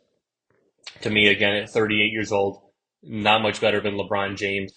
to 1.00 1.10
me, 1.10 1.28
again, 1.28 1.56
at 1.56 1.70
38 1.70 2.12
years 2.12 2.30
old, 2.30 2.60
not 3.02 3.42
much 3.42 3.60
better 3.60 3.80
than 3.80 3.96
LeBron 3.96 4.36
James 4.36 4.72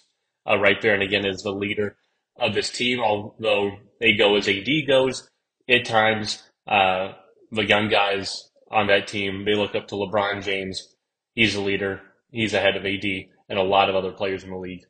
uh, 0.48 0.58
right 0.58 0.80
there. 0.80 0.94
And 0.94 1.02
again, 1.02 1.26
is 1.26 1.42
the 1.42 1.52
leader 1.52 1.96
of 2.38 2.54
this 2.54 2.70
team, 2.70 3.00
although 3.00 3.72
they 4.00 4.14
go 4.14 4.36
as 4.36 4.48
AD 4.48 4.68
goes. 4.86 5.28
At 5.68 5.84
times, 5.84 6.42
uh, 6.66 7.12
the 7.52 7.64
young 7.64 7.88
guys 7.88 8.50
on 8.70 8.88
that 8.88 9.06
team, 9.06 9.44
they 9.44 9.54
look 9.54 9.74
up 9.74 9.88
to 9.88 9.94
LeBron 9.94 10.42
James. 10.42 10.94
He's 11.34 11.54
the 11.54 11.60
leader. 11.60 12.00
He's 12.34 12.52
ahead 12.52 12.76
of 12.76 12.84
AD 12.84 13.04
and 13.48 13.58
a 13.60 13.62
lot 13.62 13.88
of 13.88 13.94
other 13.94 14.10
players 14.10 14.42
in 14.42 14.50
the 14.50 14.56
league. 14.56 14.84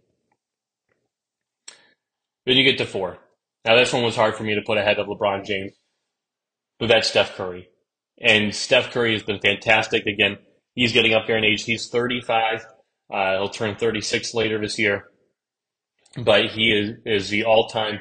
Then 2.47 2.57
you 2.57 2.65
get 2.65 2.79
to 2.79 2.87
four. 2.87 3.19
Now, 3.67 3.77
this 3.77 3.93
one 3.93 4.03
was 4.03 4.17
hard 4.17 4.35
for 4.35 4.45
me 4.45 4.55
to 4.55 4.63
put 4.63 4.79
ahead 4.79 4.99
of 4.99 5.09
LeBron 5.09 5.45
James, 5.45 5.73
but 6.79 6.89
that's 6.89 7.09
Steph 7.09 7.37
Curry. 7.37 7.69
And 8.19 8.55
Steph 8.55 8.93
Curry 8.93 9.13
has 9.13 9.23
been 9.23 9.41
fantastic. 9.41 10.07
Again, 10.07 10.39
he's 10.75 10.95
getting 10.95 11.13
up 11.13 11.27
there 11.27 11.37
in 11.37 11.45
age. 11.45 11.65
He's 11.65 11.89
35. 11.91 12.65
Uh, 13.13 13.33
he'll 13.33 13.51
turn 13.51 13.77
36 13.77 14.33
later 14.33 14.59
this 14.59 14.79
year, 14.79 15.05
but 16.17 16.47
he 16.47 16.71
is, 16.71 16.97
is 17.05 17.29
the 17.29 17.45
all-time 17.45 18.01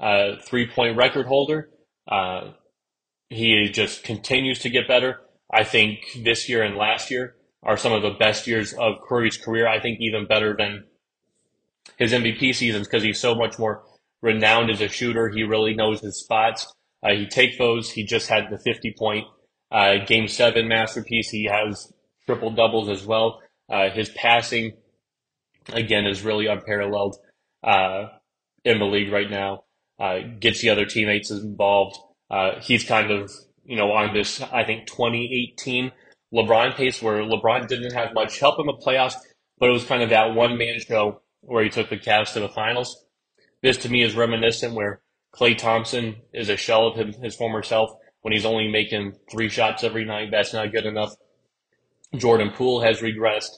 uh, 0.00 0.32
three-point 0.44 0.96
record 0.96 1.26
holder. 1.26 1.70
Uh, 2.10 2.52
he 3.28 3.68
just 3.68 4.02
continues 4.02 4.58
to 4.60 4.70
get 4.70 4.88
better. 4.88 5.20
I 5.52 5.62
think 5.62 6.00
this 6.24 6.48
year 6.48 6.64
and 6.64 6.76
last 6.76 7.12
year 7.12 7.36
are 7.62 7.76
some 7.76 7.92
of 7.92 8.02
the 8.02 8.10
best 8.10 8.46
years 8.46 8.72
of 8.72 9.00
Curry's 9.06 9.36
career. 9.36 9.66
I 9.66 9.80
think 9.80 10.00
even 10.00 10.26
better 10.26 10.56
than 10.56 10.84
his 11.98 12.12
MVP 12.12 12.54
seasons 12.54 12.86
because 12.86 13.02
he's 13.02 13.20
so 13.20 13.34
much 13.34 13.58
more 13.58 13.82
renowned 14.22 14.70
as 14.70 14.80
a 14.80 14.88
shooter. 14.88 15.28
He 15.28 15.42
really 15.42 15.74
knows 15.74 16.00
his 16.00 16.18
spots. 16.18 16.72
Uh, 17.02 17.12
he 17.12 17.26
takes 17.26 17.58
those. 17.58 17.90
He 17.90 18.04
just 18.04 18.28
had 18.28 18.50
the 18.50 18.58
50 18.58 18.94
point 18.98 19.26
uh, 19.70 20.04
game 20.06 20.28
seven 20.28 20.68
masterpiece. 20.68 21.30
He 21.30 21.44
has 21.44 21.92
triple 22.26 22.50
doubles 22.50 22.88
as 22.88 23.04
well. 23.06 23.40
Uh, 23.68 23.90
his 23.90 24.08
passing, 24.10 24.72
again, 25.72 26.06
is 26.06 26.22
really 26.22 26.46
unparalleled 26.46 27.16
uh, 27.62 28.06
in 28.64 28.78
the 28.78 28.84
league 28.84 29.12
right 29.12 29.30
now. 29.30 29.64
Uh, 29.98 30.20
gets 30.40 30.62
the 30.62 30.70
other 30.70 30.86
teammates 30.86 31.30
involved. 31.30 31.96
Uh, 32.30 32.58
he's 32.60 32.84
kind 32.84 33.10
of, 33.10 33.30
you 33.64 33.76
know, 33.76 33.92
on 33.92 34.14
this, 34.14 34.40
I 34.40 34.64
think, 34.64 34.86
2018 34.86 35.92
LeBron 36.32 36.74
pace 36.74 37.02
where 37.02 37.22
LeBron 37.22 37.66
didn't 37.66 37.92
have 37.92 38.14
much 38.14 38.38
help 38.38 38.60
in 38.60 38.66
the 38.66 38.72
playoffs, 38.72 39.16
but 39.58 39.68
it 39.68 39.72
was 39.72 39.84
kind 39.84 40.02
of 40.02 40.10
that 40.10 40.34
one 40.34 40.56
man 40.56 40.78
show 40.80 41.22
where 41.40 41.64
he 41.64 41.70
took 41.70 41.90
the 41.90 41.96
Cavs 41.96 42.32
to 42.34 42.40
the 42.40 42.48
finals. 42.48 43.04
This 43.62 43.76
to 43.78 43.88
me 43.88 44.02
is 44.02 44.14
reminiscent 44.14 44.74
where 44.74 45.00
Klay 45.34 45.56
Thompson 45.56 46.16
is 46.32 46.48
a 46.48 46.56
shell 46.56 46.86
of 46.86 46.96
him, 46.96 47.12
his 47.14 47.36
former 47.36 47.62
self 47.62 47.90
when 48.22 48.32
he's 48.32 48.44
only 48.44 48.68
making 48.68 49.14
three 49.30 49.48
shots 49.48 49.84
every 49.84 50.04
night. 50.04 50.30
That's 50.30 50.52
not 50.52 50.72
good 50.72 50.86
enough. 50.86 51.14
Jordan 52.16 52.50
Poole 52.50 52.82
has 52.82 53.00
regressed. 53.00 53.50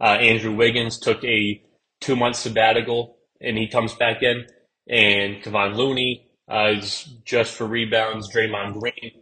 Uh, 0.00 0.18
Andrew 0.20 0.54
Wiggins 0.54 0.98
took 0.98 1.22
a 1.24 1.62
two 2.00 2.16
month 2.16 2.36
sabbatical 2.36 3.18
and 3.40 3.56
he 3.56 3.68
comes 3.68 3.94
back 3.94 4.22
in. 4.22 4.46
And 4.88 5.42
Kevon 5.42 5.74
Looney 5.74 6.28
uh, 6.50 6.72
is 6.76 7.04
just 7.24 7.54
for 7.54 7.66
rebounds. 7.66 8.32
Draymond 8.32 8.78
Green 8.78 9.12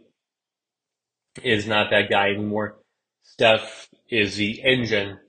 is 1.43 1.65
not 1.65 1.89
that 1.89 2.09
guy 2.09 2.29
anymore. 2.29 2.77
Steph 3.25 3.89
is 4.09 4.37
the 4.37 4.61
engine 4.63 5.19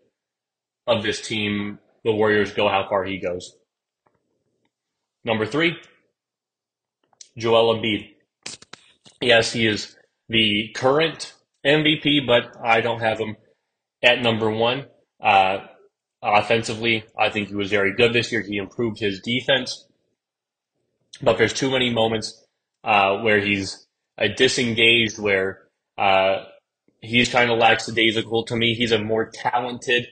of 0.87 1.03
this 1.03 1.27
team. 1.27 1.79
The 2.05 2.13
Warriors 2.13 2.53
go 2.53 2.69
how 2.69 2.87
far 2.89 3.05
he 3.05 3.19
goes. 3.19 3.57
Number 5.25 5.45
three, 5.45 5.77
Joel 7.37 7.75
Embiid. 7.75 8.15
Yes, 9.21 9.53
he 9.53 9.67
is 9.67 9.97
the 10.29 10.71
current 10.75 11.35
MVP, 11.65 12.27
but 12.27 12.55
I 12.63 12.81
don't 12.81 13.01
have 13.01 13.19
him 13.19 13.37
at 14.05 14.23
number 14.23 14.51
one. 14.51 14.87
Uh, 15.21 15.67
offensively, 16.23 17.05
I 17.19 17.31
think 17.31 17.49
he 17.49 17.57
was 17.57 17.71
very 17.71 17.95
good 17.95 18.13
this 18.13 18.31
year. 18.31 18.43
He 18.43 18.59
improved 18.59 19.01
his 19.01 19.21
defense, 19.21 19.89
but 21.23 21.39
there's 21.39 21.55
too 21.55 21.71
many 21.71 21.91
moments 21.91 22.45
uh, 22.85 23.19
where 23.19 23.41
he's 23.41 23.87
uh, 24.19 24.29
disengaged, 24.37 25.19
where 25.19 25.63
uh, 25.99 26.45
he's 27.01 27.29
kind 27.29 27.51
of 27.51 27.59
lackadaisical. 27.59 28.45
To 28.45 28.57
me, 28.57 28.75
he's 28.75 28.93
a 28.93 28.99
more 28.99 29.31
talented 29.33 30.09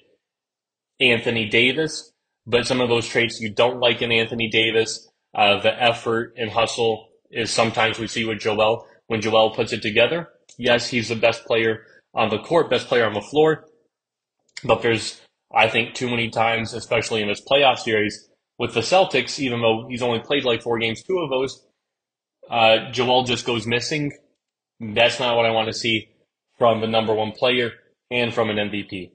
Anthony 1.00 1.48
Davis, 1.48 2.12
but 2.46 2.66
some 2.66 2.80
of 2.80 2.88
those 2.88 3.06
traits 3.06 3.40
you 3.40 3.50
don't 3.50 3.80
like 3.80 4.02
in 4.02 4.12
Anthony 4.12 4.48
Davis, 4.48 5.08
uh, 5.34 5.60
the 5.60 5.82
effort 5.82 6.34
and 6.36 6.50
hustle 6.50 7.08
is 7.30 7.50
sometimes 7.50 7.98
we 7.98 8.06
see 8.06 8.24
with 8.24 8.40
Joel 8.40 8.86
when 9.06 9.20
Joel 9.20 9.50
puts 9.50 9.72
it 9.72 9.82
together. 9.82 10.28
Yes, 10.56 10.88
he's 10.88 11.08
the 11.08 11.16
best 11.16 11.44
player 11.46 11.84
on 12.14 12.30
the 12.30 12.38
court, 12.38 12.70
best 12.70 12.86
player 12.86 13.06
on 13.06 13.14
the 13.14 13.20
floor, 13.20 13.66
but 14.62 14.82
there's, 14.82 15.20
I 15.52 15.68
think, 15.68 15.94
too 15.94 16.08
many 16.08 16.30
times, 16.30 16.72
especially 16.72 17.22
in 17.22 17.28
this 17.28 17.42
playoff 17.42 17.78
series 17.78 18.28
with 18.56 18.74
the 18.74 18.80
Celtics, 18.80 19.40
even 19.40 19.60
though 19.60 19.88
he's 19.88 20.02
only 20.02 20.20
played 20.20 20.44
like 20.44 20.62
four 20.62 20.78
games, 20.78 21.02
two 21.02 21.18
of 21.18 21.30
those, 21.30 21.66
uh, 22.48 22.90
Joel 22.92 23.24
just 23.24 23.44
goes 23.44 23.66
missing. 23.66 24.12
That's 24.78 25.18
not 25.18 25.36
what 25.36 25.46
I 25.46 25.50
want 25.50 25.66
to 25.66 25.74
see 25.74 26.13
from 26.58 26.80
the 26.80 26.86
number 26.86 27.14
one 27.14 27.32
player 27.32 27.72
and 28.10 28.32
from 28.32 28.50
an 28.50 28.56
MVP. 28.56 29.12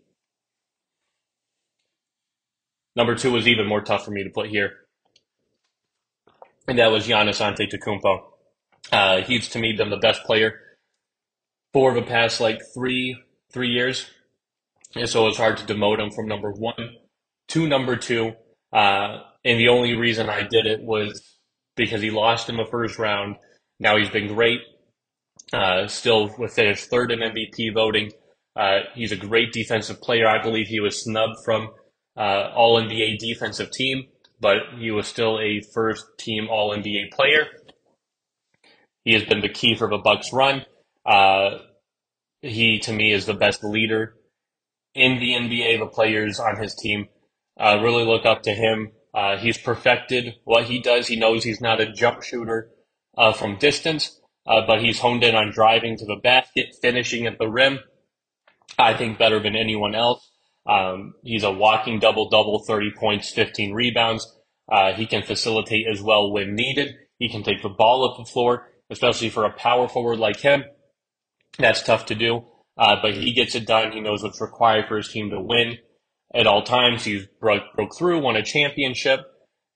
Number 2.96 3.16
two 3.16 3.32
was 3.32 3.48
even 3.48 3.68
more 3.68 3.82
tough 3.82 4.04
for 4.04 4.12
me 4.12 4.24
to 4.24 4.30
put 4.30 4.50
here, 4.50 4.74
and 6.68 6.80
that 6.80 6.92
was 6.92 7.08
Giannis 7.08 7.40
Antetokounmpo. 7.40 8.20
Uh, 8.92 9.22
he's 9.22 9.50
to 9.50 9.60
me 9.60 9.74
been 9.74 9.90
the 9.90 9.98
best 9.98 10.24
player 10.24 10.60
for 11.72 11.94
the 11.94 12.02
past 12.02 12.42
like 12.42 12.62
three 12.74 13.18
three 13.54 13.70
years, 13.70 14.10
and 14.96 15.08
so 15.08 15.28
it's 15.28 15.38
hard 15.38 15.58
to 15.58 15.74
demote 15.74 16.00
him 16.00 16.12
from 16.12 16.28
number 16.28 16.52
one 16.52 16.96
to 17.50 17.68
number 17.68 17.96
two. 17.96 18.34
Uh, 18.74 19.20
and 19.46 19.60
the 19.60 19.70
only 19.70 19.96
reason 19.96 20.30
I 20.30 20.44
did 20.44 20.66
it 20.66 20.82
was 20.82 21.38
because 21.76 22.02
he 22.02 22.12
lost 22.12 22.50
in 22.50 22.58
the 22.58 22.66
first 22.66 23.00
round. 23.00 23.38
Now 23.80 23.98
he's 23.98 24.10
been 24.10 24.28
great. 24.28 24.60
Uh, 25.52 25.88
still 25.88 26.34
with 26.38 26.54
finished 26.54 26.89
third 26.89 27.12
in 27.12 27.20
MVP 27.20 27.74
voting. 27.74 28.12
Uh, 28.56 28.80
he's 28.93 29.12
a 29.12 29.16
great 29.16 29.52
defensive 29.52 30.02
player. 30.02 30.28
I 30.28 30.41
believe 30.41 30.68
he 30.68 30.80
was 30.80 31.02
snubbed 31.02 31.38
from 31.43 31.70
uh, 32.18 32.52
All 32.54 32.80
NBA 32.80 33.18
defensive 33.18 33.72
team, 33.72 34.08
but 34.39 34.58
he 34.78 34.91
was 34.91 35.08
still 35.08 35.39
a 35.39 35.62
first 35.62 36.06
team 36.18 36.47
All 36.50 36.76
NBA 36.76 37.12
player. 37.12 37.47
He 39.06 39.14
has 39.14 39.24
been 39.24 39.41
the 39.41 39.50
key 39.50 39.76
for 39.76 39.89
the 39.89 39.97
Bucks 39.97 40.32
run. 40.34 40.66
Uh, 41.06 41.60
he 42.41 42.80
to 42.80 42.93
me 42.93 43.12
is 43.12 43.26
the 43.26 43.34
best 43.34 43.64
leader 43.64 44.16
in 44.93 45.20
the 45.20 45.32
NBA. 45.32 45.80
The 45.80 45.88
players 45.88 46.39
on 46.39 46.58
his 46.58 46.76
team 46.76 47.08
uh, 47.60 47.80
really 47.82 48.06
look 48.06 48.26
up 48.26 48.43
to 48.43 48.52
him. 48.52 48.91
Uh, 49.14 49.38
he's 49.38 49.58
perfected 49.58 50.36
what 50.43 50.66
he 50.66 50.80
does. 50.80 51.08
He 51.08 51.16
knows 51.16 51.43
he's 51.43 51.62
not 51.62 51.82
a 51.82 51.91
jump 51.91 52.22
shooter 52.22 52.70
from 53.36 53.58
distance, 53.58 54.18
uh, 54.50 54.66
but 54.66 54.82
he's 54.82 55.00
honed 55.00 55.24
in 55.24 55.36
on 55.36 55.52
driving 55.52 55.95
to 55.95 56.06
the 56.06 56.16
basket, 56.16 56.76
finishing 56.82 57.28
at 57.28 57.38
the 57.38 57.47
rim. 57.47 57.80
I 58.80 58.95
think 58.95 59.20
better 59.20 59.39
than 59.39 59.56
anyone 59.56 59.93
else. 59.93 60.28
Um, 60.68 61.14
he's 61.24 61.43
a 61.43 61.52
walking 61.52 62.00
double 62.00 62.30
double, 62.30 62.64
30 62.66 62.91
points, 63.00 63.30
15 63.30 63.74
rebounds. 63.74 64.28
Uh, 64.72 64.93
he 64.93 65.06
can 65.06 65.22
facilitate 65.22 65.86
as 65.88 66.02
well 66.02 66.32
when 66.32 66.56
needed. 66.56 66.95
He 67.20 67.30
can 67.30 67.43
take 67.43 67.62
the 67.62 67.70
ball 67.70 68.10
up 68.10 68.18
the 68.18 68.32
floor, 68.32 68.68
especially 68.89 69.30
for 69.30 69.45
a 69.45 69.54
power 69.54 69.88
forward 69.88 70.18
like 70.18 70.39
him. 70.39 70.64
That's 71.60 71.84
tough 71.84 72.08
to 72.08 72.16
do, 72.16 72.43
uh, 72.78 72.97
but 73.02 73.14
he 73.14 73.34
gets 73.34 73.54
it 73.54 73.68
done. 73.68 73.91
He 73.91 74.00
knows 74.00 74.24
what's 74.24 74.41
required 74.41 74.88
for 74.88 74.97
his 74.97 75.10
team 75.10 75.30
to 75.30 75.41
win 75.41 75.78
at 76.34 76.47
all 76.47 76.64
times. 76.64 77.04
He's 77.04 77.26
broke, 77.39 77.64
broke 77.76 77.95
through, 77.97 78.22
won 78.22 78.36
a 78.36 78.43
championship, 78.43 79.22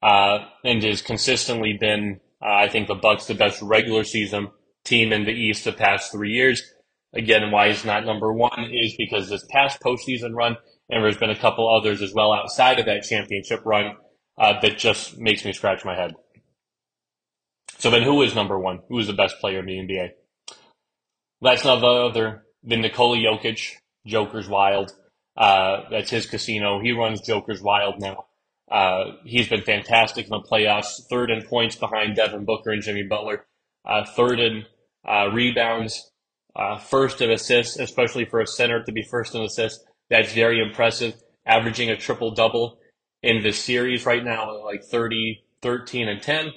uh, 0.02 0.46
and 0.64 0.82
has 0.84 1.02
consistently 1.02 1.74
been, 1.80 2.22
uh, 2.42 2.54
I 2.54 2.70
think, 2.70 2.88
the 2.88 2.96
Bucks 2.96 3.26
the 3.26 3.36
best 3.36 3.62
regular 3.62 4.04
season 4.04 4.50
team 4.84 5.14
in 5.14 5.26
the 5.26 5.32
East 5.32 5.66
the 5.66 5.74
past 5.74 6.12
three 6.12 6.32
years. 6.32 6.64
Again, 7.14 7.52
why 7.52 7.70
he's 7.70 7.86
not 7.86 8.06
number 8.06 8.32
one 8.34 8.70
is 8.72 8.96
because 8.98 9.30
this 9.30 9.46
past 9.50 9.80
postseason 9.82 10.34
run, 10.36 10.58
and 10.90 11.04
there's 11.04 11.18
been 11.18 11.30
a 11.30 11.40
couple 11.40 11.70
others 11.70 12.02
as 12.02 12.14
well 12.14 12.34
outside 12.34 12.80
of 12.80 12.86
that 12.86 13.04
championship 13.04 13.62
run 13.66 13.96
uh, 14.38 14.60
that 14.62 14.78
just 14.78 15.18
makes 15.18 15.46
me 15.46 15.54
scratch 15.54 15.86
my 15.86 15.96
head. 15.96 16.16
So 17.78 17.90
then, 17.90 18.04
who 18.04 18.22
is 18.24 18.34
number 18.34 18.58
one? 18.58 18.80
Who 18.90 19.00
is 19.00 19.08
the 19.08 19.14
best 19.14 19.40
player 19.40 19.60
in 19.60 19.66
the 19.66 19.74
NBA? 19.78 20.12
That's 21.42 21.66
none 21.66 21.84
other 21.84 22.44
than 22.64 22.82
Nikola 22.82 23.18
Jokic. 23.18 23.74
Joker's 24.06 24.48
wild. 24.48 24.94
Uh, 25.36 25.90
that's 25.90 26.10
his 26.10 26.26
casino. 26.26 26.80
He 26.80 26.92
runs 26.92 27.22
Joker's 27.22 27.62
Wild 27.62 28.00
now. 28.00 28.26
Uh, 28.70 29.14
he's 29.24 29.50
been 29.50 29.62
fantastic 29.62 30.26
in 30.26 30.32
the 30.32 30.40
playoffs. 30.40 31.06
Third 31.10 31.32
in 31.32 31.44
points 31.44 31.76
behind 31.76 32.16
Devin 32.16 32.46
Booker 32.46 32.72
and 32.72 32.82
Jimmy 32.82 33.04
Butler. 33.04 33.46
Uh, 33.86 34.06
third 34.16 34.40
in 34.40 34.66
uh, 35.08 35.30
rebounds. 35.32 36.12
Uh, 36.56 36.78
first 36.78 37.20
in 37.22 37.32
assists, 37.32 37.80
especially 37.80 38.26
for 38.26 38.40
a 38.40 38.46
center 38.46 38.84
to 38.84 38.92
be 38.92 39.02
first 39.02 39.34
in 39.34 39.42
assists. 39.42 39.84
That's 40.10 40.34
very 40.34 40.62
impressive. 40.62 41.16
Averaging 41.46 41.90
a 41.90 41.98
triple 41.98 42.32
double 42.32 42.78
in 43.24 43.42
this 43.42 43.58
series 43.58 44.06
right 44.06 44.24
now, 44.24 44.64
like 44.64 44.84
30, 44.84 45.44
13, 45.62 46.08
and 46.08 46.22
10. 46.22 46.52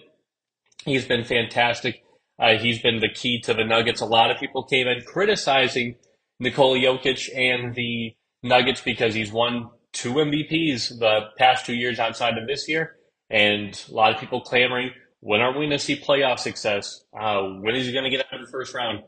He's 0.85 1.07
been 1.07 1.25
fantastic. 1.25 2.03
Uh, 2.39 2.59
he's 2.59 2.83
been 2.83 3.01
the 3.01 3.09
key 3.09 3.41
to 3.41 3.55
the 3.55 3.65
Nuggets. 3.65 4.01
A 4.01 4.07
lot 4.07 4.31
of 4.31 4.39
people 4.39 4.63
came 4.65 4.87
in 4.87 5.03
criticizing 5.03 5.97
Nikola 6.39 6.79
Jokic 6.79 7.31
and 7.35 7.75
the 7.75 8.15
Nuggets 8.43 8.83
because 8.83 9.15
he's 9.15 9.33
won 9.33 9.71
two 9.93 10.15
MVPs 10.15 10.99
the 10.99 11.29
past 11.39 11.65
two 11.65 11.75
years 11.75 11.99
outside 11.99 12.37
of 12.37 12.47
this 12.47 12.69
year. 12.69 12.97
And 13.31 13.83
a 13.91 13.95
lot 13.95 14.13
of 14.13 14.21
people 14.21 14.41
clamoring, 14.43 14.91
when 15.27 15.41
are 15.41 15.51
we 15.51 15.67
going 15.67 15.71
to 15.71 15.79
see 15.81 15.97
playoff 15.97 16.39
success? 16.39 17.03
Uh, 17.13 17.41
when 17.59 17.75
is 17.75 17.85
he 17.85 17.93
going 17.93 18.05
to 18.05 18.11
get 18.11 18.25
out 18.25 18.39
of 18.39 18.47
the 18.47 18.53
first 18.53 18.73
round? 18.73 19.01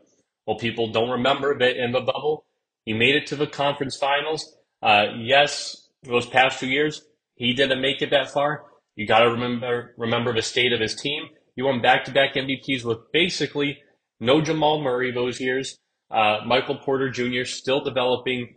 Well, 0.49 0.59
people 0.59 0.91
don't 0.91 1.11
remember 1.11 1.57
that 1.57 1.77
in 1.77 1.93
the 1.93 2.01
bubble, 2.01 2.45
he 2.85 2.93
made 2.93 3.15
it 3.15 3.29
to 3.29 3.37
the 3.37 3.47
conference 3.47 3.97
finals. 3.97 4.57
Uh, 4.83 5.05
yes, 5.17 5.89
those 6.03 6.27
past 6.27 6.59
two 6.59 6.67
years, 6.67 7.03
he 7.37 7.53
didn't 7.55 7.81
make 7.81 8.03
it 8.03 8.11
that 8.11 8.33
far. 8.33 8.65
You 8.97 9.07
got 9.07 9.21
to 9.21 9.31
remember 9.31 9.95
remember 9.97 10.35
the 10.35 10.43
state 10.43 10.73
of 10.73 10.81
his 10.81 10.97
team. 10.97 11.23
He 11.55 11.63
won 11.63 11.81
back 11.81 12.05
to 12.07 12.11
back 12.11 12.35
MVPs 12.35 12.85
with 12.85 12.99
basically 13.13 13.79
no 14.19 14.41
Jamal 14.41 14.83
Murray 14.83 15.13
those 15.13 15.41
years. 15.41 15.79
Uh, 16.11 16.39
Michael 16.45 16.79
Porter 16.79 17.11
Jr. 17.11 17.45
still 17.45 17.85
developing 17.85 18.57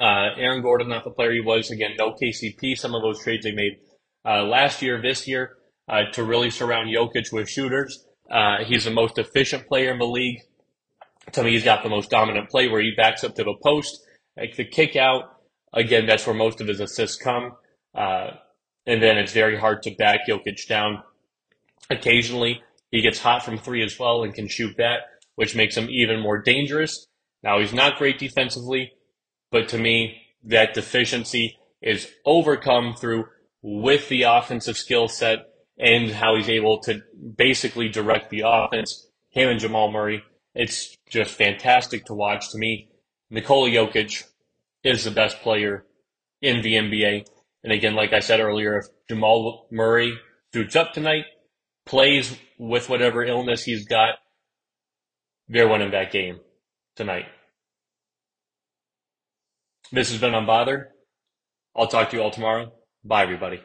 uh, 0.00 0.34
Aaron 0.36 0.60
Gordon, 0.60 0.88
not 0.88 1.04
the 1.04 1.10
player 1.10 1.34
he 1.34 1.40
was. 1.40 1.70
Again, 1.70 1.92
no 1.96 2.14
KCP. 2.20 2.76
Some 2.76 2.96
of 2.96 3.02
those 3.02 3.22
trades 3.22 3.44
they 3.44 3.52
made 3.52 3.78
uh, 4.26 4.42
last 4.42 4.82
year, 4.82 5.00
this 5.00 5.28
year, 5.28 5.56
uh, 5.88 6.04
to 6.12 6.24
really 6.24 6.50
surround 6.50 6.88
Jokic 6.88 7.32
with 7.32 7.48
shooters. 7.48 8.06
Uh, 8.30 8.64
he's 8.64 8.84
the 8.84 8.90
most 8.90 9.18
efficient 9.18 9.66
player 9.66 9.92
in 9.92 9.98
the 9.98 10.06
league. 10.06 10.40
To 11.32 11.42
me, 11.42 11.52
he's 11.52 11.64
got 11.64 11.82
the 11.82 11.88
most 11.88 12.10
dominant 12.10 12.50
play 12.50 12.68
where 12.68 12.80
he 12.80 12.92
backs 12.96 13.24
up 13.24 13.34
to 13.36 13.44
the 13.44 13.54
post, 13.62 14.02
the 14.36 14.64
kick 14.64 14.96
out. 14.96 15.24
Again, 15.72 16.06
that's 16.06 16.26
where 16.26 16.34
most 16.34 16.60
of 16.60 16.68
his 16.68 16.80
assists 16.80 17.16
come. 17.16 17.52
Uh, 17.94 18.30
and 18.86 19.02
then 19.02 19.18
it's 19.18 19.32
very 19.32 19.58
hard 19.58 19.82
to 19.82 19.94
back 19.94 20.20
Jokic 20.28 20.66
down. 20.68 21.02
Occasionally, 21.90 22.62
he 22.90 23.02
gets 23.02 23.18
hot 23.18 23.44
from 23.44 23.58
three 23.58 23.82
as 23.82 23.98
well 23.98 24.22
and 24.22 24.34
can 24.34 24.48
shoot 24.48 24.76
that, 24.76 25.00
which 25.34 25.56
makes 25.56 25.76
him 25.76 25.88
even 25.90 26.20
more 26.20 26.40
dangerous. 26.40 27.06
Now, 27.42 27.60
he's 27.60 27.72
not 27.72 27.98
great 27.98 28.18
defensively. 28.18 28.92
But 29.50 29.68
to 29.68 29.78
me, 29.78 30.20
that 30.42 30.74
deficiency 30.74 31.58
is 31.80 32.10
overcome 32.26 32.96
through 32.96 33.26
with 33.62 34.08
the 34.08 34.22
offensive 34.22 34.76
skill 34.76 35.06
set 35.06 35.46
and 35.78 36.10
how 36.10 36.36
he's 36.36 36.48
able 36.48 36.78
to 36.80 37.02
basically 37.36 37.88
direct 37.88 38.30
the 38.30 38.44
offense. 38.46 39.08
Him 39.30 39.48
and 39.48 39.60
Jamal 39.60 39.90
Murray, 39.90 40.22
it's 40.54 40.96
just 41.08 41.34
fantastic 41.34 42.04
to 42.06 42.14
watch. 42.14 42.50
To 42.50 42.58
me, 42.58 42.88
Nikola 43.30 43.68
Jokic 43.68 44.24
is 44.84 45.04
the 45.04 45.10
best 45.10 45.40
player 45.40 45.84
in 46.40 46.62
the 46.62 46.74
NBA. 46.74 47.26
And 47.64 47.72
again, 47.72 47.94
like 47.94 48.12
I 48.12 48.20
said 48.20 48.40
earlier, 48.40 48.78
if 48.78 48.86
Jamal 49.08 49.66
Murray 49.70 50.18
suits 50.52 50.76
up 50.76 50.92
tonight, 50.92 51.24
plays 51.86 52.36
with 52.58 52.88
whatever 52.88 53.24
illness 53.24 53.64
he's 53.64 53.86
got, 53.86 54.16
they're 55.48 55.68
winning 55.68 55.90
that 55.90 56.12
game 56.12 56.40
tonight. 56.96 57.26
This 59.92 60.10
has 60.10 60.20
been 60.20 60.32
Unbothered. 60.32 60.86
I'll 61.76 61.88
talk 61.88 62.10
to 62.10 62.16
you 62.16 62.22
all 62.22 62.30
tomorrow. 62.30 62.72
Bye, 63.04 63.24
everybody. 63.24 63.60